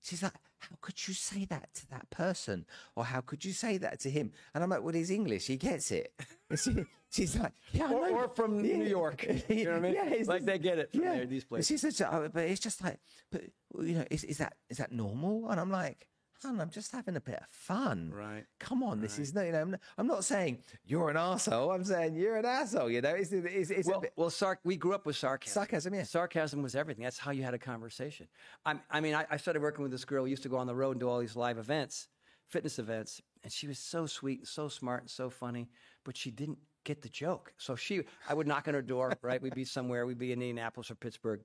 She's 0.03 0.23
like, 0.23 0.33
how 0.59 0.77
could 0.81 1.07
you 1.07 1.15
say 1.15 1.45
that 1.47 1.73
to 1.75 1.91
that 1.91 2.11
person? 2.11 2.67
Or 2.95 3.05
how 3.05 3.21
could 3.21 3.45
you 3.45 3.53
say 3.53 3.79
that 3.79 4.01
to 4.01 4.11
him? 4.11 4.33
And 4.55 4.65
I'm 4.65 4.71
like, 4.71 4.83
well, 4.83 4.95
he's 4.95 5.11
English. 5.11 5.47
He 5.47 5.57
gets 5.57 5.91
it. 5.91 6.13
She, 6.57 6.85
she's 7.11 7.37
like, 7.37 7.53
yeah, 7.73 7.91
Or, 7.91 8.09
or 8.09 8.29
from 8.29 8.65
yeah, 8.65 8.77
New 8.77 8.85
York. 8.85 9.27
You 9.49 9.65
know 9.65 9.71
what 9.73 9.79
I 9.79 9.81
mean? 9.81 9.95
Yeah, 9.95 10.23
like 10.27 10.45
they 10.45 10.59
get 10.59 10.79
it 10.79 10.93
from 10.93 11.01
there, 11.01 11.27
these 11.27 11.45
places. 11.45 11.67
She 11.67 11.77
said, 11.91 12.09
"Oh, 12.09 12.29
but 12.33 12.45
it's 12.45 12.61
just 12.61 12.85
like, 12.85 13.01
but 13.33 13.43
you 13.81 13.95
know, 13.97 14.05
is, 14.13 14.23
is 14.23 14.39
that 14.39 14.55
is 14.71 14.77
that 14.79 14.93
normal? 14.93 15.51
And 15.51 15.59
I'm 15.59 15.73
like, 15.73 16.07
I'm 16.45 16.71
just 16.71 16.93
having 16.93 17.17
a 17.17 17.21
bit 17.21 17.37
of 17.37 17.47
fun. 17.51 18.11
Right. 18.15 18.45
Come 18.61 18.83
on, 18.83 19.01
this 19.01 19.19
is 19.19 19.35
no, 19.35 19.43
you 19.43 19.53
know, 19.53 19.61
I'm 19.63 19.71
not, 19.73 19.81
I'm 19.99 20.07
not 20.07 20.25
saying 20.25 20.59
you're 20.85 21.11
an 21.11 21.17
asshole. 21.17 21.71
I'm 21.73 21.85
saying 21.85 22.15
you're 22.15 22.37
an 22.37 22.45
asshole. 22.45 22.91
You 22.91 23.01
know, 23.01 23.11
it's 23.15 23.33
it's, 23.33 23.71
it's 23.71 23.89
a 23.89 23.91
Well, 23.91 24.01
bit 24.01 24.13
well, 24.17 24.31
sarc- 24.31 24.59
we 24.65 24.77
grew 24.77 24.95
up 24.95 25.07
with 25.07 25.17
sarcasm. 25.17 25.53
sarcasm. 25.53 25.95
Yeah. 25.95 26.03
Sarcasm 26.05 26.63
was 26.63 26.75
everything. 26.77 27.05
That's 27.05 27.19
how 27.19 27.31
you 27.31 27.43
had 27.43 27.55
a 27.55 27.59
conversation. 27.59 28.29
I'm, 28.65 28.81
I 28.91 29.01
mean, 29.01 29.15
I, 29.15 29.27
I 29.31 29.37
started 29.37 29.63
working 29.63 29.83
with 29.83 29.93
this 29.93 30.05
girl 30.05 30.25
who 30.25 30.31
used 30.31 30.43
to 30.45 30.49
go 30.49 30.57
on 30.59 30.67
the 30.67 30.75
road 30.75 30.93
and 30.93 31.01
do 31.01 31.09
all 31.09 31.19
these 31.19 31.37
live 31.37 31.59
events, 31.59 32.09
fitness 32.49 32.79
events, 32.79 33.21
and 33.43 33.53
she 33.53 33.67
was 33.67 33.79
so 33.79 34.07
sweet 34.07 34.41
and 34.41 34.49
so 34.49 34.69
smart 34.69 35.03
and 35.03 35.11
so 35.11 35.31
funny, 35.31 35.69
but 36.05 36.17
she 36.17 36.31
didn't 36.31 36.59
get 36.85 37.03
the 37.03 37.09
joke. 37.09 37.53
So 37.59 37.75
she, 37.77 38.03
I 38.29 38.35
would 38.35 38.47
knock 38.47 38.69
on 38.69 38.75
her 38.75 38.83
door, 38.83 39.13
right? 39.23 39.41
We'd 39.43 39.55
be 39.55 39.65
somewhere, 39.65 40.07
we'd 40.07 40.19
be 40.19 40.33
in 40.33 40.41
Indianapolis 40.41 40.91
or 40.91 40.95
Pittsburgh, 40.95 41.41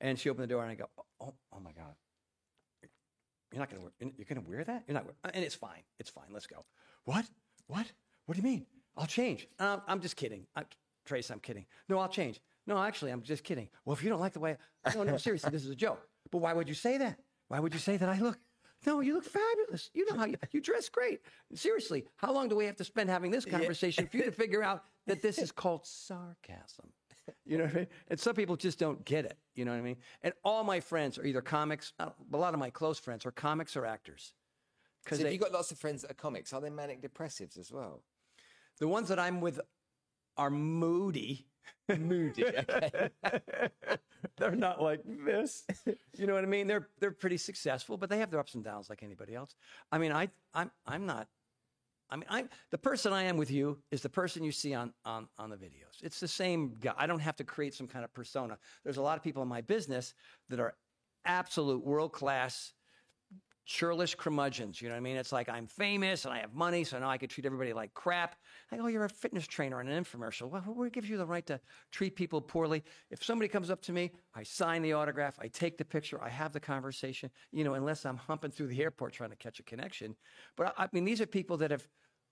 and 0.00 0.18
she 0.18 0.28
opened 0.28 0.44
the 0.44 0.48
door 0.48 0.62
and 0.62 0.70
I 0.70 0.74
go, 0.74 0.86
oh, 1.20 1.34
oh 1.52 1.60
my 1.60 1.72
God. 1.72 1.94
You're 3.54 3.60
not 3.60 3.70
gonna 3.70 3.82
wear. 3.82 3.92
You're 4.16 4.26
gonna 4.28 4.40
wear 4.46 4.64
that? 4.64 4.82
You're 4.88 4.94
not. 4.94 5.04
wear- 5.04 5.14
And 5.32 5.44
it's 5.44 5.54
fine. 5.54 5.82
It's 6.00 6.10
fine. 6.10 6.24
Let's 6.32 6.48
go. 6.48 6.64
What? 7.04 7.24
What? 7.68 7.86
What 8.26 8.34
do 8.34 8.42
you 8.42 8.48
mean? 8.48 8.66
I'll 8.96 9.06
change. 9.06 9.46
Um, 9.60 9.80
I'm 9.86 10.00
just 10.00 10.16
kidding. 10.16 10.46
I, 10.56 10.64
Trace, 11.04 11.30
I'm 11.30 11.38
kidding. 11.38 11.66
No, 11.88 11.98
I'll 12.00 12.08
change. 12.08 12.40
No, 12.66 12.78
actually, 12.82 13.12
I'm 13.12 13.22
just 13.22 13.44
kidding. 13.44 13.68
Well, 13.84 13.94
if 13.94 14.02
you 14.02 14.08
don't 14.10 14.18
like 14.20 14.32
the 14.32 14.40
way, 14.40 14.56
no, 14.94 15.04
no, 15.04 15.16
seriously, 15.18 15.50
this 15.50 15.64
is 15.64 15.70
a 15.70 15.74
joke. 15.76 16.08
But 16.32 16.38
why 16.38 16.52
would 16.52 16.68
you 16.68 16.74
say 16.74 16.98
that? 16.98 17.18
Why 17.48 17.60
would 17.60 17.74
you 17.74 17.78
say 17.78 17.96
that 17.96 18.08
I 18.08 18.18
look? 18.18 18.38
No, 18.86 19.00
you 19.00 19.14
look 19.14 19.24
fabulous. 19.24 19.90
You 19.94 20.06
know 20.10 20.16
how 20.18 20.24
you, 20.26 20.36
you 20.50 20.60
dress 20.60 20.88
great. 20.88 21.20
Seriously, 21.54 22.06
how 22.16 22.32
long 22.32 22.48
do 22.48 22.56
we 22.56 22.64
have 22.66 22.76
to 22.76 22.84
spend 22.84 23.08
having 23.08 23.30
this 23.30 23.44
conversation 23.44 24.06
for 24.08 24.16
you 24.16 24.24
to 24.24 24.32
figure 24.32 24.62
out 24.64 24.82
that 25.06 25.22
this 25.22 25.38
is 25.38 25.52
called 25.52 25.86
sarcasm? 25.86 26.90
You 27.46 27.58
know 27.58 27.64
what 27.64 27.72
I 27.74 27.76
mean? 27.76 27.86
And 28.08 28.20
some 28.20 28.34
people 28.34 28.56
just 28.56 28.78
don't 28.78 29.04
get 29.04 29.24
it. 29.26 29.38
You 29.54 29.64
know 29.64 29.70
what 29.72 29.78
I 29.78 29.82
mean? 29.82 29.96
And 30.22 30.34
all 30.44 30.64
my 30.64 30.80
friends 30.80 31.18
are 31.18 31.24
either 31.24 31.40
comics. 31.40 31.92
A 31.98 32.10
lot 32.32 32.54
of 32.54 32.60
my 32.60 32.70
close 32.70 32.98
friends 32.98 33.24
are 33.26 33.30
comics 33.30 33.76
or 33.76 33.86
actors. 33.86 34.32
Because 35.04 35.18
So 35.20 35.26
if 35.26 35.32
you've 35.32 35.42
got 35.42 35.52
lots 35.52 35.70
of 35.70 35.78
friends 35.78 36.02
that 36.02 36.10
are 36.10 36.14
comics, 36.14 36.52
are 36.52 36.60
they 36.60 36.70
manic 36.70 37.02
depressives 37.02 37.58
as 37.58 37.70
well? 37.72 38.02
the 38.80 38.88
ones 38.88 39.08
that 39.08 39.20
I'm 39.20 39.40
with 39.40 39.60
are 40.36 40.50
moody. 40.50 41.46
Moody. 41.88 42.44
Okay. 42.58 43.10
they're 44.36 44.56
not 44.56 44.82
like 44.82 45.02
this. 45.04 45.64
You 46.16 46.26
know 46.26 46.34
what 46.34 46.42
I 46.42 46.46
mean? 46.46 46.66
They're 46.66 46.88
they're 46.98 47.10
pretty 47.12 47.36
successful, 47.36 47.96
but 47.96 48.08
they 48.10 48.18
have 48.18 48.30
their 48.30 48.40
ups 48.40 48.54
and 48.54 48.64
downs 48.64 48.88
like 48.90 49.02
anybody 49.02 49.34
else. 49.34 49.54
I 49.92 49.98
mean, 49.98 50.10
I 50.12 50.30
I'm 50.54 50.70
I'm 50.86 51.06
not. 51.06 51.28
I 52.10 52.16
mean, 52.16 52.26
I'm 52.28 52.48
the 52.70 52.78
person 52.78 53.12
I 53.12 53.24
am 53.24 53.36
with 53.36 53.50
you 53.50 53.78
is 53.90 54.02
the 54.02 54.08
person 54.08 54.44
you 54.44 54.52
see 54.52 54.74
on 54.74 54.92
on 55.04 55.28
on 55.38 55.50
the 55.50 55.56
videos. 55.56 56.02
It's 56.02 56.20
the 56.20 56.28
same 56.28 56.74
guy. 56.80 56.92
I 56.96 57.06
don't 57.06 57.20
have 57.20 57.36
to 57.36 57.44
create 57.44 57.74
some 57.74 57.88
kind 57.88 58.04
of 58.04 58.12
persona. 58.12 58.58
There's 58.84 58.98
a 58.98 59.02
lot 59.02 59.16
of 59.16 59.22
people 59.22 59.42
in 59.42 59.48
my 59.48 59.62
business 59.62 60.14
that 60.48 60.60
are 60.60 60.74
absolute 61.24 61.84
world 61.84 62.12
class 62.12 62.72
churlish 63.64 64.14
curmudgeons. 64.14 64.80
You 64.80 64.88
know 64.88 64.94
what 64.94 64.98
I 64.98 65.02
mean? 65.02 65.16
It's 65.16 65.32
like 65.32 65.48
I'm 65.48 65.66
famous 65.66 66.24
and 66.24 66.34
I 66.34 66.38
have 66.38 66.54
money, 66.54 66.84
so 66.84 66.98
now 66.98 67.08
I 67.08 67.18
can 67.18 67.28
treat 67.28 67.46
everybody 67.46 67.72
like 67.72 67.94
crap. 67.94 68.36
I 68.70 68.76
go, 68.76 68.86
you're 68.86 69.04
a 69.04 69.08
fitness 69.08 69.46
trainer 69.46 69.80
in 69.80 69.88
an 69.88 70.04
infomercial. 70.04 70.50
Well, 70.50 70.60
who 70.60 70.88
gives 70.90 71.08
you 71.08 71.16
the 71.16 71.26
right 71.26 71.46
to 71.46 71.60
treat 71.90 72.16
people 72.16 72.40
poorly? 72.40 72.84
If 73.10 73.24
somebody 73.24 73.48
comes 73.48 73.70
up 73.70 73.80
to 73.82 73.92
me, 73.92 74.12
I 74.34 74.42
sign 74.42 74.82
the 74.82 74.92
autograph, 74.92 75.38
I 75.40 75.48
take 75.48 75.78
the 75.78 75.84
picture, 75.84 76.22
I 76.22 76.28
have 76.28 76.52
the 76.52 76.60
conversation. 76.60 77.30
You 77.52 77.64
know, 77.64 77.74
unless 77.74 78.04
I'm 78.04 78.16
humping 78.16 78.50
through 78.50 78.68
the 78.68 78.82
airport 78.82 79.14
trying 79.14 79.30
to 79.30 79.36
catch 79.36 79.58
a 79.60 79.62
connection. 79.62 80.14
But 80.56 80.74
I, 80.78 80.84
I 80.84 80.88
mean, 80.92 81.04
these 81.04 81.20
are 81.20 81.26
people 81.26 81.56
that 81.58 81.70
have 81.70 81.86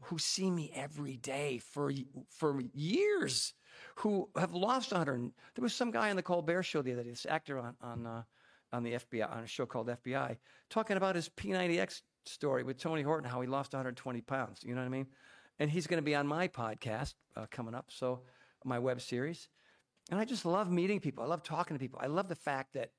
who 0.04 0.18
see 0.18 0.50
me 0.50 0.70
every 0.74 1.16
day 1.16 1.58
for 1.58 1.92
for 2.28 2.60
years, 2.74 3.54
who 3.96 4.28
have 4.36 4.52
lost 4.52 4.90
100. 4.90 5.30
There 5.54 5.62
was 5.62 5.74
some 5.74 5.90
guy 5.90 6.10
on 6.10 6.16
the 6.16 6.22
Colbert 6.22 6.64
Show 6.64 6.82
the 6.82 6.92
other 6.92 7.04
day, 7.04 7.10
this 7.10 7.26
actor 7.26 7.58
on 7.58 7.76
on. 7.80 8.06
Uh, 8.06 8.22
on 8.72 8.82
the 8.82 8.92
FBI 8.94 9.30
on 9.30 9.44
a 9.44 9.46
show 9.46 9.66
called 9.66 9.88
FBI, 9.88 10.36
talking 10.70 10.96
about 10.96 11.14
his 11.14 11.28
P90X 11.28 12.02
story 12.24 12.62
with 12.62 12.78
Tony 12.78 13.02
Horton, 13.02 13.28
how 13.28 13.40
he 13.40 13.46
lost 13.46 13.72
120 13.72 14.20
pounds. 14.22 14.60
You 14.62 14.74
know 14.74 14.80
what 14.80 14.86
I 14.86 14.90
mean? 14.90 15.06
And 15.58 15.70
he's 15.70 15.86
going 15.86 15.98
to 15.98 16.02
be 16.04 16.14
on 16.14 16.26
my 16.26 16.48
podcast 16.48 17.14
uh, 17.36 17.46
coming 17.50 17.74
up, 17.74 17.86
so 17.88 18.20
my 18.64 18.78
web 18.78 19.00
series. 19.00 19.48
And 20.10 20.18
I 20.18 20.24
just 20.24 20.44
love 20.44 20.70
meeting 20.70 21.00
people. 21.00 21.22
I 21.22 21.26
love 21.26 21.42
talking 21.42 21.76
to 21.76 21.80
people. 21.80 22.00
I 22.02 22.06
love 22.06 22.28
the 22.28 22.34
fact 22.34 22.74
that 22.74 22.90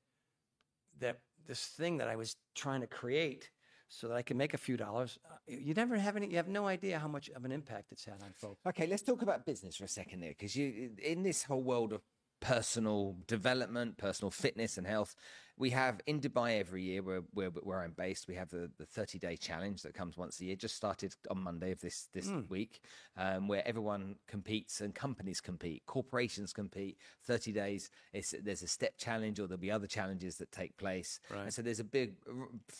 that 1.00 1.20
this 1.46 1.66
thing 1.66 1.98
that 1.98 2.08
I 2.08 2.16
was 2.16 2.36
trying 2.54 2.80
to 2.80 2.86
create 2.86 3.50
so 3.88 4.08
that 4.08 4.14
I 4.14 4.22
can 4.22 4.36
make 4.36 4.54
a 4.54 4.58
few 4.58 4.76
dollars. 4.76 5.18
Uh, 5.24 5.36
you 5.46 5.74
never 5.74 5.96
have 5.96 6.16
any. 6.16 6.28
You 6.28 6.36
have 6.36 6.48
no 6.48 6.66
idea 6.66 6.98
how 6.98 7.08
much 7.08 7.28
of 7.30 7.44
an 7.44 7.52
impact 7.52 7.92
it's 7.92 8.04
had 8.04 8.22
on 8.22 8.32
folks. 8.34 8.60
Okay, 8.66 8.86
let's 8.86 9.02
talk 9.02 9.22
about 9.22 9.44
business 9.44 9.76
for 9.76 9.84
a 9.84 9.88
second 9.88 10.20
there, 10.20 10.30
because 10.30 10.56
you 10.56 10.90
in 11.02 11.22
this 11.22 11.42
whole 11.44 11.62
world 11.62 11.92
of 11.92 12.02
personal 12.44 13.16
development, 13.26 13.96
personal 13.96 14.30
fitness 14.30 14.76
and 14.76 14.86
health, 14.86 15.16
we 15.56 15.70
have 15.70 16.00
in 16.06 16.20
Dubai 16.20 16.58
every 16.58 16.82
year, 16.82 17.02
where 17.02 17.22
where, 17.32 17.48
where 17.48 17.80
I'm 17.80 17.92
based, 17.92 18.28
we 18.28 18.34
have 18.34 18.50
the 18.50 18.70
the 18.76 18.84
30 18.84 19.18
day 19.18 19.36
challenge 19.36 19.82
that 19.82 19.94
comes 19.94 20.16
once 20.16 20.40
a 20.40 20.44
year. 20.44 20.56
Just 20.56 20.76
started 20.76 21.14
on 21.30 21.38
Monday 21.38 21.70
of 21.70 21.80
this 21.80 22.08
this 22.12 22.26
week, 22.48 22.80
um, 23.16 23.48
where 23.48 23.66
everyone 23.66 24.16
competes 24.26 24.80
and 24.80 24.94
companies 24.94 25.40
compete, 25.40 25.82
corporations 25.86 26.52
compete. 26.52 26.98
30 27.22 27.52
days. 27.52 27.90
It's, 28.12 28.34
there's 28.42 28.62
a 28.62 28.68
step 28.68 28.98
challenge, 28.98 29.40
or 29.40 29.46
there'll 29.46 29.60
be 29.60 29.70
other 29.70 29.86
challenges 29.86 30.36
that 30.38 30.52
take 30.52 30.76
place. 30.76 31.20
And 31.44 31.54
so 31.54 31.62
there's 31.62 31.80
a 31.80 31.84
big 31.84 32.14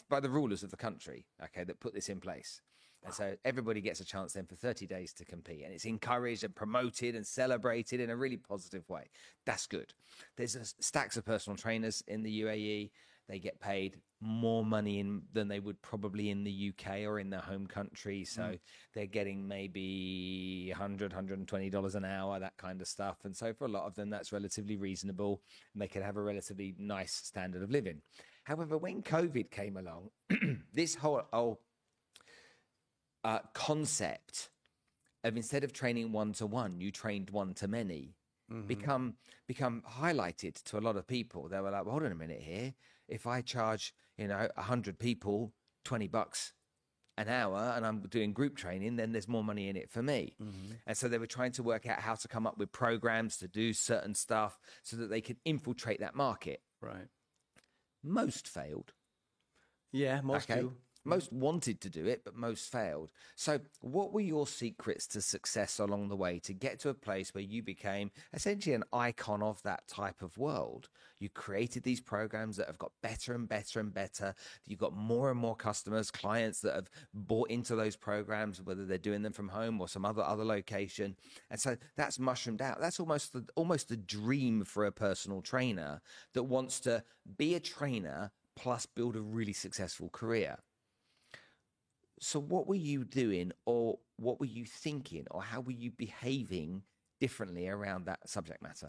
by 0.08 0.20
the 0.20 0.30
rulers 0.30 0.62
of 0.62 0.70
the 0.70 0.76
country, 0.76 1.26
okay, 1.42 1.64
that 1.64 1.80
put 1.80 1.94
this 1.94 2.08
in 2.08 2.20
place. 2.20 2.60
And 3.04 3.12
so 3.12 3.36
everybody 3.44 3.80
gets 3.80 4.00
a 4.00 4.04
chance 4.04 4.32
then 4.32 4.46
for 4.46 4.54
30 4.54 4.86
days 4.86 5.12
to 5.14 5.24
compete. 5.24 5.62
And 5.64 5.74
it's 5.74 5.84
encouraged 5.84 6.44
and 6.44 6.54
promoted 6.54 7.14
and 7.14 7.26
celebrated 7.26 8.00
in 8.00 8.10
a 8.10 8.16
really 8.16 8.38
positive 8.38 8.88
way. 8.88 9.10
That's 9.44 9.66
good. 9.66 9.92
There's 10.36 10.56
a, 10.56 10.64
stacks 10.82 11.16
of 11.16 11.24
personal 11.24 11.56
trainers 11.56 12.02
in 12.08 12.22
the 12.22 12.42
UAE. 12.42 12.90
They 13.28 13.38
get 13.38 13.60
paid 13.60 13.98
more 14.20 14.64
money 14.64 15.00
in 15.00 15.22
than 15.32 15.48
they 15.48 15.60
would 15.60 15.80
probably 15.82 16.30
in 16.30 16.44
the 16.44 16.72
UK 16.72 17.00
or 17.00 17.18
in 17.18 17.30
their 17.30 17.40
home 17.40 17.66
country. 17.66 18.24
So 18.24 18.42
mm. 18.42 18.58
they're 18.94 19.06
getting 19.06 19.46
maybe 19.46 20.70
100 20.70 21.12
$120 21.12 21.94
an 21.94 22.04
hour, 22.04 22.40
that 22.40 22.56
kind 22.56 22.80
of 22.80 22.88
stuff. 22.88 23.18
And 23.24 23.36
so 23.36 23.52
for 23.52 23.66
a 23.66 23.68
lot 23.68 23.86
of 23.86 23.94
them, 23.94 24.10
that's 24.10 24.32
relatively 24.32 24.76
reasonable. 24.76 25.42
And 25.72 25.82
they 25.82 25.88
can 25.88 26.02
have 26.02 26.16
a 26.16 26.22
relatively 26.22 26.74
nice 26.78 27.12
standard 27.12 27.62
of 27.62 27.70
living. 27.70 28.00
However, 28.44 28.76
when 28.76 29.02
COVID 29.02 29.50
came 29.50 29.76
along, 29.76 30.10
this 30.72 30.94
whole, 30.94 31.22
whole 31.32 31.60
uh, 33.24 33.40
concept 33.54 34.50
of 35.24 35.36
instead 35.36 35.64
of 35.64 35.72
training 35.72 36.12
one 36.12 36.32
to 36.34 36.46
one, 36.46 36.80
you 36.80 36.90
trained 36.90 37.30
one 37.30 37.54
to 37.54 37.66
many, 37.68 38.14
become 38.66 39.16
become 39.46 39.82
highlighted 39.98 40.62
to 40.64 40.78
a 40.78 40.80
lot 40.80 40.96
of 40.96 41.06
people. 41.06 41.48
They 41.48 41.60
were 41.60 41.70
like, 41.70 41.84
well, 41.84 41.92
"Hold 41.92 42.04
on 42.04 42.12
a 42.12 42.14
minute 42.14 42.42
here. 42.42 42.74
If 43.08 43.26
I 43.26 43.40
charge, 43.40 43.94
you 44.16 44.28
know, 44.28 44.48
hundred 44.56 44.98
people 44.98 45.52
twenty 45.84 46.08
bucks 46.08 46.52
an 47.16 47.28
hour, 47.28 47.72
and 47.76 47.86
I'm 47.86 48.00
doing 48.02 48.32
group 48.32 48.56
training, 48.56 48.96
then 48.96 49.12
there's 49.12 49.28
more 49.28 49.44
money 49.44 49.68
in 49.68 49.76
it 49.76 49.90
for 49.90 50.02
me." 50.02 50.36
And 50.86 50.96
so 50.96 51.08
they 51.08 51.18
were 51.18 51.26
trying 51.26 51.52
to 51.52 51.62
work 51.62 51.86
out 51.86 52.00
how 52.00 52.14
to 52.16 52.28
come 52.28 52.46
up 52.46 52.58
with 52.58 52.70
programs 52.70 53.38
to 53.38 53.48
do 53.48 53.72
certain 53.72 54.14
stuff 54.14 54.58
so 54.82 54.96
that 54.98 55.08
they 55.08 55.20
could 55.20 55.38
infiltrate 55.44 56.00
that 56.00 56.14
market. 56.14 56.60
Right. 56.80 57.08
Most 58.02 58.46
failed. 58.46 58.92
Yeah, 59.92 60.20
most 60.20 60.50
Okay. 60.50 60.60
do. 60.60 60.72
Most 61.04 61.32
wanted 61.32 61.80
to 61.82 61.90
do 61.90 62.06
it, 62.06 62.22
but 62.24 62.34
most 62.34 62.72
failed. 62.72 63.10
So, 63.36 63.60
what 63.80 64.12
were 64.12 64.20
your 64.20 64.46
secrets 64.46 65.06
to 65.08 65.20
success 65.20 65.78
along 65.78 66.08
the 66.08 66.16
way 66.16 66.38
to 66.40 66.54
get 66.54 66.78
to 66.80 66.88
a 66.88 66.94
place 66.94 67.34
where 67.34 67.44
you 67.44 67.62
became 67.62 68.10
essentially 68.32 68.74
an 68.74 68.84
icon 68.92 69.42
of 69.42 69.62
that 69.64 69.86
type 69.86 70.22
of 70.22 70.38
world? 70.38 70.88
You 71.18 71.28
created 71.28 71.82
these 71.82 72.00
programs 72.00 72.56
that 72.56 72.66
have 72.68 72.78
got 72.78 72.92
better 73.02 73.34
and 73.34 73.48
better 73.48 73.80
and 73.80 73.92
better. 73.92 74.34
You've 74.66 74.78
got 74.78 74.96
more 74.96 75.30
and 75.30 75.38
more 75.38 75.56
customers, 75.56 76.10
clients 76.10 76.60
that 76.60 76.74
have 76.74 76.90
bought 77.12 77.50
into 77.50 77.76
those 77.76 77.96
programs, 77.96 78.62
whether 78.62 78.86
they're 78.86 78.98
doing 78.98 79.22
them 79.22 79.32
from 79.32 79.48
home 79.48 79.80
or 79.80 79.88
some 79.88 80.04
other 80.04 80.22
other 80.22 80.44
location. 80.44 81.16
And 81.50 81.60
so 81.60 81.76
that's 81.96 82.18
mushroomed 82.18 82.62
out. 82.62 82.80
That's 82.80 83.00
almost 83.00 83.32
the, 83.32 83.46
almost 83.56 83.88
the 83.88 83.96
dream 83.96 84.64
for 84.64 84.86
a 84.86 84.92
personal 84.92 85.42
trainer 85.42 86.00
that 86.32 86.44
wants 86.44 86.80
to 86.80 87.04
be 87.36 87.54
a 87.54 87.60
trainer 87.60 88.30
plus 88.56 88.86
build 88.86 89.16
a 89.16 89.20
really 89.20 89.52
successful 89.52 90.08
career. 90.08 90.58
So, 92.20 92.38
what 92.40 92.66
were 92.66 92.74
you 92.74 93.04
doing, 93.04 93.52
or 93.66 93.98
what 94.16 94.40
were 94.40 94.46
you 94.46 94.64
thinking, 94.64 95.26
or 95.30 95.42
how 95.42 95.60
were 95.60 95.72
you 95.72 95.90
behaving 95.90 96.82
differently 97.20 97.68
around 97.68 98.06
that 98.06 98.28
subject 98.28 98.62
matter? 98.62 98.88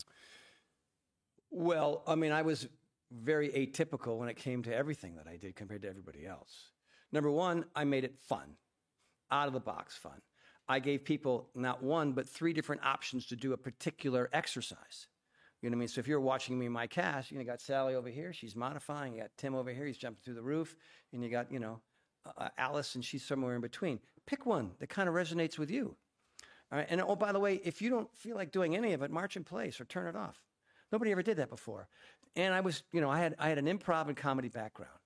Well, 1.49 2.03
I 2.07 2.15
mean, 2.15 2.31
I 2.31 2.41
was 2.41 2.67
very 3.11 3.49
atypical 3.49 4.17
when 4.17 4.29
it 4.29 4.35
came 4.35 4.63
to 4.63 4.75
everything 4.75 5.15
that 5.15 5.27
I 5.27 5.37
did 5.37 5.55
compared 5.55 5.83
to 5.83 5.89
everybody 5.89 6.25
else. 6.25 6.69
Number 7.11 7.31
one, 7.31 7.65
I 7.75 7.83
made 7.83 8.03
it 8.03 8.17
fun, 8.19 8.57
out 9.31 9.47
of 9.47 9.53
the 9.53 9.59
box 9.59 9.95
fun. 9.95 10.21
I 10.67 10.79
gave 10.79 11.05
people 11.05 11.49
not 11.55 11.83
one, 11.83 12.11
but 12.11 12.27
three 12.27 12.51
different 12.51 12.83
options 12.83 13.27
to 13.27 13.35
do 13.35 13.53
a 13.53 13.57
particular 13.57 14.29
exercise. 14.33 15.07
You 15.61 15.69
know 15.69 15.75
what 15.75 15.77
I 15.77 15.79
mean? 15.79 15.87
So 15.87 15.99
if 15.99 16.07
you're 16.07 16.19
watching 16.19 16.57
me 16.59 16.65
in 16.65 16.71
my 16.71 16.87
cast, 16.87 17.31
you 17.31 17.37
know, 17.37 17.41
you 17.41 17.47
got 17.47 17.61
Sally 17.61 17.95
over 17.95 18.09
here, 18.09 18.33
she's 18.33 18.55
modifying. 18.55 19.13
You 19.13 19.21
got 19.21 19.31
Tim 19.37 19.55
over 19.55 19.71
here, 19.71 19.85
he's 19.85 19.97
jumping 19.97 20.21
through 20.23 20.33
the 20.33 20.41
roof. 20.41 20.75
And 21.13 21.23
you 21.23 21.29
got, 21.29 21.51
you 21.51 21.59
know, 21.59 21.79
uh, 22.37 22.49
Alice, 22.57 22.95
and 22.95 23.03
she's 23.03 23.23
somewhere 23.23 23.55
in 23.55 23.61
between. 23.61 23.99
Pick 24.25 24.45
one 24.45 24.71
that 24.79 24.89
kind 24.89 25.07
of 25.07 25.15
resonates 25.15 25.57
with 25.57 25.69
you. 25.69 25.95
All 26.71 26.79
right. 26.79 26.87
And 26.89 27.01
oh, 27.01 27.15
by 27.15 27.31
the 27.31 27.39
way, 27.39 27.61
if 27.63 27.81
you 27.81 27.89
don't 27.89 28.13
feel 28.15 28.35
like 28.35 28.51
doing 28.51 28.75
any 28.75 28.93
of 28.93 29.01
it, 29.01 29.11
march 29.11 29.37
in 29.37 29.43
place 29.43 29.79
or 29.79 29.85
turn 29.85 30.07
it 30.07 30.15
off. 30.15 30.41
Nobody 30.91 31.11
ever 31.11 31.21
did 31.21 31.37
that 31.37 31.49
before. 31.49 31.87
And 32.35 32.53
I 32.53 32.61
was, 32.61 32.83
you 32.91 33.01
know, 33.01 33.09
I 33.09 33.19
had 33.19 33.35
I 33.39 33.49
had 33.49 33.57
an 33.57 33.65
improv 33.65 34.07
and 34.07 34.17
comedy 34.17 34.49
background, 34.49 34.99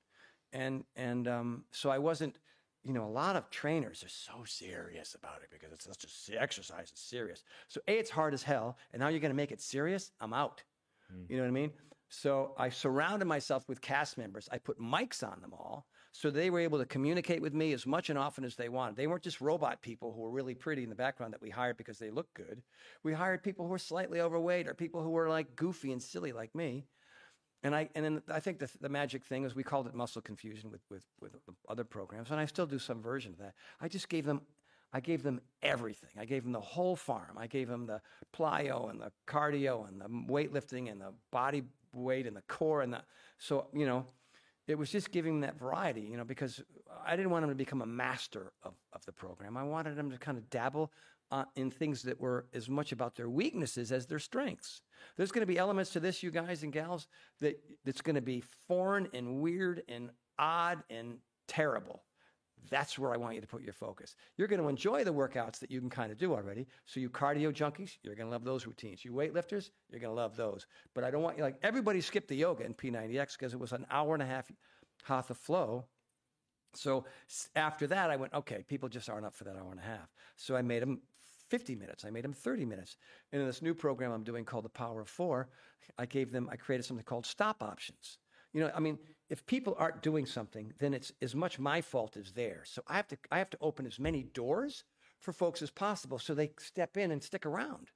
and 0.51 0.84
and 0.95 1.28
um, 1.28 1.65
so 1.72 1.89
I 1.89 1.99
wasn't, 1.99 2.39
you 2.84 2.93
know, 2.93 3.05
a 3.05 3.09
lot 3.09 3.36
of 3.36 3.49
trainers 3.49 4.03
are 4.03 4.09
so 4.09 4.43
serious 4.45 5.15
about 5.15 5.41
it 5.43 5.49
because 5.51 5.72
it's 5.72 5.86
such 5.86 6.05
se- 6.11 6.38
exercise. 6.38 6.89
It's 6.91 7.01
serious. 7.01 7.43
So 7.67 7.82
a, 7.88 7.99
it's 7.99 8.09
hard 8.09 8.34
as 8.34 8.41
hell, 8.41 8.78
and 8.93 8.99
now 8.99 9.09
you're 9.09 9.20
going 9.20 9.32
to 9.32 9.36
make 9.38 9.51
it 9.51 9.61
serious. 9.61 10.11
I'm 10.20 10.34
out. 10.34 10.63
You 11.28 11.38
know 11.38 11.43
what 11.43 11.49
I 11.49 11.51
mean? 11.51 11.72
So 12.09 12.53
I 12.57 12.70
surrounded 12.70 13.26
myself 13.26 13.67
with 13.70 13.82
cast 13.82 14.17
members. 14.17 14.49
I 14.51 14.57
put 14.57 14.80
mics 14.80 15.24
on 15.24 15.39
them 15.41 15.53
all 15.53 15.86
so 16.12 16.32
they 16.32 16.49
were 16.49 16.60
able 16.60 16.80
to 16.80 16.86
communicate 16.86 17.41
with 17.41 17.53
me 17.53 17.72
as 17.74 17.86
much 17.86 18.10
and 18.10 18.18
often 18.18 18.43
as 18.43 18.55
they 18.55 18.70
wanted. 18.70 18.95
They 18.95 19.07
weren't 19.07 19.24
just 19.24 19.41
robot 19.41 19.82
people 19.82 20.12
who 20.12 20.22
were 20.22 20.32
really 20.32 20.55
pretty 20.55 20.84
in 20.84 20.89
the 20.89 20.95
background 20.95 21.34
that 21.34 21.41
we 21.41 21.49
hired 21.49 21.78
because 21.78 21.99
they 21.99 22.10
looked 22.10 22.34
good. 22.34 22.62
We 23.03 23.14
hired 23.14 23.43
people 23.43 23.66
who 23.66 23.72
were 23.72 23.78
slightly 23.78 24.20
overweight 24.20 24.68
or 24.68 24.74
people 24.74 25.03
who 25.03 25.12
were 25.12 25.30
like 25.30 25.55
goofy 25.55 25.91
and 25.91 26.01
silly 26.01 26.32
like 26.32 26.53
me. 26.55 26.86
And 27.62 27.76
I 27.76 27.89
and 27.93 28.05
then 28.05 28.22
I 28.32 28.39
think 28.39 28.60
the, 28.60 28.70
the 28.80 28.89
magic 28.89 29.26
thing 29.26 29.43
is 29.43 29.53
we 29.53 29.64
called 29.64 29.86
it 29.88 29.93
muscle 29.93 30.22
confusion 30.22 30.72
with, 30.72 30.82
with 30.89 31.05
with 31.20 31.36
other 31.68 31.84
programs, 31.84 32.32
and 32.32 32.39
I 32.39 32.45
still 32.45 32.66
do 32.66 32.80
some 32.80 33.01
version 33.01 33.34
of 33.34 33.39
that. 33.39 33.53
I 33.82 33.89
just 33.89 34.07
gave 34.07 34.26
them 34.26 34.41
I 34.93 35.01
gave 35.01 35.24
them 35.24 35.41
everything. 35.62 36.10
I 36.18 36.26
gave 36.26 36.43
them 36.43 36.53
the 36.53 36.62
whole 36.62 36.95
farm. 36.95 37.38
I 37.38 37.47
gave 37.47 37.68
them 37.68 37.86
the 37.86 38.01
plyo 38.36 38.89
and 38.89 38.99
the 38.99 39.12
cardio 39.28 39.88
and 39.88 40.01
the 40.01 40.07
weightlifting 40.07 40.89
and 40.89 41.01
the 41.01 41.14
body 41.32 41.64
weight 41.93 42.26
and 42.26 42.36
the 42.36 42.41
core 42.43 42.82
and 42.82 42.93
the 42.93 43.01
so 43.38 43.68
you 43.74 43.86
know 43.86 44.05
it 44.70 44.78
was 44.78 44.91
just 44.91 45.11
giving 45.11 45.39
them 45.39 45.41
that 45.41 45.57
variety, 45.57 46.01
you 46.01 46.15
know, 46.15 46.24
because 46.24 46.61
I 47.05 47.15
didn't 47.15 47.32
want 47.32 47.43
them 47.43 47.49
to 47.49 47.55
become 47.55 47.82
a 47.82 47.88
master 47.88 48.53
of, 48.63 48.74
of 48.93 49.03
the 49.05 49.11
program. 49.11 49.57
I 49.57 49.63
wanted 49.63 49.95
them 49.95 50.11
to 50.11 50.17
kind 50.17 50.38
of 50.38 50.49
dabble 50.49 50.91
uh, 51.32 51.45
in 51.55 51.72
things 51.72 52.03
that 52.03 52.20
were 52.20 52.45
as 52.53 52.70
much 52.70 52.91
about 52.91 53.15
their 53.15 53.30
weaknesses 53.30 53.91
as 53.91 54.05
their 54.05 54.20
strengths. 54.20 54.82
There's 55.17 55.32
going 55.32 55.41
to 55.41 55.51
be 55.51 55.57
elements 55.57 55.91
to 55.91 55.99
this, 55.99 56.24
you 56.24 56.32
guys 56.32 56.63
and 56.63 56.72
gals, 56.72 57.07
that 57.39 57.59
that's 57.86 58.01
going 58.01 58.15
to 58.15 58.22
be 58.22 58.43
foreign 58.67 59.07
and 59.13 59.39
weird 59.39 59.84
and 59.88 60.11
odd 60.38 60.84
and 60.89 61.17
terrible. 61.47 62.03
That's 62.70 62.99
where 62.99 63.14
I 63.14 63.18
want 63.18 63.36
you 63.36 63.41
to 63.41 63.47
put 63.47 63.64
your 63.64 63.74
focus. 63.74 64.16
You're 64.38 64.47
going 64.47 64.62
to 64.62 64.68
enjoy 64.68 65.03
the 65.03 65.14
workouts 65.14 65.60
that 65.60 65.72
you 65.72 65.80
can 65.80 65.89
kind 65.89 66.12
of 66.12 66.18
do 66.18 66.34
already. 66.34 66.68
So 66.86 66.99
you 66.99 67.10
cardio 67.10 67.51
junkies, 67.51 67.97
you're 68.03 68.16
going 68.16 68.28
to 68.28 68.32
love 68.32 68.43
those 68.43 68.68
routines. 68.68 69.03
You 69.03 69.12
weightlifters, 69.12 69.72
you're 69.89 69.99
going 69.99 70.12
to 70.12 70.22
love 70.22 70.36
those. 70.36 70.68
But 70.93 71.03
I 71.03 71.12
don't 71.12 71.22
want 71.22 71.38
you 71.38 71.43
like 71.43 71.57
everybody 71.64 72.01
skipped 72.01 72.28
the 72.28 72.36
yoga 72.36 72.66
in 72.66 72.74
P90X 72.74 73.38
because 73.38 73.53
it 73.53 73.60
was 73.60 73.72
an 73.72 73.86
hour 73.89 74.14
and 74.14 74.24
a 74.24 74.26
half 74.26 74.51
hatha 75.03 75.34
flow. 75.34 75.86
So 76.76 77.05
after 77.55 77.88
that, 77.88 78.12
I 78.12 78.16
went, 78.16 78.34
okay, 78.34 78.64
people 78.68 78.89
just 78.89 79.10
aren't 79.10 79.26
up 79.26 79.34
for 79.34 79.45
that 79.45 79.55
hour 79.55 79.72
and 79.72 79.80
a 79.80 79.84
half. 79.84 80.14
So 80.36 80.55
I 80.55 80.62
made 80.62 80.82
them 80.82 81.01
50 81.49 81.76
minutes. 81.76 82.05
I 82.05 82.12
made 82.12 82.24
them 82.24 82.34
30 82.34 82.66
minutes. 82.66 82.97
And 83.32 83.41
in 83.41 83.47
this 83.47 83.62
new 83.62 83.74
program 83.74 84.12
I'm 84.12 84.24
doing 84.24 84.45
called 84.45 84.66
the 84.66 84.70
Power 84.70 85.01
of 85.01 85.10
Four, 85.10 85.49
I 85.97 86.05
gave 86.05 86.32
them, 86.32 86.47
I 86.51 86.55
created 86.55 86.84
something 86.86 87.05
called 87.05 87.26
stop 87.26 87.64
options. 87.64 88.20
You 88.53 88.61
know, 88.61 88.71
I 88.75 88.79
mean, 88.79 88.97
if 89.29 89.45
people 89.45 89.75
aren't 89.77 90.01
doing 90.01 90.25
something, 90.25 90.73
then 90.79 90.93
it's 90.93 91.11
as 91.21 91.35
much 91.35 91.59
my 91.59 91.81
fault 91.81 92.17
as 92.17 92.31
theirs. 92.31 92.69
So 92.73 92.81
I 92.87 92.95
have 92.95 93.07
to 93.09 93.17
I 93.31 93.37
have 93.37 93.49
to 93.51 93.57
open 93.61 93.85
as 93.85 93.99
many 93.99 94.23
doors 94.23 94.83
for 95.19 95.33
folks 95.33 95.61
as 95.61 95.69
possible 95.69 96.17
so 96.17 96.33
they 96.33 96.51
step 96.59 96.97
in 96.97 97.11
and 97.11 97.21
stick 97.21 97.45
around. 97.45 97.91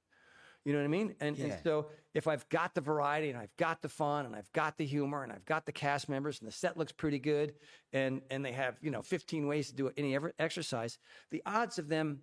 You 0.64 0.72
know 0.72 0.78
what 0.78 0.86
I 0.86 0.88
mean? 0.88 1.14
And, 1.20 1.36
yeah. 1.36 1.44
and, 1.46 1.54
so 1.62 1.88
if 2.14 2.26
I've 2.26 2.48
got 2.48 2.74
the 2.74 2.80
variety 2.80 3.28
and 3.28 3.38
I've 3.38 3.54
got 3.58 3.82
the 3.82 3.88
fun 3.88 4.24
and 4.24 4.34
I've 4.34 4.50
got 4.52 4.78
the 4.78 4.86
humor 4.86 5.22
and 5.22 5.30
I've 5.30 5.44
got 5.44 5.66
the 5.66 5.72
cast 5.72 6.08
members 6.08 6.40
and 6.40 6.48
the 6.48 6.52
set 6.52 6.78
looks 6.78 6.92
pretty 6.92 7.18
good 7.18 7.54
and 7.92 8.22
and 8.30 8.44
they 8.44 8.52
have 8.52 8.78
you 8.80 8.90
know 8.90 9.02
15 9.02 9.46
ways 9.46 9.68
to 9.68 9.74
do 9.74 9.90
any 9.96 10.16
exercise, 10.38 10.98
the 11.30 11.42
odds 11.44 11.78
of 11.78 11.88
them 11.88 12.20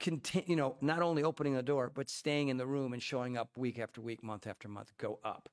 continue, 0.00 0.48
you 0.48 0.56
know, 0.56 0.76
not 0.80 1.00
only 1.00 1.22
opening 1.22 1.54
the 1.54 1.62
door 1.62 1.92
but 1.94 2.10
staying 2.10 2.48
in 2.48 2.56
the 2.56 2.66
room 2.66 2.92
and 2.92 3.02
showing 3.02 3.36
up 3.36 3.50
week 3.56 3.78
after 3.78 4.00
week, 4.00 4.24
month 4.24 4.46
after 4.46 4.68
month 4.68 4.92
go 4.98 5.20
up. 5.24 5.48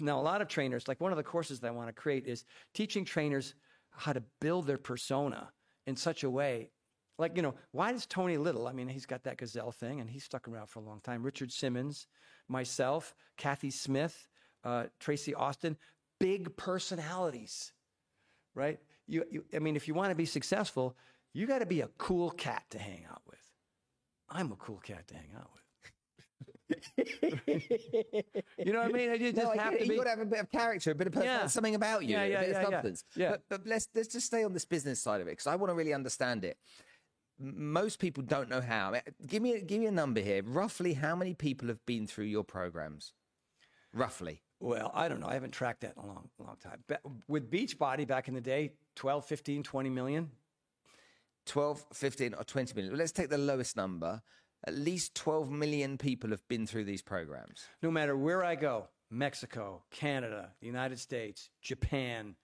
Now, 0.00 0.20
a 0.20 0.22
lot 0.22 0.40
of 0.40 0.48
trainers, 0.48 0.88
like 0.88 1.00
one 1.00 1.12
of 1.12 1.16
the 1.16 1.22
courses 1.22 1.60
that 1.60 1.68
I 1.68 1.70
want 1.70 1.88
to 1.88 1.92
create 1.92 2.26
is 2.26 2.44
teaching 2.72 3.04
trainers 3.04 3.54
how 3.90 4.12
to 4.12 4.22
build 4.40 4.66
their 4.66 4.78
persona 4.78 5.50
in 5.86 5.96
such 5.96 6.24
a 6.24 6.30
way. 6.30 6.70
Like, 7.16 7.36
you 7.36 7.42
know, 7.42 7.54
why 7.70 7.92
does 7.92 8.06
Tony 8.06 8.36
Little, 8.36 8.66
I 8.66 8.72
mean, 8.72 8.88
he's 8.88 9.06
got 9.06 9.22
that 9.24 9.36
gazelle 9.36 9.70
thing 9.70 10.00
and 10.00 10.10
he's 10.10 10.24
stuck 10.24 10.48
around 10.48 10.66
for 10.66 10.80
a 10.80 10.82
long 10.82 11.00
time. 11.00 11.22
Richard 11.22 11.52
Simmons, 11.52 12.08
myself, 12.48 13.14
Kathy 13.36 13.70
Smith, 13.70 14.26
uh, 14.64 14.84
Tracy 14.98 15.32
Austin, 15.34 15.76
big 16.18 16.56
personalities, 16.56 17.72
right? 18.54 18.80
You, 19.06 19.24
you, 19.30 19.44
I 19.54 19.60
mean, 19.60 19.76
if 19.76 19.86
you 19.86 19.94
want 19.94 20.10
to 20.10 20.16
be 20.16 20.26
successful, 20.26 20.96
you 21.32 21.46
got 21.46 21.58
to 21.60 21.66
be 21.66 21.82
a 21.82 21.88
cool 21.98 22.30
cat 22.30 22.64
to 22.70 22.78
hang 22.78 23.04
out 23.08 23.22
with. 23.28 23.38
I'm 24.28 24.50
a 24.50 24.56
cool 24.56 24.78
cat 24.78 25.06
to 25.08 25.14
hang 25.14 25.30
out 25.36 25.50
with 25.52 25.63
you 26.96 28.72
know 28.72 28.80
what 28.80 28.88
I 28.88 28.92
mean? 28.92 29.10
You 29.12 29.32
just 29.32 29.36
no, 29.36 29.50
have 29.50 29.72
to 29.72 29.78
be. 29.78 29.92
You 29.92 29.96
got 29.96 30.04
to 30.04 30.10
have 30.10 30.20
a 30.20 30.24
bit 30.24 30.40
of 30.40 30.50
character, 30.50 30.92
a 30.92 30.94
bit 30.94 31.08
of 31.08 31.22
yeah. 31.22 31.46
something 31.46 31.74
about 31.74 32.04
you, 32.04 32.16
yeah, 32.16 32.24
yeah, 32.24 32.36
a 32.36 32.40
bit 32.40 32.50
yeah, 32.50 32.60
of 32.60 32.64
substance. 32.64 33.04
Yeah. 33.14 33.30
But, 33.30 33.42
but 33.48 33.66
let's 33.66 33.88
let's 33.94 34.08
just 34.08 34.26
stay 34.26 34.44
on 34.44 34.52
this 34.52 34.64
business 34.64 35.00
side 35.00 35.20
of 35.20 35.26
it 35.26 35.32
because 35.32 35.46
I 35.46 35.56
want 35.56 35.70
to 35.70 35.74
really 35.74 35.92
understand 35.92 36.44
it. 36.44 36.56
Most 37.38 37.98
people 37.98 38.22
don't 38.22 38.48
know 38.48 38.60
how. 38.60 38.94
Give 39.26 39.42
me 39.42 39.60
give 39.60 39.80
me 39.80 39.86
a 39.86 39.92
number 39.92 40.20
here. 40.20 40.42
Roughly, 40.42 40.94
how 40.94 41.14
many 41.14 41.34
people 41.34 41.68
have 41.68 41.84
been 41.84 42.06
through 42.06 42.26
your 42.26 42.44
programs? 42.44 43.12
Roughly. 43.92 44.42
Well, 44.60 44.90
I 44.94 45.08
don't 45.08 45.20
know. 45.20 45.26
I 45.26 45.34
haven't 45.34 45.52
tracked 45.52 45.82
that 45.82 45.94
in 45.96 46.02
a 46.02 46.06
long, 46.06 46.30
long 46.38 46.56
time. 46.62 46.82
But 46.86 47.02
with 47.28 47.50
Beachbody 47.50 48.06
back 48.06 48.28
in 48.28 48.34
the 48.34 48.40
day, 48.40 48.72
12, 48.96 49.26
15, 49.26 49.62
20 49.62 49.90
million. 49.90 50.30
12, 51.46 51.84
15, 51.92 52.34
or 52.34 52.44
20 52.44 52.74
million. 52.74 52.96
Let's 52.96 53.12
take 53.12 53.28
the 53.28 53.36
lowest 53.36 53.76
number 53.76 54.22
at 54.66 54.74
least 54.74 55.14
12 55.14 55.50
million 55.50 55.98
people 55.98 56.30
have 56.30 56.46
been 56.48 56.66
through 56.66 56.84
these 56.84 57.02
programs. 57.02 57.64
No 57.82 57.90
matter 57.90 58.16
where 58.16 58.42
I 58.42 58.54
go, 58.54 58.88
Mexico, 59.10 59.82
Canada, 59.90 60.50
the 60.60 60.66
United 60.66 60.98
States, 60.98 61.50
Japan, 61.60 62.36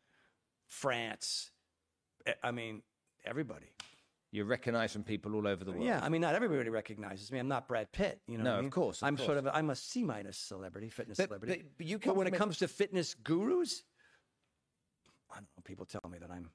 France, 0.67 1.51
eh, 2.27 2.33
I 2.43 2.51
mean, 2.51 2.83
everybody. 3.25 3.67
You're 4.33 4.45
recognized 4.45 4.93
from 4.93 5.03
people 5.03 5.35
all 5.35 5.49
over 5.49 5.65
the 5.65 5.73
world. 5.73 5.85
Yeah, 5.85 5.99
I 6.01 6.09
mean, 6.09 6.21
not 6.21 6.37
everybody 6.37 6.71
recognizes 6.71 7.33
me. 7.33 7.41
I'm 7.41 7.49
not 7.49 7.67
Brad 7.67 7.91
Pitt. 7.91 8.21
You 8.29 8.39
know, 8.39 8.45
no, 8.45 8.53
I 8.53 8.57
mean? 8.59 8.67
of 8.67 8.71
course. 8.71 9.03
Of 9.03 9.09
I'm 9.09 9.17
course. 9.17 9.27
sort 9.27 9.39
of. 9.39 9.49
I'm 9.49 9.71
a 9.71 9.75
C 9.75 10.05
minus 10.05 10.39
celebrity, 10.39 10.89
fitness 10.89 11.19
but, 11.19 11.27
celebrity. 11.27 11.63
But, 11.63 11.79
but 11.79 11.87
you 11.87 11.99
but 11.99 12.15
when 12.15 12.29
it 12.29 12.35
comes 12.35 12.59
to 12.59 12.69
fitness 12.69 13.15
gurus, 13.15 13.83
I 15.33 15.37
don't 15.37 15.49
know. 15.57 15.63
People 15.65 15.85
tell 15.85 16.09
me 16.09 16.19
that 16.19 16.31
I'm 16.31 16.51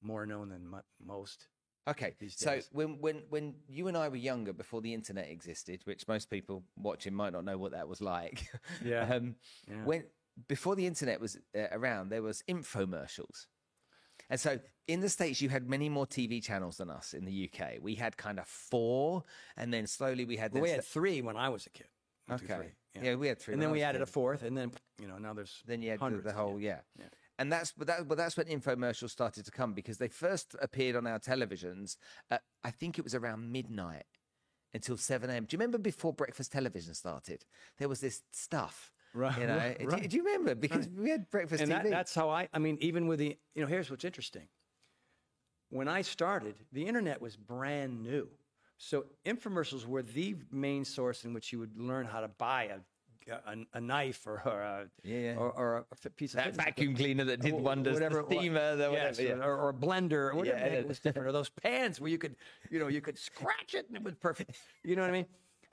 more 0.00 0.24
known 0.24 0.48
than 0.48 0.72
most. 1.04 1.48
Okay, 1.88 2.14
so 2.28 2.60
when 2.72 3.00
when 3.00 3.22
when 3.30 3.54
you 3.66 3.88
and 3.88 3.96
I 3.96 4.08
were 4.08 4.16
younger, 4.16 4.52
before 4.52 4.82
the 4.82 4.92
internet 4.92 5.30
existed, 5.30 5.80
which 5.84 6.06
most 6.06 6.28
people 6.28 6.62
watching 6.76 7.14
might 7.14 7.32
not 7.32 7.44
know 7.44 7.56
what 7.56 7.72
that 7.72 7.88
was 7.88 8.02
like. 8.02 8.46
Yeah. 8.84 9.02
um, 9.14 9.36
yeah. 9.66 9.84
When 9.84 10.04
before 10.48 10.76
the 10.76 10.86
internet 10.86 11.20
was 11.20 11.38
uh, 11.56 11.68
around, 11.72 12.10
there 12.10 12.22
was 12.22 12.42
infomercials, 12.48 13.46
and 14.28 14.38
so 14.38 14.58
in 14.86 15.00
the 15.00 15.08
states 15.08 15.40
you 15.40 15.48
had 15.48 15.68
many 15.68 15.88
more 15.88 16.06
TV 16.06 16.42
channels 16.42 16.76
than 16.76 16.90
us. 16.90 17.14
In 17.14 17.24
the 17.24 17.50
UK, 17.50 17.76
we 17.80 17.94
had 17.94 18.18
kind 18.18 18.38
of 18.38 18.46
four, 18.46 19.24
and 19.56 19.72
then 19.72 19.86
slowly 19.86 20.26
we 20.26 20.36
had. 20.36 20.52
Well, 20.52 20.62
we 20.62 20.70
had 20.70 20.84
three 20.84 21.22
when 21.22 21.36
I 21.36 21.48
was 21.48 21.66
a 21.66 21.70
kid. 21.70 21.88
One, 22.26 22.40
okay. 22.44 22.46
Two, 22.46 23.00
yeah. 23.00 23.10
yeah. 23.10 23.14
we 23.14 23.28
had 23.28 23.38
three. 23.38 23.54
And 23.54 23.62
then 23.62 23.70
we 23.70 23.82
added 23.82 24.02
a 24.02 24.06
fourth, 24.06 24.42
and 24.42 24.56
then 24.56 24.72
you 25.00 25.08
know 25.08 25.16
now 25.16 25.32
there's 25.32 25.62
then 25.66 25.80
you 25.80 25.90
had 25.90 26.00
the, 26.00 26.20
the, 26.20 26.32
whole 26.32 26.60
yeah. 26.60 26.80
yeah 26.98 27.06
and 27.38 27.52
that's 27.52 27.72
but 27.72 27.86
that, 27.86 28.08
but 28.08 28.18
that's 28.18 28.36
when 28.36 28.46
infomercials 28.46 29.10
started 29.10 29.44
to 29.44 29.50
come 29.50 29.72
because 29.72 29.98
they 29.98 30.08
first 30.08 30.56
appeared 30.60 30.96
on 30.96 31.06
our 31.06 31.18
televisions. 31.18 31.96
At, 32.30 32.42
I 32.64 32.70
think 32.70 32.98
it 32.98 33.04
was 33.04 33.14
around 33.14 33.52
midnight 33.52 34.04
until 34.74 34.96
seven 34.96 35.30
a.m. 35.30 35.44
Do 35.44 35.54
you 35.54 35.58
remember 35.58 35.78
before 35.78 36.12
breakfast 36.12 36.52
television 36.52 36.94
started? 36.94 37.44
There 37.78 37.88
was 37.88 38.00
this 38.00 38.22
stuff. 38.32 38.92
Right. 39.14 39.38
You 39.38 39.46
know, 39.46 39.56
right. 39.56 39.78
Do, 39.78 40.08
do, 40.08 40.16
you 40.16 40.24
remember? 40.24 40.54
Because 40.54 40.86
right. 40.88 40.98
we 40.98 41.10
had 41.10 41.30
breakfast 41.30 41.62
and 41.62 41.72
TV. 41.72 41.84
That, 41.84 41.90
that's 41.90 42.14
how 42.14 42.28
I. 42.28 42.48
I 42.52 42.58
mean, 42.58 42.76
even 42.80 43.06
with 43.06 43.20
the 43.20 43.38
you 43.54 43.62
know, 43.62 43.68
here's 43.68 43.90
what's 43.90 44.04
interesting. 44.04 44.48
When 45.70 45.88
I 45.88 46.02
started, 46.02 46.56
the 46.72 46.86
internet 46.86 47.20
was 47.20 47.36
brand 47.36 48.02
new. 48.02 48.28
So 48.78 49.06
infomercials 49.26 49.86
were 49.86 50.02
the 50.02 50.36
main 50.50 50.84
source 50.84 51.24
in 51.24 51.34
which 51.34 51.52
you 51.52 51.58
would 51.58 51.76
learn 51.76 52.06
how 52.06 52.20
to 52.20 52.28
buy 52.28 52.64
a 52.64 52.78
a, 53.28 53.56
a 53.74 53.80
knife 53.80 54.26
or, 54.26 54.42
or 54.44 54.60
a 54.60 54.86
yeah, 55.02 55.18
yeah. 55.18 55.34
Or, 55.36 55.52
or, 55.52 55.86
a 56.04 56.10
piece 56.10 56.34
of 56.34 56.38
that 56.44 56.54
vacuum 56.54 56.94
cleaner 56.96 57.24
that 57.24 57.40
did 57.40 57.54
wonders, 57.54 57.94
whatever, 57.94 58.24
the 58.28 58.36
steamer, 58.36 58.76
the 58.76 58.90
yes, 58.92 59.18
whatever, 59.18 59.38
yeah. 59.38 59.46
or, 59.46 59.56
or, 59.56 59.68
a 59.70 59.74
blender, 59.74 60.12
or 60.12 60.34
whatever. 60.34 60.58
It 60.58 60.88
was 60.88 60.98
different. 60.98 61.28
Or 61.28 61.32
those 61.32 61.48
pans 61.48 62.00
where 62.00 62.10
you 62.10 62.18
could, 62.18 62.36
you 62.70 62.78
know, 62.78 62.88
you 62.88 63.00
could 63.00 63.18
scratch 63.18 63.74
it 63.74 63.86
and 63.88 63.96
it 63.96 64.02
was 64.02 64.14
perfect. 64.14 64.56
You 64.84 64.96
know 64.96 65.02
what 65.02 65.10
I 65.10 65.12
mean? 65.12 65.26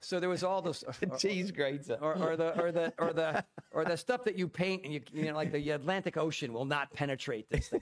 So 0.06 0.20
there 0.20 0.30
was 0.30 0.44
all 0.44 0.62
those 0.62 0.84
cheese 1.18 1.52
grater, 1.52 1.98
or, 2.00 2.16
or, 2.16 2.38
the 2.38 2.62
or 2.62 2.72
the 2.72 2.94
or 3.00 3.12
the 3.12 3.44
or 3.72 3.86
the 3.86 3.98
stuff 3.98 4.24
that 4.26 4.38
you 4.38 4.48
paint 4.48 4.84
and 4.84 4.94
you 4.94 5.02
you 5.12 5.26
know 5.26 5.34
like 5.34 5.52
the 5.52 5.70
Atlantic 5.72 6.16
Ocean 6.16 6.54
will 6.54 6.66
not 6.66 6.94
penetrate 6.94 7.50
this 7.50 7.70
thing, 7.70 7.82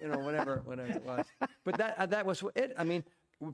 you 0.00 0.08
know 0.08 0.18
whatever 0.18 0.62
whatever 0.64 0.92
it 0.92 1.04
was. 1.04 1.26
But 1.64 1.76
that 1.78 1.98
uh, 1.98 2.06
that 2.06 2.24
was 2.24 2.44
it. 2.54 2.72
I 2.78 2.84
mean, 2.84 3.02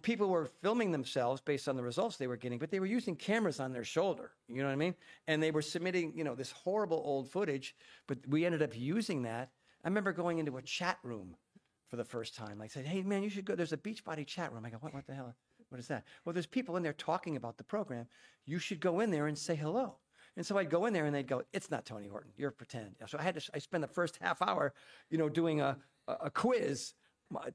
people 0.03 0.28
were 0.28 0.47
filming 0.47 0.93
themselves 0.93 1.41
based 1.41 1.68
on 1.68 1.76
the 1.76 1.83
results 1.83 2.16
they 2.16 2.26
were 2.26 2.37
getting, 2.37 2.59
but 2.59 2.70
they 2.70 2.80
were 2.80 2.87
using 2.87 3.16
cameras 3.16 3.59
on 3.59 3.72
their 3.72 3.85
shoulder. 3.85 4.33
You 4.49 4.59
know 4.59 4.66
what 4.66 4.72
I 4.72 4.76
mean? 4.76 4.95
And 5.26 5.43
they 5.43 5.51
were 5.51 5.62
submitting, 5.62 6.12
you 6.16 6.24
know, 6.24 6.35
this 6.35 6.53
horrible 6.53 7.03
old 7.05 7.28
footage, 7.28 7.74
but 8.07 8.18
we 8.28 8.47
ended 8.47 8.62
up 8.62 8.78
using 8.78 9.22
that. 9.22 9.51
I 9.85 9.89
remember 9.89 10.12
going 10.12 10.39
into 10.39 10.57
a 10.57 10.62
chat 10.62 10.99
room 11.03 11.37
for 11.89 11.97
the 11.97 12.05
first 12.05 12.37
time. 12.37 12.62
I 12.62 12.68
said, 12.68 12.87
"Hey, 12.87 13.03
man, 13.03 13.22
you 13.22 13.28
should 13.28 13.45
go. 13.45 13.55
There's 13.55 13.72
a 13.72 13.76
Beachbody 13.76 14.26
chat 14.26 14.53
room." 14.53 14.64
I 14.64 14.70
go, 14.70 14.78
"What? 14.78 14.95
What 14.95 15.07
the 15.07 15.14
hell? 15.14 15.35
What 15.68 15.80
is 15.80 15.89
that?" 15.89 16.05
Well, 16.24 16.33
there's 16.33 16.47
people 16.47 16.76
in 16.76 16.83
there 16.83 16.93
talking 16.93 17.37
about 17.37 17.59
the 17.59 17.64
program. 17.64 18.07
You 18.47 18.59
should 18.59 18.80
go 18.80 19.01
in 19.01 19.11
there 19.11 19.26
and 19.26 19.37
say 19.37 19.57
hello. 19.57 19.97
And 20.37 20.47
so 20.47 20.57
I'd 20.57 20.70
go 20.70 20.87
in 20.87 20.93
there 20.95 21.05
and 21.05 21.14
they'd 21.14 21.26
go, 21.26 21.43
"It's 21.53 21.70
not 21.70 21.85
Tony 21.85 22.07
Horton. 22.07 22.33
You're 22.37 22.53
pretend." 22.53 22.95
So 23.07 23.18
I 23.18 23.22
had 23.22 23.35
to. 23.35 23.51
I 23.53 23.59
spent 23.59 23.83
the 23.83 23.89
first 23.89 24.18
half 24.22 24.41
hour, 24.41 24.72
you 25.11 25.18
know, 25.18 25.28
doing 25.28 25.61
a, 25.61 25.76
a 26.07 26.30
quiz 26.30 26.95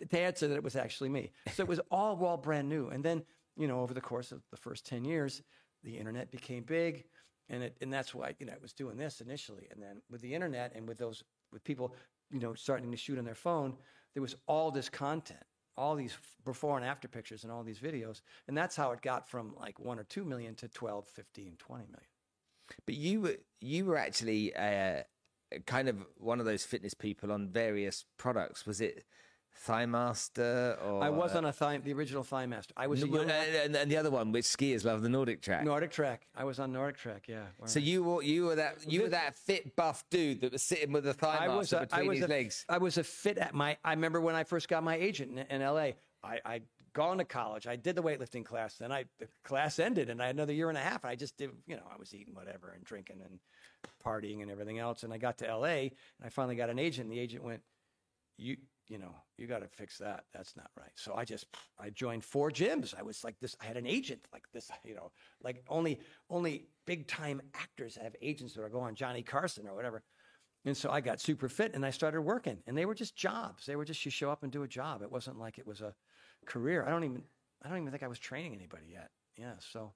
to 0.10 0.20
answer 0.20 0.48
that 0.48 0.56
it 0.56 0.64
was 0.64 0.76
actually 0.76 1.10
me. 1.10 1.32
So 1.54 1.64
it 1.64 1.70
was 1.70 1.80
all 1.92 2.24
all 2.26 2.38
brand 2.38 2.70
new. 2.70 2.88
And 2.90 3.04
then, 3.04 3.24
you 3.56 3.68
know, 3.68 3.82
over 3.82 3.94
the 3.94 4.02
course 4.02 4.32
of 4.32 4.42
the 4.52 4.58
first 4.58 4.86
10 4.86 5.06
years, 5.06 5.42
the 5.84 5.98
internet 5.98 6.32
became 6.32 6.64
big. 6.64 7.06
And 7.50 7.64
it, 7.64 7.78
and 7.82 7.92
that's 7.92 8.14
why, 8.14 8.36
you 8.40 8.46
know, 8.46 8.54
I 8.54 8.62
was 8.62 8.74
doing 8.74 8.98
this 8.98 9.22
initially. 9.22 9.68
And 9.72 9.82
then 9.82 10.02
with 10.10 10.22
the 10.22 10.34
internet 10.34 10.74
and 10.76 10.88
with 10.88 10.98
those, 10.98 11.24
with 11.52 11.64
people, 11.64 11.96
you 12.30 12.40
know, 12.40 12.54
starting 12.54 12.92
to 12.92 12.98
shoot 12.98 13.18
on 13.18 13.26
their 13.26 13.36
phone, 13.36 13.78
there 14.14 14.22
was 14.22 14.36
all 14.48 14.70
this 14.70 14.90
content, 14.90 15.44
all 15.78 15.96
these 15.96 16.18
before 16.44 16.78
and 16.78 16.86
after 16.86 17.08
pictures 17.08 17.44
and 17.44 17.52
all 17.52 17.64
these 17.64 17.80
videos. 17.80 18.22
And 18.48 18.58
that's 18.58 18.76
how 18.76 18.92
it 18.92 19.02
got 19.02 19.30
from 19.30 19.56
like 19.58 19.80
one 19.80 20.00
or 20.00 20.04
2 20.04 20.26
million 20.26 20.56
to 20.56 20.68
12, 20.68 21.08
15, 21.08 21.54
20 21.58 21.84
million. 21.84 22.00
But 22.86 22.96
you 22.96 23.22
were, 23.22 23.38
you 23.62 23.86
were 23.86 23.98
actually 23.98 24.54
uh, 24.54 25.04
kind 25.66 25.88
of 25.88 26.06
one 26.18 26.42
of 26.42 26.46
those 26.46 26.66
fitness 26.66 26.94
people 26.94 27.32
on 27.32 27.48
various 27.48 28.04
products. 28.18 28.66
Was 28.66 28.82
it 28.82 29.06
Thighmaster 29.66 30.78
or 30.86 31.04
I 31.04 31.10
was 31.10 31.34
uh, 31.34 31.40
on 31.40 31.46
a 31.46 31.54
thigh, 31.54 31.78
the 31.78 31.94
original 31.94 32.24
ThighMaster. 32.24 32.72
I 32.76 32.88
was 32.88 33.02
a 33.02 33.06
and, 33.06 33.14
young 33.14 33.30
and, 33.30 33.76
and 33.76 33.92
the 33.92 33.98
other 33.98 34.12
one, 34.12 34.32
which 34.32 34.46
skiers 34.46 34.86
love, 34.86 35.02
the 35.02 35.10
NordicTrack. 35.10 35.64
Nordic 35.64 35.92
Track. 35.92 36.28
I 36.36 36.44
was 36.44 36.60
on 36.60 36.74
NordicTrack. 36.74 37.28
Yeah. 37.28 37.44
where 37.58 37.68
So 37.68 37.80
you 37.80 38.04
were 38.04 38.22
you 38.22 38.46
were 38.46 38.56
that 38.56 38.92
you 38.92 39.04
were 39.04 39.10
that 39.10 39.36
fit 39.36 39.76
buff 39.76 40.04
dude 40.10 40.42
that 40.42 40.52
was 40.52 40.64
sitting 40.64 40.92
with 40.92 41.08
a 41.08 41.16
I 41.28 41.48
was 41.48 41.72
master 41.72 41.78
a, 41.78 41.80
I 41.80 41.86
between 41.86 42.08
was 42.08 42.18
his 42.18 42.26
a, 42.26 42.30
legs. 42.30 42.66
I 42.70 42.78
was 42.78 42.98
a 42.98 43.04
fit 43.04 43.38
at 43.38 43.54
my. 43.54 43.78
I 43.84 43.92
remember 43.92 44.22
when 44.22 44.36
I 44.36 44.44
first 44.44 44.68
got 44.68 44.84
my 44.84 44.96
agent 44.96 45.32
in, 45.32 45.46
in 45.48 45.62
L.A. 45.62 45.96
I 46.24 46.40
I'd 46.46 46.64
gone 46.94 47.20
to 47.20 47.26
college. 47.26 47.68
I 47.68 47.76
did 47.76 47.96
the 47.96 48.02
weightlifting 48.02 48.44
class. 48.44 48.76
Then 48.76 48.92
I 48.92 49.06
the 49.20 49.28
class 49.44 49.80
ended, 49.80 50.10
and 50.10 50.22
I 50.22 50.28
had 50.28 50.36
another 50.36 50.54
year 50.54 50.70
and 50.70 50.78
a 50.78 50.82
half. 50.82 51.06
I 51.06 51.16
just 51.16 51.38
did. 51.38 51.52
You 51.68 51.76
know, 51.76 51.84
I 51.92 51.98
was 51.98 52.14
eating 52.14 52.34
whatever 52.34 52.74
and 52.76 52.84
drinking 52.84 53.22
and 53.24 53.40
partying 54.04 54.42
and 54.42 54.50
everything 54.50 54.80
else. 54.80 55.04
And 55.04 55.14
I 55.14 55.18
got 55.18 55.38
to 55.40 55.50
L.A. 55.50 55.82
and 55.82 56.26
I 56.26 56.30
finally 56.30 56.56
got 56.56 56.70
an 56.70 56.80
agent. 56.80 57.08
And 57.08 57.16
the 57.16 57.20
agent 57.20 57.44
went, 57.44 57.62
"You." 58.38 58.58
You 58.88 58.98
know, 58.98 59.14
you 59.38 59.48
got 59.48 59.60
to 59.60 59.68
fix 59.68 59.98
that. 59.98 60.24
That's 60.34 60.56
not 60.56 60.70
right. 60.78 60.92
So 60.96 61.14
I 61.14 61.26
just, 61.26 61.46
I 61.78 61.90
joined 61.90 62.24
four 62.24 62.50
gyms. 62.50 62.94
I 62.98 63.02
was 63.02 63.24
like 63.24 63.36
this. 63.42 63.56
I 63.62 63.66
had 63.66 63.76
an 63.76 63.86
agent 63.86 64.22
like 64.32 64.44
this. 64.54 64.70
You 64.86 64.96
know, 64.96 65.12
like 65.44 65.64
only, 65.68 66.00
only 66.30 66.70
big 66.86 67.08
time 67.08 67.42
actors 67.54 67.98
have 68.02 68.16
agents 68.22 68.54
that 68.54 68.62
are 68.64 68.70
going 68.70 68.96
Johnny 68.96 69.22
Carson 69.22 69.68
or 69.68 69.76
whatever. 69.76 70.04
And 70.66 70.76
so 70.76 70.90
I 70.90 71.02
got 71.02 71.20
super 71.20 71.50
fit 71.50 71.76
and 71.76 71.86
I 71.86 71.92
started 71.92 72.22
working. 72.22 72.58
And 72.68 72.78
they 72.78 72.86
were 72.86 72.96
just 72.96 73.16
jobs. 73.16 73.66
They 73.66 73.76
were 73.76 73.86
just 73.86 74.04
you 74.06 74.12
show 74.12 74.32
up 74.32 74.44
and 74.44 74.52
do 74.52 74.64
a 74.64 74.68
job. 74.68 75.02
It 75.02 75.12
wasn't 75.12 75.40
like 75.40 75.58
it 75.58 75.68
was 75.68 75.82
a 75.82 75.94
career. 76.46 76.86
I 76.86 76.90
don't 76.90 77.04
even 77.04 77.24
I 77.64 77.70
don't 77.70 77.80
even 77.80 77.92
think 77.92 78.04
I 78.04 78.08
was 78.08 78.20
training 78.20 78.54
anybody 78.54 78.88
yet. 78.92 79.10
Yeah. 79.38 79.54
So 79.60 79.94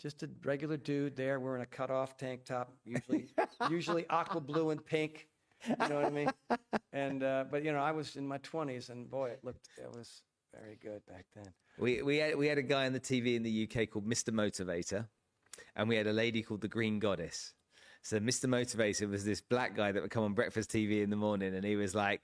just 0.00 0.22
a 0.22 0.30
regular 0.44 0.76
dude 0.76 1.16
there 1.16 1.38
wearing 1.40 1.62
a 1.62 1.66
cutoff 1.66 2.16
tank 2.16 2.44
top, 2.44 2.72
usually 2.84 3.26
usually 3.70 4.08
aqua 4.08 4.40
blue 4.40 4.70
and 4.70 4.84
pink. 4.84 5.28
You 5.68 5.88
know 5.88 5.96
what 5.96 6.06
I 6.06 6.10
mean? 6.10 6.30
And 6.92 7.22
uh, 7.22 7.44
but 7.50 7.64
you 7.64 7.72
know, 7.72 7.78
I 7.78 7.92
was 7.92 8.16
in 8.16 8.26
my 8.26 8.38
twenties 8.38 8.88
and 8.90 9.10
boy, 9.10 9.30
it 9.30 9.40
looked 9.44 9.68
it 9.78 9.90
was 9.96 10.22
very 10.54 10.76
good 10.82 11.04
back 11.06 11.26
then. 11.34 11.52
We 11.78 12.02
we 12.02 12.16
had 12.16 12.36
we 12.36 12.46
had 12.48 12.58
a 12.58 12.62
guy 12.62 12.86
on 12.86 12.92
the 12.92 13.00
TV 13.00 13.36
in 13.36 13.42
the 13.42 13.68
UK 13.68 13.90
called 13.90 14.06
Mr. 14.06 14.30
Motivator, 14.30 15.06
and 15.76 15.88
we 15.88 15.96
had 15.96 16.06
a 16.06 16.12
lady 16.12 16.42
called 16.42 16.60
the 16.62 16.68
Green 16.68 16.98
Goddess. 16.98 17.54
So 18.02 18.18
Mr. 18.18 18.46
Motivator 18.46 19.08
was 19.10 19.24
this 19.24 19.40
black 19.40 19.76
guy 19.76 19.92
that 19.92 20.00
would 20.02 20.10
come 20.10 20.24
on 20.24 20.32
breakfast 20.32 20.70
TV 20.70 21.02
in 21.02 21.10
the 21.10 21.16
morning, 21.16 21.54
and 21.54 21.64
he 21.64 21.76
was 21.76 21.94
like, 21.94 22.22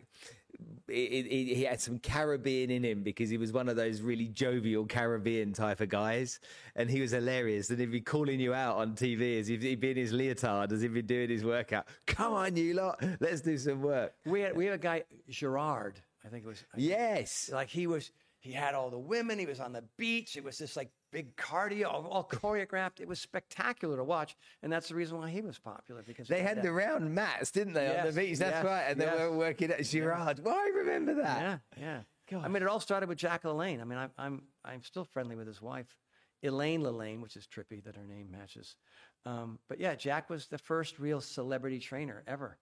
he, 0.89 1.23
he, 1.29 1.55
he 1.55 1.65
had 1.65 1.81
some 1.83 1.99
Caribbean 1.99 2.71
in 2.71 2.83
him 2.83 3.03
because 3.03 3.29
he 3.29 3.37
was 3.37 3.53
one 3.53 3.69
of 3.69 3.77
those 3.77 4.01
really 4.01 4.29
jovial 4.29 4.87
Caribbean 4.87 5.53
type 5.53 5.81
of 5.83 5.91
guys, 5.91 6.41
and 6.75 6.89
he 6.89 7.01
was 7.03 7.11
hilarious. 7.11 7.69
And 7.69 7.79
he'd 7.79 7.91
be 7.93 8.01
calling 8.01 8.41
you 8.41 8.55
out 8.55 8.77
on 8.79 8.95
TV 8.95 9.39
as 9.39 9.51
if 9.51 9.61
he'd 9.61 9.81
be 9.81 9.91
in 9.91 9.97
his 9.99 10.13
leotard, 10.13 10.73
as 10.73 10.83
if 10.83 10.95
he'd 10.95 10.95
be 10.95 11.03
doing 11.15 11.29
his 11.29 11.45
workout. 11.45 11.87
Come 12.07 12.33
on, 12.33 12.57
you 12.57 12.73
lot, 12.73 13.03
let's 13.21 13.43
do 13.43 13.59
some 13.59 13.83
work. 13.83 14.15
We 14.25 14.41
had 14.41 14.57
we 14.57 14.65
had 14.65 14.75
a 14.75 14.79
guy 14.79 15.05
Gilad, 15.31 15.97
I 16.25 16.29
think 16.29 16.45
it 16.45 16.49
was 16.49 16.65
I 16.75 16.79
Yes. 16.79 17.51
like 17.53 17.69
he 17.69 17.87
was 17.87 18.11
he 18.41 18.53
had 18.53 18.75
all 18.75 18.89
the 18.91 18.99
women 18.99 19.39
he 19.39 19.45
was 19.47 19.61
on 19.61 19.73
the 19.73 19.83
beach 19.97 20.37
it 20.37 20.45
was 20.45 20.57
just 20.59 20.77
like 20.77 20.91
big 21.17 21.35
cardio 21.37 21.87
all, 21.87 22.29
choreographed 22.31 23.01
it 23.01 23.09
was 23.09 23.19
spectacular 23.19 23.97
to 23.97 24.05
watch 24.05 24.37
and 24.63 24.71
that's 24.71 24.89
the 24.89 24.95
reason 24.95 25.17
why 25.17 25.31
he 25.31 25.41
was 25.41 25.59
popular 25.59 26.03
because 26.03 26.29
They 26.29 26.43
had 26.43 26.59
that. 26.59 26.63
the 26.63 26.73
round 26.73 27.15
mats, 27.15 27.51
didn't 27.51 27.73
they, 27.73 27.99
on 27.99 28.07
the 28.07 28.13
beach? 28.13 28.39
That's 28.39 28.57
yes, 28.57 28.65
right. 28.65 28.83
And 28.83 29.01
yes. 29.01 29.17
they 29.17 29.25
were 29.25 29.35
working 29.35 29.71
at 29.71 29.81
Gilad. 29.81 30.41
Well, 30.41 30.55
I 30.55 30.71
remember 30.75 31.15
that. 31.15 31.41
yeah 31.81 32.01
yeah 32.31 32.41
i 32.45 32.49
mean 32.49 32.63
it 32.63 32.69
all 32.69 32.81
started 32.81 33.09
with 33.09 33.17
Jack 33.17 33.45
LaLanne 33.45 33.81
i 33.81 33.85
mean 33.85 33.99
I'm, 33.99 34.11
I'm 34.19 34.43
i'm 34.63 34.83
still 34.83 35.05
friendly 35.05 35.37
with 35.37 35.47
his 35.47 35.63
wife 35.63 35.97
Elaine 36.43 36.83
LaLanne 36.83 37.23
which 37.23 37.37
is 37.37 37.47
trippy 37.47 37.83
that 37.85 37.97
her 37.97 38.05
name 38.05 38.29
matches 38.31 38.77
um, 39.25 39.59
but 39.71 39.81
yeah 39.81 39.95
jack 39.95 40.29
was 40.29 40.49
the 40.49 40.59
first 40.59 40.99
real 40.99 41.23
celebrity 41.23 41.79
trainer 41.79 42.25
ever 42.27 42.59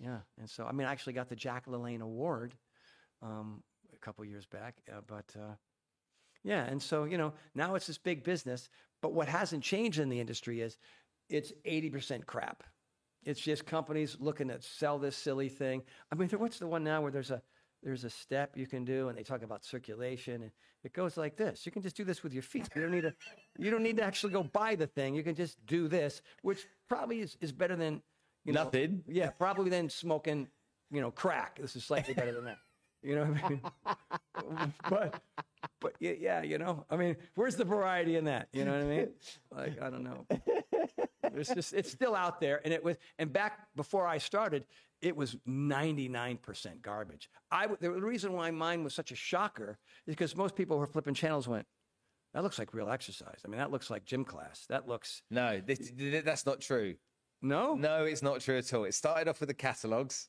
yeah 0.00 0.18
and 0.40 0.50
so 0.50 0.66
i 0.66 0.72
mean 0.72 0.88
i 0.88 0.90
actually 0.90 1.12
got 1.12 1.28
the 1.28 1.36
Jack 1.36 1.66
LaLanne 1.66 2.00
award 2.00 2.54
um, 3.22 3.62
a 3.94 3.98
couple 3.98 4.24
years 4.24 4.46
back 4.46 4.74
uh, 4.90 5.00
but 5.06 5.32
uh, 5.38 5.54
Yeah, 6.44 6.64
and 6.64 6.80
so 6.80 7.04
you 7.04 7.18
know 7.18 7.32
now 7.54 7.74
it's 7.74 7.86
this 7.86 7.98
big 7.98 8.22
business, 8.22 8.68
but 9.02 9.12
what 9.12 9.28
hasn't 9.28 9.64
changed 9.64 9.98
in 9.98 10.08
the 10.08 10.20
industry 10.20 10.60
is 10.60 10.76
it's 11.28 11.52
eighty 11.64 11.90
percent 11.90 12.26
crap. 12.26 12.62
It's 13.24 13.40
just 13.40 13.64
companies 13.64 14.18
looking 14.20 14.48
to 14.48 14.60
sell 14.60 14.98
this 14.98 15.16
silly 15.16 15.48
thing. 15.48 15.82
I 16.12 16.14
mean, 16.14 16.28
what's 16.28 16.58
the 16.58 16.66
one 16.66 16.84
now 16.84 17.00
where 17.00 17.10
there's 17.10 17.30
a 17.30 17.42
there's 17.82 18.04
a 18.04 18.10
step 18.10 18.56
you 18.56 18.66
can 18.66 18.84
do, 18.84 19.08
and 19.08 19.16
they 19.18 19.22
talk 19.22 19.42
about 19.42 19.64
circulation, 19.64 20.42
and 20.42 20.50
it 20.84 20.92
goes 20.92 21.16
like 21.16 21.36
this. 21.36 21.64
You 21.64 21.72
can 21.72 21.82
just 21.82 21.96
do 21.96 22.04
this 22.04 22.22
with 22.22 22.34
your 22.34 22.42
feet. 22.42 22.68
You 22.74 22.82
don't 22.82 22.90
need 22.90 23.02
to 23.02 23.14
you 23.58 23.70
don't 23.70 23.82
need 23.82 23.96
to 23.96 24.04
actually 24.04 24.32
go 24.34 24.42
buy 24.42 24.74
the 24.74 24.86
thing. 24.86 25.14
You 25.14 25.22
can 25.22 25.34
just 25.34 25.64
do 25.66 25.88
this, 25.88 26.20
which 26.42 26.66
probably 26.88 27.20
is, 27.20 27.36
is 27.40 27.52
better 27.52 27.76
than 27.76 28.02
you 28.44 28.52
know, 28.52 28.64
Nothing. 28.64 29.02
yeah, 29.06 29.30
probably 29.30 29.70
than 29.70 29.88
smoking, 29.88 30.48
you 30.90 31.00
know, 31.00 31.10
crack. 31.10 31.58
This 31.58 31.76
is 31.76 31.84
slightly 31.84 32.12
better 32.12 32.32
than 32.32 32.44
that. 32.44 32.58
You 33.02 33.16
know 33.16 33.24
what 33.24 33.44
I 33.44 33.48
mean? 33.48 34.72
but 34.90 35.22
but 35.84 35.94
yeah, 36.00 36.12
yeah, 36.18 36.42
you 36.42 36.56
know, 36.58 36.84
I 36.90 36.96
mean, 36.96 37.16
where's 37.34 37.56
the 37.56 37.64
variety 37.64 38.16
in 38.16 38.24
that? 38.24 38.48
You 38.52 38.64
know 38.64 38.72
what 38.72 38.80
I 38.80 38.84
mean? 38.84 39.08
Like, 39.52 39.82
I 39.82 39.90
don't 39.90 40.02
know. 40.02 40.26
It's 41.36 41.52
just 41.52 41.72
it's 41.74 41.90
still 41.90 42.14
out 42.14 42.40
there, 42.40 42.60
and 42.64 42.72
it 42.72 42.82
was 42.82 42.96
and 43.18 43.32
back 43.32 43.66
before 43.76 44.06
I 44.06 44.18
started, 44.18 44.66
it 45.02 45.16
was 45.16 45.36
ninety 45.46 46.08
nine 46.08 46.36
percent 46.36 46.80
garbage. 46.80 47.28
I 47.50 47.66
the 47.80 47.90
reason 47.90 48.32
why 48.32 48.50
mine 48.50 48.84
was 48.84 48.94
such 48.94 49.10
a 49.12 49.16
shocker 49.16 49.78
is 50.06 50.14
because 50.14 50.36
most 50.36 50.54
people 50.54 50.76
who 50.76 50.80
were 50.80 50.86
flipping 50.86 51.14
channels 51.14 51.48
went, 51.48 51.66
that 52.34 52.42
looks 52.42 52.58
like 52.58 52.72
real 52.72 52.88
exercise. 52.88 53.40
I 53.44 53.48
mean, 53.48 53.58
that 53.58 53.70
looks 53.70 53.90
like 53.90 54.04
gym 54.04 54.24
class. 54.24 54.64
That 54.68 54.86
looks 54.88 55.22
No, 55.30 55.60
this, 55.60 55.92
that's 56.24 56.46
not 56.46 56.60
true. 56.60 56.94
no, 57.42 57.74
No, 57.74 58.04
it's 58.04 58.22
not 58.22 58.40
true 58.40 58.58
at 58.58 58.72
all. 58.72 58.84
It 58.84 58.94
started 58.94 59.28
off 59.28 59.40
with 59.40 59.48
the 59.48 59.54
catalogs. 59.54 60.28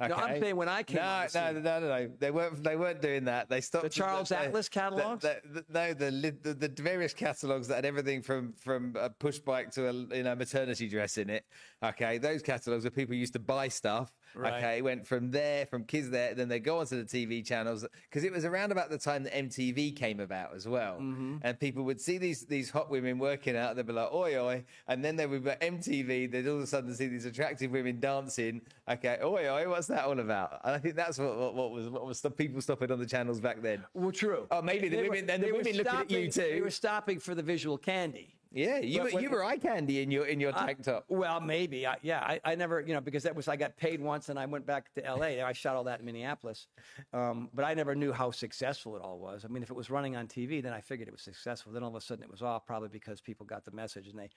No, 0.00 0.14
I'm 0.14 0.40
saying 0.40 0.54
when 0.54 0.68
I 0.68 0.84
came 0.84 0.98
No, 0.98 1.26
the 1.32 1.52
no, 1.54 1.60
no, 1.60 1.80
no, 1.80 1.88
no. 1.88 2.10
They 2.20 2.30
weren't. 2.30 2.62
They 2.62 2.76
weren't 2.76 3.02
doing 3.02 3.24
that. 3.24 3.48
They 3.48 3.60
stopped 3.60 3.84
The 3.84 3.90
Charles 3.90 4.28
they- 4.28 4.36
Atlas 4.36 4.68
catalogs? 4.68 5.22
the- 5.22 5.40
the- 5.44 5.64
no, 5.68 5.92
the, 5.92 6.36
the 6.42 6.54
the 6.68 6.82
various 6.82 7.12
catalogs 7.12 7.66
that 7.68 7.76
had 7.76 7.84
everything 7.84 8.22
from 8.22 8.52
from 8.52 8.94
a 8.98 9.10
push 9.10 9.38
bike 9.40 9.72
to 9.72 9.88
a 9.88 9.92
you 9.92 10.22
know 10.22 10.36
maternity 10.36 10.88
dress 10.88 11.18
in 11.18 11.28
it. 11.30 11.44
Okay, 11.82 12.18
those 12.18 12.42
catalogs 12.42 12.84
where 12.84 12.90
people 12.92 13.16
used 13.16 13.32
to 13.32 13.40
buy 13.40 13.66
stuff. 13.68 14.12
Right. 14.34 14.54
Okay, 14.54 14.82
went 14.82 15.06
from 15.06 15.30
there, 15.30 15.66
from 15.66 15.84
kids 15.84 16.10
there, 16.10 16.34
then 16.34 16.48
they 16.48 16.60
go 16.60 16.78
onto 16.78 17.02
the 17.02 17.04
TV 17.04 17.44
channels 17.44 17.84
because 18.08 18.24
it 18.24 18.32
was 18.32 18.44
around 18.44 18.72
about 18.72 18.90
the 18.90 18.98
time 18.98 19.24
that 19.24 19.34
MTV 19.34 19.96
came 19.96 20.20
about 20.20 20.54
as 20.54 20.68
well, 20.68 20.94
Mm-hmm. 21.00 21.36
and 21.42 21.58
people 21.58 21.82
would 21.84 22.00
see 22.00 22.18
these 22.18 22.46
these 22.46 22.70
hot 22.70 22.90
women 22.90 23.18
working 23.18 23.56
out. 23.56 23.76
They'd 23.76 23.86
be 23.86 23.92
like, 23.92 24.12
"Oi, 24.12 24.36
oi," 24.38 24.64
and 24.86 25.04
then 25.04 25.16
they 25.16 25.26
would 25.26 25.44
be 25.44 25.50
MTV. 25.50 26.30
They'd 26.30 26.46
all 26.48 26.56
of 26.56 26.62
a 26.62 26.66
sudden 26.66 26.94
see 26.94 27.06
these 27.08 27.24
attractive 27.24 27.70
women 27.70 28.00
dancing. 28.00 28.60
Okay, 28.88 29.18
oi, 29.22 29.48
oi, 29.50 29.68
what's 29.68 29.86
that 29.88 30.04
all 30.04 30.18
about? 30.18 30.60
And 30.64 30.74
I 30.74 30.78
think 30.78 30.94
that's 30.94 31.18
what 31.18 31.36
what, 31.38 31.54
what 31.54 31.70
was 31.70 31.88
what 31.88 32.06
was 32.06 32.20
the 32.20 32.30
people 32.30 32.60
stopping 32.60 32.90
on 32.92 32.98
the 32.98 33.06
channels 33.06 33.40
back 33.40 33.60
then. 33.62 33.84
Well, 33.94 34.12
true. 34.12 34.46
Oh, 34.50 34.62
maybe 34.62 34.88
the 34.88 34.96
They 34.96 35.02
women- 35.08 35.26
then 35.26 35.40
the 35.40 35.46
they 35.46 35.52
were 35.52 35.58
women 35.58 35.76
looking 35.76 35.92
at 35.98 36.10
you 36.10 36.30
stopping- 36.30 36.54
They 36.54 36.60
were 36.60 36.70
stopping 36.70 37.18
for 37.20 37.34
the 37.34 37.42
visual 37.42 37.78
candy. 37.78 38.34
Yeah, 38.50 38.78
you 38.78 38.98
But 39.00 39.04
were, 39.04 39.10
when- 39.16 39.22
you 39.24 39.30
were 39.30 39.44
eye 39.44 39.58
candy 39.58 40.00
in 40.00 40.10
your 40.10 40.24
in 40.24 40.40
your 40.40 40.52
tank 40.52 40.82
top. 40.82 41.04
Well, 41.08 41.38
maybe. 41.40 41.86
I, 41.86 41.96
yeah, 42.02 42.20
I, 42.20 42.40
I 42.44 42.54
never, 42.54 42.80
you 42.80 42.94
know, 42.94 43.00
because 43.00 43.22
that 43.24 43.36
was 43.36 43.46
I 43.46 43.56
got 43.56 43.76
paid 43.76 44.00
once 44.00 44.30
and 44.30 44.38
I 44.38 44.46
went 44.46 44.64
back 44.66 44.92
to 44.94 45.04
L.A. 45.04 45.42
I 45.42 45.52
shot 45.52 45.76
all 45.76 45.84
that 45.84 46.00
in 46.00 46.06
Minneapolis, 46.06 46.66
um, 47.12 47.50
but 47.52 47.64
I 47.66 47.74
never 47.74 47.94
knew 47.94 48.10
how 48.12 48.30
successful 48.30 48.96
it 48.96 49.02
all 49.02 49.18
was. 49.18 49.44
I 49.44 49.48
mean, 49.48 49.62
if 49.62 49.70
it 49.70 49.76
was 49.76 49.90
running 49.90 50.16
on 50.16 50.26
TV, 50.28 50.62
then 50.62 50.72
I 50.72 50.80
figured 50.80 51.08
it 51.08 51.12
was 51.12 51.20
successful. 51.22 51.72
Then 51.72 51.82
all 51.82 51.90
of 51.90 51.94
a 51.94 52.00
sudden 52.00 52.24
it 52.24 52.30
was 52.30 52.40
off, 52.42 52.64
probably 52.66 52.88
because 52.88 53.20
people 53.20 53.44
got 53.44 53.64
the 53.66 53.70
message 53.72 54.08
and 54.08 54.18
they, 54.18 54.30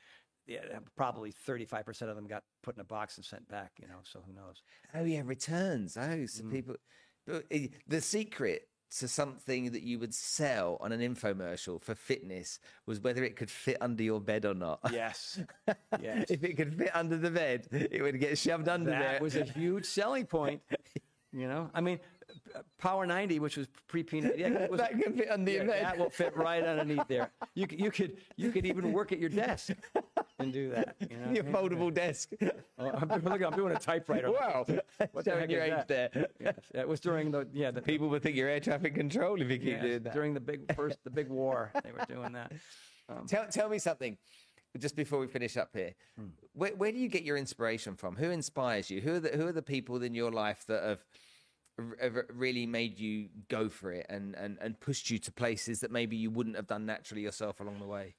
yeah, 0.46 0.80
probably 0.98 1.32
thirty-five 1.32 1.86
percent 1.86 2.10
of 2.10 2.18
them 2.18 2.28
got 2.28 2.44
put 2.64 2.76
in 2.76 2.82
a 2.82 2.86
box 2.86 3.16
and 3.16 3.24
sent 3.26 3.48
back. 3.48 3.72
You 3.80 3.88
know, 3.88 4.00
so 4.04 4.22
who 4.26 4.34
knows? 4.34 4.62
Oh 4.94 5.06
yeah, 5.06 5.22
returns. 5.24 5.96
Oh, 5.96 6.26
so 6.26 6.44
Mm. 6.44 6.52
people. 6.52 6.76
but, 7.26 7.46
uh, 7.54 7.58
The 7.88 8.02
secret 8.02 8.68
to 9.00 9.08
something 9.08 9.72
that 9.72 9.84
you 9.84 10.00
would 10.00 10.14
sell 10.14 10.78
on 10.82 10.92
an 10.92 11.00
infomercial 11.00 11.82
for 11.82 11.96
fitness 11.96 12.60
was 12.86 13.00
whether 13.00 13.24
it 13.24 13.36
could 13.36 13.50
fit 13.50 13.78
under 13.82 14.04
your 14.04 14.20
bed 14.20 14.46
or 14.46 14.54
not. 14.54 14.80
Yes, 14.92 15.40
yes. 16.02 16.30
if 16.30 16.44
it 16.44 16.58
could 16.58 16.76
fit 16.76 16.94
under 16.94 17.18
the 17.18 17.32
bed, 17.32 17.68
it 17.72 18.02
would 18.02 18.20
get 18.20 18.38
shoved 18.38 18.68
under 18.68 18.90
there. 18.92 19.00
That 19.00 19.22
was 19.22 19.36
a 19.36 19.44
huge 19.44 19.86
selling 19.86 20.26
point. 20.26 20.62
You 21.34 21.48
know, 21.48 21.70
I 21.74 21.80
mean, 21.80 22.02
Power 22.78 23.06
90, 23.06 23.40
which 23.40 23.58
was 23.58 23.68
pre 23.88 24.04
peanut, 24.04 24.38
yeah, 24.38 24.68
was, 24.70 24.80
that 24.80 24.92
can 25.00 25.14
fit 25.16 25.30
under 25.30 25.52
your 25.52 25.66
yeah, 25.66 25.84
that 25.84 25.98
will 25.98 26.10
fit 26.10 26.36
right 26.36 26.64
underneath 26.64 27.08
there. 27.08 27.30
You 27.56 27.68
could, 27.68 27.80
you 27.80 27.92
could, 27.92 28.18
you 28.38 28.52
could 28.52 28.66
even 28.66 28.92
work 28.92 29.12
at 29.12 29.20
your 29.20 29.30
desk 29.30 29.72
and 30.40 30.52
do 30.52 30.70
that. 30.72 30.96
You 31.10 31.18
know? 31.18 31.32
your 31.32 31.44
foldable 31.46 31.94
desk. 31.94 32.30
Oh, 32.78 32.90
I'm, 32.90 33.08
doing- 33.08 33.24
look, 33.24 33.42
I'm 33.44 33.56
doing 33.56 33.76
a 33.76 33.80
typewriter. 33.80 34.32
wow, 34.32 34.66
What 35.12 35.26
the 35.26 35.32
showing 35.32 35.42
heck 35.42 35.52
your 35.52 35.62
age 35.62 35.72
that? 35.72 35.88
there. 35.88 36.28
Yes, 36.40 36.56
it 36.74 36.88
was 36.88 37.00
during 37.00 37.32
the 37.32 37.48
yeah 37.54 37.72
the 37.72 37.82
People 37.82 38.10
would 38.10 38.24
think 38.24 38.36
you're 38.36 38.50
air 38.50 38.60
traffic 38.60 38.96
control 38.96 39.42
if 39.42 39.50
you 39.50 39.58
keep 39.58 39.68
yes, 39.68 39.82
doing 39.82 40.04
that. 40.04 40.14
during 40.14 40.34
the 40.34 40.40
big 40.40 40.74
first 40.76 40.98
the 41.04 41.10
big 41.10 41.30
war 41.30 41.72
they 41.84 41.92
were 41.92 42.06
doing 42.08 42.32
that. 42.34 42.52
Tell, 43.28 43.46
tell 43.48 43.68
me 43.68 43.78
something, 43.78 44.18
just 44.80 44.96
before 44.96 45.20
we 45.20 45.28
finish 45.28 45.58
up 45.58 45.70
here. 45.74 45.94
Hmm. 46.18 46.28
Where, 46.54 46.72
where 46.76 46.92
do 46.94 46.98
you 46.98 47.10
get 47.10 47.24
your 47.24 47.36
inspiration 47.36 47.96
from? 47.96 48.16
Who 48.16 48.30
inspires 48.30 48.90
you? 48.90 49.02
Who 49.02 49.16
are 49.16 49.20
the, 49.20 49.30
who 49.30 49.48
are 49.48 49.52
the 49.52 49.62
people 49.62 50.02
in 50.02 50.14
your 50.14 50.32
life 50.32 50.64
that 50.68 50.82
have 50.82 51.04
really 51.78 52.66
made 52.66 53.00
you 53.00 53.30
go 53.50 53.70
for 53.70 53.92
it 53.92 54.06
and, 54.10 54.36
and, 54.36 54.58
and 54.62 54.80
pushed 54.80 55.10
you 55.10 55.18
to 55.20 55.32
places 55.32 55.80
that 55.82 55.92
maybe 55.92 56.16
you 56.16 56.30
wouldn't 56.30 56.56
have 56.56 56.68
done 56.68 56.86
naturally 56.86 57.24
yourself 57.24 57.60
along 57.60 57.80
the 57.80 57.86
way? 57.86 58.16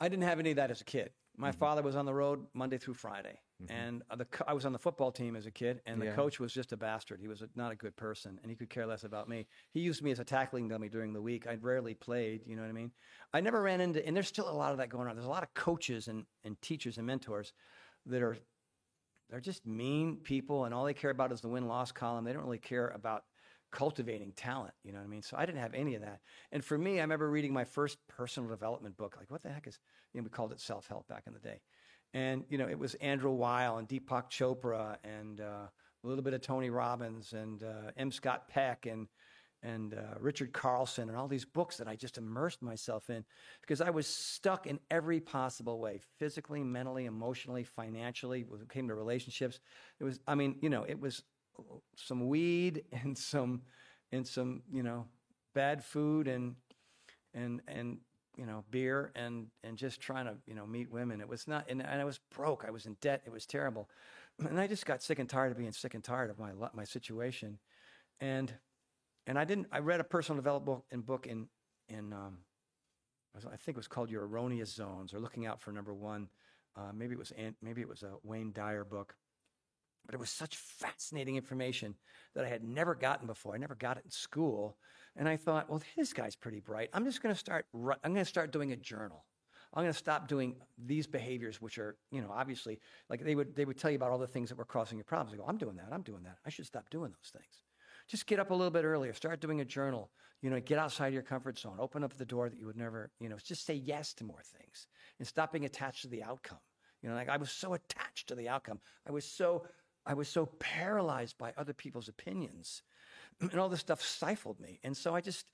I 0.00 0.08
didn't 0.08 0.24
have 0.24 0.38
any 0.38 0.50
of 0.50 0.56
that 0.56 0.70
as 0.70 0.80
a 0.80 0.84
kid. 0.84 1.10
My 1.36 1.52
father 1.52 1.82
was 1.82 1.94
on 1.94 2.04
the 2.04 2.14
road 2.14 2.46
Monday 2.52 2.78
through 2.78 2.94
Friday, 2.94 3.38
and 3.68 4.02
uh, 4.10 4.16
the 4.16 4.24
co- 4.24 4.44
I 4.48 4.54
was 4.54 4.64
on 4.66 4.72
the 4.72 4.78
football 4.78 5.12
team 5.12 5.36
as 5.36 5.46
a 5.46 5.52
kid, 5.52 5.80
and 5.86 6.00
the 6.00 6.06
Yeah. 6.06 6.14
coach 6.14 6.40
was 6.40 6.52
just 6.52 6.72
a 6.72 6.76
bastard. 6.76 7.20
He 7.20 7.28
was 7.28 7.42
a, 7.42 7.48
not 7.54 7.70
a 7.70 7.76
good 7.76 7.94
person, 7.96 8.40
and 8.42 8.50
he 8.50 8.56
could 8.56 8.70
care 8.70 8.86
less 8.86 9.04
about 9.04 9.28
me. 9.28 9.46
He 9.70 9.78
used 9.80 10.02
me 10.02 10.10
as 10.10 10.18
a 10.18 10.24
tackling 10.24 10.66
dummy 10.66 10.88
during 10.88 11.12
the 11.12 11.22
week. 11.22 11.46
I 11.46 11.54
rarely 11.60 11.94
played. 11.94 12.42
You 12.44 12.56
know 12.56 12.62
what 12.62 12.70
I 12.70 12.72
mean? 12.72 12.90
I 13.32 13.40
never 13.40 13.62
ran 13.62 13.80
into, 13.80 14.04
and 14.04 14.16
there's 14.16 14.26
still 14.26 14.48
a 14.48 14.52
lot 14.52 14.72
of 14.72 14.78
that 14.78 14.88
going 14.88 15.06
on. 15.06 15.14
There's 15.14 15.26
a 15.26 15.30
lot 15.30 15.44
of 15.44 15.54
coaches 15.54 16.08
and, 16.08 16.24
and 16.42 16.60
teachers 16.60 16.98
and 16.98 17.06
mentors 17.06 17.52
that 18.06 18.20
are 18.20 18.36
they're 19.30 19.40
just 19.40 19.66
mean 19.66 20.16
people, 20.16 20.64
and 20.64 20.74
all 20.74 20.84
they 20.84 20.94
care 20.94 21.10
about 21.10 21.32
is 21.32 21.40
the 21.40 21.48
win 21.48 21.66
loss 21.66 21.92
column. 21.92 22.24
They 22.24 22.32
don't 22.32 22.44
really 22.44 22.58
care 22.58 22.88
about 22.88 23.24
cultivating 23.70 24.32
talent. 24.32 24.74
You 24.84 24.92
know 24.92 24.98
what 24.98 25.04
I 25.04 25.08
mean? 25.08 25.22
So 25.22 25.36
I 25.36 25.44
didn't 25.44 25.60
have 25.60 25.74
any 25.74 25.94
of 25.94 26.02
that. 26.02 26.20
And 26.52 26.64
for 26.64 26.78
me, 26.78 26.98
I 26.98 27.02
remember 27.02 27.30
reading 27.30 27.52
my 27.52 27.64
first 27.64 27.98
personal 28.08 28.48
development 28.48 28.96
book. 28.96 29.16
Like, 29.18 29.30
what 29.30 29.42
the 29.42 29.50
heck 29.50 29.66
is? 29.66 29.78
You 30.12 30.20
know, 30.20 30.24
we 30.24 30.30
called 30.30 30.52
it 30.52 30.60
self 30.60 30.86
help 30.88 31.06
back 31.08 31.24
in 31.26 31.34
the 31.34 31.40
day. 31.40 31.60
And 32.14 32.44
you 32.48 32.56
know, 32.56 32.68
it 32.68 32.78
was 32.78 32.94
Andrew 32.94 33.32
Weil 33.32 33.78
and 33.78 33.88
Deepak 33.88 34.30
Chopra 34.30 34.96
and 35.04 35.40
uh, 35.40 35.68
a 36.04 36.06
little 36.06 36.22
bit 36.22 36.32
of 36.32 36.40
Tony 36.40 36.70
Robbins 36.70 37.32
and 37.32 37.62
uh, 37.62 37.90
M. 37.96 38.10
Scott 38.10 38.48
Peck 38.48 38.86
and 38.86 39.08
and 39.62 39.94
uh, 39.94 40.18
Richard 40.20 40.52
Carlson 40.52 41.08
and 41.08 41.18
all 41.18 41.28
these 41.28 41.44
books 41.44 41.76
that 41.78 41.88
I 41.88 41.96
just 41.96 42.18
immersed 42.18 42.62
myself 42.62 43.10
in 43.10 43.24
because 43.60 43.80
I 43.80 43.90
was 43.90 44.06
stuck 44.06 44.66
in 44.66 44.78
every 44.90 45.20
possible 45.20 45.80
way 45.80 46.00
physically, 46.18 46.62
mentally, 46.62 47.06
emotionally, 47.06 47.64
financially, 47.64 48.44
when 48.48 48.60
it 48.60 48.68
came 48.68 48.88
to 48.88 48.94
relationships. 48.94 49.58
It 49.98 50.04
was, 50.04 50.20
I 50.26 50.34
mean, 50.34 50.56
you 50.60 50.70
know, 50.70 50.84
it 50.84 51.00
was 51.00 51.22
some 51.96 52.28
weed 52.28 52.84
and 52.92 53.16
some, 53.16 53.62
and 54.12 54.26
some, 54.26 54.62
you 54.72 54.82
know, 54.82 55.06
bad 55.54 55.84
food 55.84 56.28
and, 56.28 56.54
and, 57.34 57.60
and, 57.66 57.98
you 58.36 58.46
know, 58.46 58.64
beer 58.70 59.10
and, 59.16 59.48
and 59.64 59.76
just 59.76 60.00
trying 60.00 60.26
to, 60.26 60.36
you 60.46 60.54
know, 60.54 60.66
meet 60.66 60.90
women. 60.92 61.20
It 61.20 61.28
was 61.28 61.48
not, 61.48 61.68
and, 61.68 61.82
and 61.82 62.00
I 62.00 62.04
was 62.04 62.20
broke. 62.34 62.64
I 62.66 62.70
was 62.70 62.86
in 62.86 62.96
debt. 63.00 63.22
It 63.26 63.32
was 63.32 63.46
terrible. 63.46 63.88
And 64.38 64.60
I 64.60 64.68
just 64.68 64.86
got 64.86 65.02
sick 65.02 65.18
and 65.18 65.28
tired 65.28 65.50
of 65.50 65.58
being 65.58 65.72
sick 65.72 65.94
and 65.94 66.04
tired 66.04 66.30
of 66.30 66.38
my, 66.38 66.52
my 66.72 66.84
situation. 66.84 67.58
And, 68.20 68.54
and 69.28 69.38
I 69.38 69.44
didn't. 69.44 69.68
I 69.70 69.78
read 69.78 70.00
a 70.00 70.04
personal 70.04 70.38
development 70.38 70.66
book 70.66 70.84
in 70.90 71.00
book 71.02 71.26
in 71.26 72.12
um, 72.12 72.38
I 73.36 73.56
think 73.56 73.76
it 73.76 73.76
was 73.76 73.86
called 73.86 74.10
Your 74.10 74.26
Erroneous 74.26 74.74
Zones 74.74 75.14
or 75.14 75.20
Looking 75.20 75.46
Out 75.46 75.60
for 75.60 75.70
Number 75.70 75.94
One. 75.94 76.28
Uh, 76.74 76.90
maybe 76.94 77.12
it 77.12 77.18
was 77.18 77.32
maybe 77.62 77.82
it 77.82 77.88
was 77.88 78.02
a 78.02 78.14
Wayne 78.24 78.52
Dyer 78.52 78.84
book, 78.84 79.14
but 80.06 80.14
it 80.14 80.18
was 80.18 80.30
such 80.30 80.56
fascinating 80.56 81.36
information 81.36 81.94
that 82.34 82.44
I 82.44 82.48
had 82.48 82.64
never 82.64 82.94
gotten 82.94 83.26
before. 83.26 83.54
I 83.54 83.58
never 83.58 83.74
got 83.74 83.98
it 83.98 84.04
in 84.04 84.10
school, 84.10 84.78
and 85.14 85.28
I 85.28 85.36
thought, 85.36 85.68
well, 85.68 85.82
this 85.96 86.12
guy's 86.12 86.34
pretty 86.34 86.60
bright. 86.60 86.88
I'm 86.92 87.04
just 87.04 87.22
going 87.22 87.34
to 87.34 87.38
start. 87.38 87.66
I'm 87.74 88.12
going 88.12 88.16
to 88.16 88.24
start 88.24 88.50
doing 88.50 88.72
a 88.72 88.76
journal. 88.76 89.26
I'm 89.74 89.82
going 89.82 89.92
to 89.92 89.98
stop 89.98 90.28
doing 90.28 90.56
these 90.82 91.06
behaviors, 91.06 91.60
which 91.60 91.76
are, 91.76 91.98
you 92.10 92.22
know, 92.22 92.32
obviously, 92.34 92.80
like 93.10 93.22
they 93.22 93.34
would 93.34 93.54
they 93.54 93.66
would 93.66 93.76
tell 93.76 93.90
you 93.90 93.96
about 93.96 94.10
all 94.10 94.18
the 94.18 94.26
things 94.26 94.48
that 94.48 94.56
were 94.56 94.64
causing 94.64 94.96
your 94.96 95.04
problems. 95.04 95.34
I 95.34 95.36
go, 95.36 95.44
I'm 95.46 95.58
doing 95.58 95.76
that. 95.76 95.88
I'm 95.92 96.02
doing 96.02 96.22
that. 96.22 96.38
I 96.46 96.50
should 96.50 96.64
stop 96.64 96.88
doing 96.88 97.10
those 97.10 97.30
things 97.30 97.67
just 98.08 98.26
get 98.26 98.40
up 98.40 98.50
a 98.50 98.54
little 98.54 98.70
bit 98.70 98.84
earlier. 98.84 99.12
Start 99.12 99.40
doing 99.40 99.60
a 99.60 99.64
journal. 99.64 100.10
You 100.42 100.50
know 100.50 100.60
get 100.60 100.78
outside 100.78 101.12
your 101.12 101.22
comfort 101.22 101.58
zone. 101.58 101.76
Open 101.78 102.04
up 102.04 102.16
the 102.16 102.24
door 102.24 102.48
that 102.48 102.58
you 102.58 102.66
would 102.66 102.76
never 102.76 103.10
you 103.20 103.28
know 103.28 103.36
just 103.42 103.66
say 103.66 103.74
yes 103.74 104.14
to 104.14 104.24
more 104.24 104.42
things 104.42 104.86
and 105.18 105.26
stop 105.26 105.52
being 105.52 105.64
attached 105.64 106.02
to 106.02 106.08
the 106.08 106.22
outcome. 106.22 106.58
You 107.02 107.08
know 107.08 107.14
like 107.14 107.28
i 107.28 107.36
was 107.36 107.50
so 107.50 107.74
attached 107.74 108.28
to 108.28 108.34
the 108.34 108.48
outcome. 108.48 108.80
I 109.06 109.12
was 109.12 109.24
so 109.24 109.66
i 110.06 110.14
was 110.14 110.28
so 110.28 110.46
paralyzed 110.46 111.38
by 111.38 111.52
other 111.56 111.72
people's 111.72 112.08
opinions. 112.08 112.82
And 113.40 113.60
all 113.60 113.68
this 113.68 113.80
stuff 113.80 114.02
stifled 114.02 114.58
me. 114.60 114.80
And 114.82 114.96
so 114.96 115.14
i 115.14 115.20
just 115.20 115.50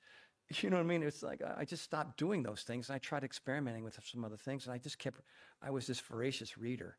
you 0.63 0.69
know 0.71 0.77
what 0.77 0.85
i 0.85 0.87
mean? 0.87 1.03
It's 1.03 1.23
like 1.23 1.41
i 1.57 1.65
just 1.65 1.83
stopped 1.83 2.19
doing 2.19 2.43
those 2.43 2.63
things 2.63 2.89
and 2.89 2.97
i 2.97 2.99
tried 2.99 3.25
experimenting 3.25 3.85
with 3.85 3.99
some 4.05 4.25
other 4.25 4.37
things 4.37 4.67
and 4.67 4.75
i 4.75 4.79
just 4.79 4.99
kept 4.99 5.21
i 5.63 5.71
was 5.71 5.87
this 5.87 6.01
voracious 6.01 6.59
reader. 6.59 6.99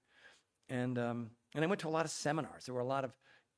And 0.70 0.98
um, 0.98 1.30
and 1.54 1.64
I 1.64 1.68
went 1.68 1.82
to 1.82 1.88
a 1.88 1.90
lot 1.90 2.06
of 2.06 2.12
seminars. 2.12 2.66
There 2.66 2.74
were 2.74 2.82
a 2.82 2.86
lot 2.86 3.04
of 3.04 3.14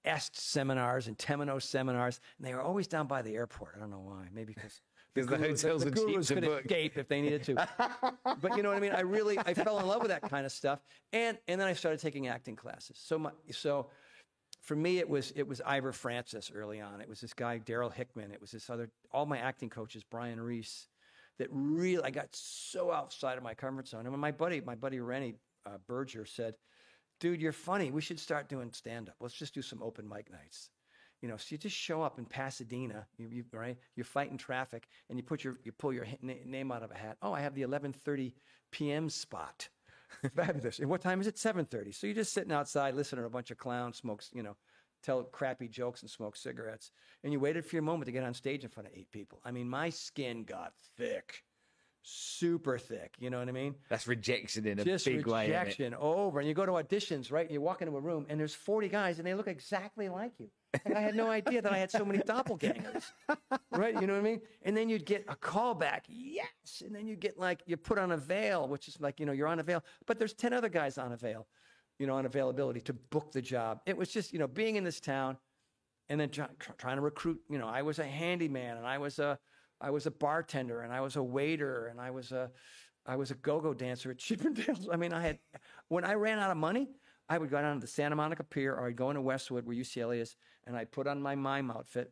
EST 0.05 0.37
seminars 0.37 1.07
and 1.07 1.17
Temenos 1.17 1.63
seminars, 1.63 2.19
and 2.37 2.47
they 2.47 2.53
were 2.53 2.61
always 2.61 2.87
down 2.87 3.07
by 3.07 3.21
the 3.21 3.35
airport. 3.35 3.73
I 3.75 3.79
don't 3.79 3.91
know 3.91 3.99
why. 3.99 4.27
Maybe 4.33 4.53
because 4.53 4.81
the 5.29 5.37
hotels 5.37 5.83
the 5.83 5.89
are 5.89 5.91
cheap 5.91 6.05
gurus 6.07 6.29
could 6.29 6.43
escape 6.43 6.97
if 6.97 7.07
they 7.07 7.21
needed 7.21 7.43
to. 7.43 7.67
but 8.41 8.55
you 8.55 8.63
know 8.63 8.69
what 8.69 8.77
I 8.77 8.81
mean. 8.81 8.93
I 8.93 9.01
really 9.01 9.37
I 9.39 9.53
fell 9.53 9.79
in 9.79 9.87
love 9.87 10.01
with 10.01 10.11
that 10.11 10.21
kind 10.29 10.45
of 10.45 10.51
stuff, 10.51 10.79
and 11.13 11.37
and 11.47 11.59
then 11.59 11.67
I 11.67 11.73
started 11.73 11.99
taking 11.99 12.27
acting 12.27 12.55
classes. 12.55 12.99
So 13.01 13.19
my 13.19 13.31
so. 13.51 13.87
For 14.61 14.75
me, 14.75 14.97
it 14.97 15.07
was 15.07 15.31
it 15.35 15.47
was 15.47 15.61
Ivor 15.65 15.93
Francis 15.93 16.51
early 16.53 16.81
on. 16.81 16.99
It 16.99 17.07
was 17.07 17.21
this 17.21 17.33
guy 17.33 17.59
Darryl 17.59 17.93
Hickman. 17.93 18.31
It 18.31 18.41
was 18.41 18.51
this 18.51 18.69
other 18.69 18.89
all 19.13 19.25
my 19.25 19.37
acting 19.37 19.69
coaches 19.69 20.03
Brian 20.03 20.41
Reese 20.41 20.89
that 21.37 21.47
really 21.51 22.03
I 22.03 22.09
got 22.09 22.27
so 22.31 22.91
outside 22.91 23.37
of 23.37 23.43
my 23.43 23.53
comfort 23.53 23.87
zone. 23.87 24.01
And 24.01 24.11
when 24.11 24.19
my 24.19 24.31
buddy 24.31 24.59
my 24.61 24.75
buddy 24.75 24.99
Rennie 24.99 25.35
uh, 25.65 25.77
Berger 25.87 26.25
said, 26.25 26.55
dude, 27.20 27.41
you're 27.41 27.51
funny. 27.51 27.91
We 27.91 28.01
should 28.01 28.20
start 28.20 28.49
doing 28.49 28.72
stand 28.74 29.09
up. 29.09 29.15
Let's 29.20 29.34
just 29.34 29.53
do 29.53 29.61
some 29.61 29.82
open 29.82 30.07
mic 30.07 30.32
nights. 30.32 30.70
You 31.22 31.28
know, 31.28 31.38
so 31.38 31.47
you 31.49 31.57
just 31.57 31.76
show 31.76 32.03
up 32.03 32.20
in 32.20 32.26
Pasadena, 32.26 33.07
you, 33.18 33.28
you, 33.32 33.43
right? 33.51 33.78
You're 33.95 34.03
fighting 34.03 34.38
traffic, 34.38 34.88
and 35.09 35.18
you 35.18 35.24
put 35.24 35.43
your 35.43 35.57
you 35.63 35.72
pull 35.72 35.91
your 35.91 36.05
na- 36.22 36.34
name 36.45 36.72
out 36.72 36.84
of 36.84 36.91
a 36.91 36.95
hat. 36.95 37.18
Oh, 37.22 37.34
I 37.34 37.41
have 37.41 37.55
the 37.55 37.63
11:30 37.63 38.34
p.m. 38.72 39.09
spot. 39.09 39.68
Fabulous. 40.36 40.80
And 40.80 40.89
what 40.89 41.01
time 41.01 41.20
is 41.20 41.28
it? 41.28 41.36
7:30. 41.36 41.95
So 41.95 42.05
you're 42.07 42.15
just 42.15 42.34
sitting 42.34 42.51
outside, 42.51 42.93
listening 42.93 43.24
to 43.24 43.28
a 43.28 43.32
bunch 43.32 43.49
of 43.49 43.57
clowns 43.57 43.97
smoke, 43.97 44.24
you 44.32 44.43
know, 44.43 44.55
tell 45.03 45.24
crappy 45.24 45.68
jokes 45.68 46.01
and 46.01 46.09
smoke 46.09 46.36
cigarettes, 46.36 46.91
and 47.24 47.34
you 47.34 47.39
waited 47.39 47.65
for 47.65 47.76
your 47.76 47.84
moment 47.84 48.05
to 48.05 48.11
get 48.11 48.24
on 48.24 48.34
stage 48.34 48.63
in 48.63 48.70
front 48.70 48.88
of 48.88 48.93
eight 48.95 49.11
people. 49.11 49.41
I 49.43 49.51
mean, 49.51 49.68
my 49.68 49.89
skin 49.89 50.43
got 50.43 50.74
thick, 50.97 51.43
super 52.01 52.77
thick. 52.77 53.15
You 53.19 53.29
know 53.29 53.39
what 53.39 53.49
I 53.49 53.51
mean? 53.51 53.75
That's 53.89 54.07
rejection 54.07 54.65
in 54.65 54.79
a 54.79 54.85
just 54.85 55.05
big 55.05 55.27
way. 55.27 55.47
rejection 55.47 55.93
over. 55.93 56.39
And 56.39 56.47
you 56.47 56.53
go 56.53 56.65
to 56.65 56.73
auditions, 56.73 57.31
right? 57.31 57.45
And 57.45 57.53
you 57.53 57.61
walk 57.61 57.81
into 57.81 57.95
a 57.95 57.99
room, 57.99 58.25
and 58.29 58.39
there's 58.39 58.55
40 58.55 58.87
guys, 58.89 59.17
and 59.17 59.27
they 59.27 59.33
look 59.33 59.47
exactly 59.47 60.09
like 60.09 60.33
you. 60.39 60.49
And 60.85 60.95
I 60.95 61.01
had 61.01 61.15
no 61.15 61.29
idea 61.29 61.61
that 61.61 61.71
I 61.71 61.77
had 61.77 61.91
so 61.91 62.05
many 62.05 62.19
doppelgangers, 62.19 63.03
right? 63.71 63.99
You 63.99 64.07
know 64.07 64.13
what 64.13 64.19
I 64.19 64.23
mean? 64.23 64.41
And 64.63 64.75
then 64.75 64.89
you'd 64.89 65.05
get 65.05 65.25
a 65.27 65.35
call 65.35 65.73
back, 65.73 66.05
yes. 66.07 66.83
And 66.85 66.93
then 66.93 67.07
you 67.07 67.15
get 67.15 67.37
like 67.39 67.61
you 67.65 67.77
put 67.77 67.97
on 67.97 68.11
a 68.11 68.17
veil, 68.17 68.67
which 68.67 68.87
is 68.87 68.99
like 68.99 69.19
you 69.19 69.25
know 69.25 69.31
you're 69.31 69.47
on 69.47 69.59
a 69.59 69.63
veil, 69.63 69.83
but 70.05 70.19
there's 70.19 70.33
10 70.33 70.53
other 70.53 70.69
guys 70.69 70.97
on 70.97 71.11
a 71.11 71.17
veil, 71.17 71.47
you 71.99 72.07
know, 72.07 72.15
on 72.15 72.25
availability 72.25 72.81
to 72.81 72.93
book 72.93 73.31
the 73.31 73.41
job. 73.41 73.79
It 73.85 73.97
was 73.97 74.09
just 74.09 74.33
you 74.33 74.39
know 74.39 74.47
being 74.47 74.75
in 74.75 74.83
this 74.83 74.99
town, 74.99 75.37
and 76.09 76.19
then 76.19 76.29
try, 76.29 76.47
try- 76.59 76.75
trying 76.77 76.97
to 76.97 77.01
recruit. 77.01 77.39
You 77.49 77.57
know, 77.57 77.67
I 77.67 77.81
was 77.81 77.99
a 77.99 78.05
handyman, 78.05 78.77
and 78.77 78.85
I 78.85 78.97
was 78.97 79.19
a, 79.19 79.39
I 79.80 79.91
was 79.91 80.05
a 80.05 80.11
bartender, 80.11 80.82
and 80.82 80.91
I 80.91 81.01
was 81.01 81.15
a 81.15 81.23
waiter, 81.23 81.88
and 81.88 81.99
I 82.01 82.11
was 82.11 82.32
a, 82.32 82.51
I 83.05 83.15
was 83.15 83.32
a 83.32 83.36
go-go 83.36 83.73
dancer 83.73 84.11
at 84.11 84.17
Chippendales. 84.19 84.88
I 84.91 84.97
mean, 84.97 85.13
I 85.13 85.21
had, 85.21 85.39
when 85.88 86.03
I 86.03 86.13
ran 86.13 86.39
out 86.39 86.51
of 86.51 86.57
money, 86.57 86.89
I 87.30 87.38
would 87.38 87.49
go 87.49 87.61
down 87.61 87.75
to 87.75 87.82
the 87.82 87.88
Santa 87.88 88.15
Monica 88.15 88.43
Pier, 88.43 88.73
or 88.73 88.88
I'd 88.88 88.95
go 88.95 89.09
into 89.09 89.21
Westwood, 89.21 89.65
where 89.65 89.75
UCLA 89.75 90.21
is, 90.21 90.36
and 90.65 90.75
I'd 90.75 90.91
put 90.91 91.07
on 91.07 91.21
my 91.21 91.36
mime 91.36 91.69
outfit, 91.69 92.11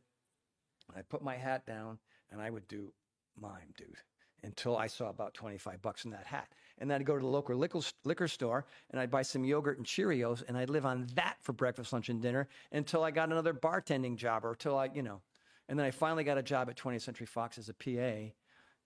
and 0.89 0.97
I'd 0.97 1.09
put 1.09 1.23
my 1.23 1.35
hat 1.35 1.65
down, 1.65 1.99
and 2.31 2.41
I 2.41 2.49
would 2.49 2.67
do 2.67 2.91
mime, 3.39 3.73
dude, 3.77 3.97
until 4.43 4.77
I 4.77 4.87
saw 4.87 5.09
about 5.09 5.33
25 5.33 5.81
bucks 5.81 6.05
in 6.05 6.11
that 6.11 6.25
hat. 6.25 6.49
And 6.77 6.89
then 6.89 6.99
I'd 6.99 7.07
go 7.07 7.15
to 7.15 7.21
the 7.21 7.27
local 7.27 7.55
liquor, 7.55 7.79
liquor 8.03 8.27
store 8.27 8.65
and 8.91 8.99
I'd 8.99 9.11
buy 9.11 9.21
some 9.21 9.45
yogurt 9.45 9.77
and 9.77 9.85
Cheerios 9.87 10.43
and 10.47 10.57
I'd 10.57 10.69
live 10.69 10.85
on 10.85 11.07
that 11.15 11.37
for 11.41 11.53
breakfast, 11.53 11.93
lunch, 11.93 12.09
and 12.09 12.21
dinner 12.21 12.49
until 12.71 13.03
I 13.03 13.11
got 13.11 13.29
another 13.29 13.53
bartending 13.53 14.17
job 14.17 14.43
or 14.43 14.51
until 14.51 14.77
I, 14.77 14.89
you 14.93 15.01
know. 15.01 15.21
And 15.67 15.79
then 15.79 15.85
I 15.85 15.91
finally 15.91 16.23
got 16.23 16.37
a 16.37 16.43
job 16.43 16.69
at 16.69 16.77
20th 16.77 17.01
Century 17.01 17.25
Fox 17.25 17.57
as 17.57 17.69
a 17.69 17.73
PA 17.73 18.31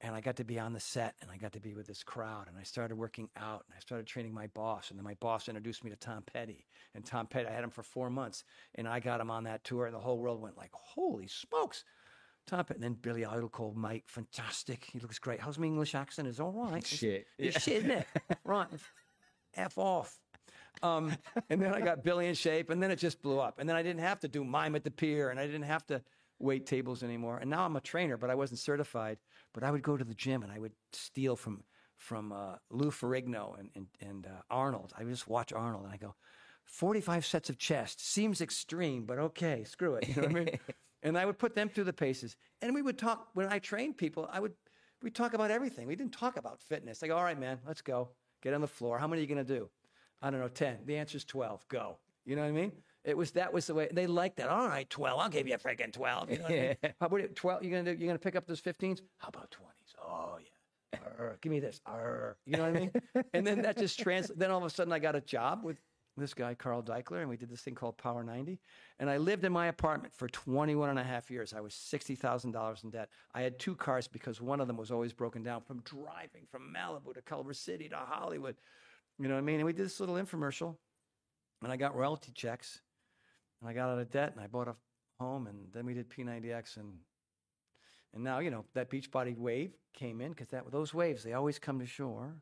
and 0.01 0.15
I 0.15 0.21
got 0.21 0.37
to 0.37 0.45
be 0.45 0.59
on 0.59 0.73
the 0.73 0.79
set 0.79 1.15
and 1.21 1.29
I 1.29 1.37
got 1.37 1.51
to 1.53 1.59
be 1.59 1.73
with 1.73 1.87
this 1.87 2.03
crowd 2.03 2.47
and 2.47 2.57
I 2.57 2.63
started 2.63 2.95
working 2.95 3.29
out 3.35 3.65
and 3.67 3.75
I 3.75 3.79
started 3.79 4.07
training 4.07 4.33
my 4.33 4.47
boss 4.47 4.89
and 4.89 4.97
then 4.97 5.03
my 5.03 5.15
boss 5.15 5.49
introduced 5.49 5.83
me 5.83 5.89
to 5.89 5.95
Tom 5.95 6.23
Petty 6.23 6.65
and 6.95 7.03
Tom 7.03 7.27
Petty 7.27 7.47
I 7.47 7.51
had 7.51 7.63
him 7.63 7.69
for 7.69 7.83
4 7.83 8.09
months 8.09 8.43
and 8.75 8.87
I 8.87 8.99
got 8.99 9.19
him 9.19 9.29
on 9.29 9.43
that 9.43 9.63
tour 9.63 9.85
and 9.85 9.95
the 9.95 9.99
whole 9.99 10.17
world 10.17 10.41
went 10.41 10.57
like 10.57 10.71
holy 10.73 11.27
smokes! 11.27 11.83
Tom 12.47 12.63
Petty 12.63 12.77
and 12.77 12.83
then 12.83 12.93
Billy 12.93 13.25
Idol 13.25 13.49
called 13.49 13.75
Mike 13.75 14.05
fantastic 14.07 14.87
he 14.91 14.99
looks 14.99 15.19
great. 15.19 15.41
How's 15.41 15.59
my 15.59 15.65
English 15.67 15.95
accent? 15.95 16.27
Is 16.27 16.39
all 16.39 16.53
right. 16.53 16.85
Shit. 16.85 17.27
it's 17.37 17.61
shit 17.61 17.77
isn't 17.77 17.91
it? 17.91 18.07
Right. 18.45 18.67
F 19.55 19.77
off. 19.77 20.17
Um, 20.81 21.15
and 21.49 21.61
then 21.61 21.73
I 21.73 21.81
got 21.81 22.03
Billy 22.03 22.27
in 22.27 22.35
shape, 22.35 22.69
and 22.69 22.81
then 22.81 22.91
it 22.91 22.97
just 22.97 23.21
blew 23.21 23.39
up. 23.39 23.59
And 23.59 23.67
then 23.67 23.75
I 23.75 23.83
didn't 23.83 24.01
have 24.01 24.19
to 24.21 24.27
do 24.27 24.43
mime 24.43 24.75
at 24.75 24.83
the 24.83 24.91
pier, 24.91 25.29
and 25.29 25.39
I 25.39 25.45
didn't 25.45 25.63
have 25.63 25.85
to 25.87 26.01
wait 26.39 26.65
tables 26.65 27.03
anymore. 27.03 27.37
And 27.37 27.49
now 27.49 27.65
I'm 27.65 27.75
a 27.75 27.81
trainer, 27.81 28.17
but 28.17 28.29
I 28.29 28.35
wasn't 28.35 28.59
certified. 28.59 29.17
But 29.53 29.63
I 29.63 29.71
would 29.71 29.81
go 29.81 29.97
to 29.97 30.03
the 30.03 30.13
gym 30.13 30.43
and 30.43 30.51
I 30.51 30.59
would 30.59 30.73
steal 30.93 31.35
from 31.35 31.63
from 31.97 32.31
uh, 32.31 32.55
Lou 32.69 32.91
Ferrigno 32.91 33.59
and 33.59 33.69
and, 33.75 33.87
and 34.01 34.27
uh, 34.27 34.41
Arnold. 34.49 34.93
I 34.97 35.03
would 35.03 35.11
just 35.11 35.27
watch 35.27 35.51
Arnold, 35.53 35.83
and 35.83 35.93
I 35.93 35.97
go, 35.97 36.15
45 36.65 37.25
sets 37.25 37.49
of 37.49 37.57
chest 37.57 38.05
seems 38.05 38.41
extreme, 38.41 39.05
but 39.05 39.19
okay, 39.19 39.63
screw 39.63 39.95
it. 39.95 40.07
You 40.07 40.15
know 40.15 40.21
what 40.21 40.31
I 40.31 40.33
mean? 40.33 40.59
and 41.03 41.17
I 41.17 41.25
would 41.25 41.37
put 41.37 41.55
them 41.55 41.69
through 41.69 41.85
the 41.85 41.93
paces, 41.93 42.37
and 42.61 42.73
we 42.73 42.81
would 42.81 42.97
talk. 42.97 43.29
When 43.33 43.47
I 43.47 43.59
trained 43.59 43.97
people, 43.97 44.29
I 44.31 44.39
would 44.39 44.53
we 45.01 45.09
talk 45.09 45.33
about 45.33 45.51
everything. 45.51 45.87
We 45.87 45.95
didn't 45.95 46.13
talk 46.13 46.37
about 46.37 46.61
fitness. 46.61 47.01
Like, 47.01 47.11
all 47.11 47.23
right, 47.23 47.39
man, 47.39 47.59
let's 47.65 47.81
go. 47.81 48.09
Get 48.41 48.53
on 48.53 48.61
the 48.61 48.67
floor. 48.67 48.97
How 48.97 49.07
many 49.07 49.21
are 49.21 49.23
you 49.23 49.33
going 49.33 49.45
to 49.45 49.53
do? 49.59 49.69
I 50.21 50.29
don't 50.29 50.39
know, 50.39 50.49
10. 50.49 50.79
The 50.85 50.97
answer's 50.97 51.23
12. 51.23 51.67
Go. 51.69 51.97
You 52.25 52.35
know 52.35 52.41
what 52.41 52.49
I 52.49 52.51
mean? 52.51 52.71
It 53.05 53.15
was 53.15 53.31
that 53.31 53.53
was 53.53 53.67
the 53.67 53.73
way 53.73 53.89
they 53.91 54.07
liked 54.07 54.37
that. 54.37 54.49
All 54.49 54.67
right, 54.67 54.89
12. 54.89 55.19
I'll 55.19 55.29
give 55.29 55.47
you 55.47 55.55
a 55.55 55.57
freaking 55.57 55.91
12. 55.91 56.31
You 56.31 56.37
know 56.37 56.43
what 56.43 56.51
I 56.51 56.55
mean? 56.55 56.93
How 56.99 57.07
about 57.07 57.35
12? 57.35 57.63
You're 57.63 57.71
going 57.71 57.85
to 57.85 57.95
do, 57.95 58.03
you're 58.03 58.13
to 58.13 58.19
pick 58.19 58.35
up 58.35 58.45
those 58.45 58.61
15s? 58.61 59.01
How 59.17 59.29
about 59.29 59.51
20s? 59.51 59.95
Oh, 60.03 60.37
yeah. 60.39 60.99
Arr, 61.19 61.37
give 61.41 61.51
me 61.51 61.59
this. 61.59 61.79
Arr. 61.85 62.37
You 62.45 62.57
know 62.57 62.63
what 62.63 62.75
I 62.75 62.79
mean? 62.79 62.91
and 63.33 63.47
then 63.47 63.61
that 63.61 63.77
just 63.77 63.99
trans. 63.99 64.27
Then 64.35 64.51
all 64.51 64.57
of 64.57 64.63
a 64.65 64.69
sudden, 64.69 64.91
I 64.91 64.99
got 64.99 65.15
a 65.15 65.21
job 65.21 65.63
with 65.63 65.77
this 66.17 66.33
guy, 66.33 66.53
Carl 66.53 66.83
Daikeler, 66.83 67.21
and 67.21 67.29
we 67.29 67.37
did 67.37 67.49
this 67.49 67.61
thing 67.61 67.75
called 67.75 67.97
Power 67.97 68.23
90. 68.23 68.59
And 68.99 69.09
I 69.09 69.17
lived 69.17 69.45
in 69.45 69.53
my 69.53 69.67
apartment 69.67 70.13
for 70.13 70.27
21 70.27 70.89
and 70.89 70.99
a 70.99 71.03
half 71.03 71.31
years. 71.31 71.53
I 71.53 71.61
was 71.61 71.73
$60,000 71.73 72.83
in 72.83 72.89
debt. 72.89 73.09
I 73.33 73.41
had 73.41 73.57
two 73.57 73.75
cars 73.75 74.07
because 74.07 74.41
one 74.41 74.59
of 74.59 74.67
them 74.67 74.77
was 74.77 74.91
always 74.91 75.13
broken 75.13 75.43
down 75.43 75.61
from 75.61 75.81
driving 75.81 76.45
from 76.51 76.73
Malibu 76.75 77.13
to 77.13 77.21
Culver 77.21 77.53
City 77.53 77.87
to 77.89 77.95
Hollywood. 77.95 78.55
You 79.17 79.27
know 79.27 79.35
what 79.35 79.41
I 79.41 79.43
mean? 79.43 79.57
And 79.57 79.65
we 79.65 79.73
did 79.73 79.85
this 79.85 79.99
little 79.99 80.15
infomercial, 80.15 80.75
and 81.63 81.71
I 81.71 81.77
got 81.77 81.95
royalty 81.95 82.31
checks, 82.33 82.81
and 83.61 83.69
I 83.69 83.73
got 83.73 83.89
out 83.89 83.99
of 83.99 84.09
debt, 84.11 84.31
and 84.33 84.41
I 84.41 84.47
bought 84.47 84.67
a 84.67 84.75
home, 85.19 85.47
and 85.47 85.67
then 85.73 85.85
we 85.85 85.93
did 85.93 86.09
P90X, 86.09 86.77
and 86.77 86.93
and 88.13 88.23
now 88.23 88.39
you 88.39 88.49
know 88.49 88.65
that 88.73 88.89
Beachbody 88.89 89.37
wave 89.37 89.71
came 89.93 90.21
in 90.21 90.29
because 90.29 90.47
that 90.49 90.71
those 90.71 90.93
waves 90.93 91.23
they 91.23 91.33
always 91.33 91.59
come 91.59 91.79
to 91.79 91.85
shore. 91.85 92.41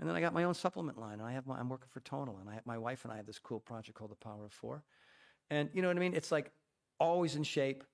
And 0.00 0.08
then 0.08 0.16
I 0.16 0.20
got 0.20 0.34
my 0.34 0.42
own 0.42 0.54
supplement 0.54 0.98
line, 0.98 1.20
and 1.20 1.22
I 1.22 1.32
have 1.32 1.46
my, 1.46 1.56
I'm 1.56 1.68
working 1.68 1.86
for 1.88 2.00
Tonal, 2.00 2.38
and 2.40 2.50
I 2.50 2.54
have, 2.54 2.66
my 2.66 2.76
wife 2.76 3.04
and 3.04 3.12
I 3.12 3.16
have 3.16 3.26
this 3.26 3.38
cool 3.38 3.60
project 3.60 3.96
called 3.96 4.10
the 4.10 4.16
Power 4.16 4.44
of 4.44 4.52
Four. 4.52 4.82
And 5.50 5.70
you 5.72 5.82
know 5.82 5.88
what 5.88 5.96
I 5.96 6.00
mean? 6.00 6.14
It's 6.14 6.32
like 6.32 6.50
always 6.98 7.36
in 7.36 7.44
shape, 7.44 7.84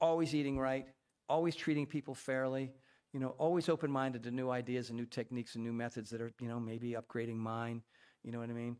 always 0.00 0.36
eating 0.36 0.56
right, 0.56 0.86
always 1.28 1.56
treating 1.56 1.84
people 1.84 2.14
fairly, 2.14 2.70
you 3.12 3.20
know, 3.20 3.30
always 3.38 3.68
open 3.68 3.90
minded 3.90 4.22
to 4.24 4.30
new 4.30 4.50
ideas 4.50 4.90
and 4.90 4.98
new 4.98 5.06
techniques 5.06 5.54
and 5.54 5.64
new 5.64 5.72
methods 5.72 6.10
that 6.10 6.20
are, 6.20 6.30
you 6.40 6.48
know, 6.48 6.60
maybe 6.60 6.92
upgrading 6.94 7.36
mine. 7.36 7.82
You 8.22 8.32
know 8.32 8.38
what 8.38 8.50
I 8.50 8.54
mean? 8.54 8.76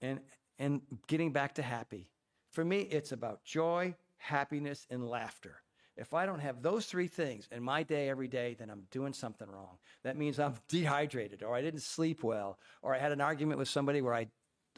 And 0.00 0.20
and 0.58 0.80
getting 1.06 1.32
back 1.32 1.54
to 1.54 1.62
happy. 1.62 2.10
For 2.58 2.64
me, 2.64 2.80
it's 2.90 3.12
about 3.12 3.44
joy, 3.44 3.94
happiness, 4.16 4.84
and 4.90 5.08
laughter. 5.08 5.62
If 5.96 6.12
I 6.12 6.26
don't 6.26 6.40
have 6.40 6.60
those 6.60 6.86
three 6.86 7.06
things 7.06 7.46
in 7.52 7.62
my 7.62 7.84
day 7.84 8.08
every 8.08 8.26
day, 8.26 8.56
then 8.58 8.68
I'm 8.68 8.82
doing 8.90 9.12
something 9.12 9.48
wrong. 9.48 9.78
That 10.02 10.16
means 10.16 10.40
I'm 10.40 10.54
dehydrated, 10.68 11.44
or 11.44 11.54
I 11.54 11.62
didn't 11.62 11.82
sleep 11.82 12.24
well, 12.24 12.58
or 12.82 12.96
I 12.96 12.98
had 12.98 13.12
an 13.12 13.20
argument 13.20 13.60
with 13.60 13.68
somebody 13.68 14.00
where 14.00 14.12
I, 14.12 14.26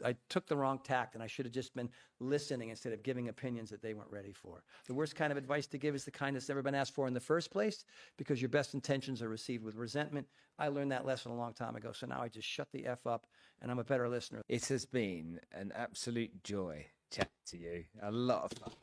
I 0.05 0.15
took 0.29 0.45
the 0.45 0.55
wrong 0.55 0.79
tact 0.83 1.15
and 1.15 1.23
I 1.23 1.25
should 1.25 1.47
have 1.47 1.55
just 1.55 1.73
been 1.73 1.89
listening 2.19 2.69
instead 2.69 2.93
of 2.93 3.01
giving 3.01 3.29
opinions 3.29 3.71
that 3.71 3.81
they 3.81 3.95
weren't 3.95 4.11
ready 4.11 4.31
for. 4.31 4.61
The 4.85 4.93
worst 4.93 5.15
kind 5.15 5.31
of 5.31 5.37
advice 5.39 5.65
to 5.65 5.79
give 5.79 5.95
is 5.95 6.05
the 6.05 6.11
kind 6.11 6.35
that's 6.35 6.49
never 6.49 6.61
been 6.61 6.75
asked 6.75 6.93
for 6.93 7.07
in 7.07 7.15
the 7.15 7.19
first 7.19 7.49
place 7.49 7.83
because 8.15 8.39
your 8.43 8.49
best 8.49 8.75
intentions 8.75 9.23
are 9.23 9.29
received 9.29 9.63
with 9.63 9.73
resentment. 9.73 10.27
I 10.59 10.67
learned 10.67 10.91
that 10.91 11.07
lesson 11.07 11.31
a 11.31 11.35
long 11.35 11.53
time 11.53 11.75
ago, 11.75 11.93
so 11.93 12.05
now 12.05 12.21
I 12.21 12.27
just 12.27 12.47
shut 12.47 12.67
the 12.71 12.85
F 12.85 13.07
up 13.07 13.25
and 13.59 13.71
I'm 13.71 13.79
a 13.79 13.83
better 13.83 14.07
listener. 14.07 14.43
It 14.47 14.67
has 14.67 14.85
been 14.85 15.39
an 15.51 15.71
absolute 15.75 16.43
joy 16.43 16.85
chatting 17.11 17.31
to 17.47 17.57
you. 17.57 17.83
A 18.01 18.11
lot 18.11 18.45
of 18.45 18.57
fun. 18.57 18.73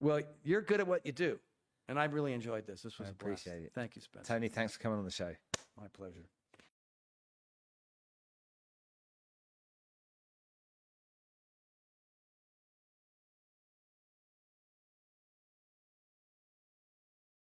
Well, 0.00 0.20
you're 0.42 0.62
good 0.62 0.80
at 0.80 0.86
what 0.86 1.04
you 1.04 1.12
do. 1.12 1.38
And 1.88 1.98
I 1.98 2.04
really 2.04 2.34
enjoyed 2.34 2.66
this. 2.66 2.82
This 2.82 2.98
was 2.98 3.08
I 3.08 3.10
appreciate 3.12 3.62
it. 3.62 3.72
Thank 3.74 3.96
you, 3.96 4.02
Spencer. 4.02 4.34
Tony, 4.34 4.48
thanks 4.48 4.74
for 4.74 4.80
coming 4.80 4.98
on 4.98 5.04
the 5.04 5.10
show. 5.10 5.32
My 5.80 5.86
pleasure. 5.88 6.26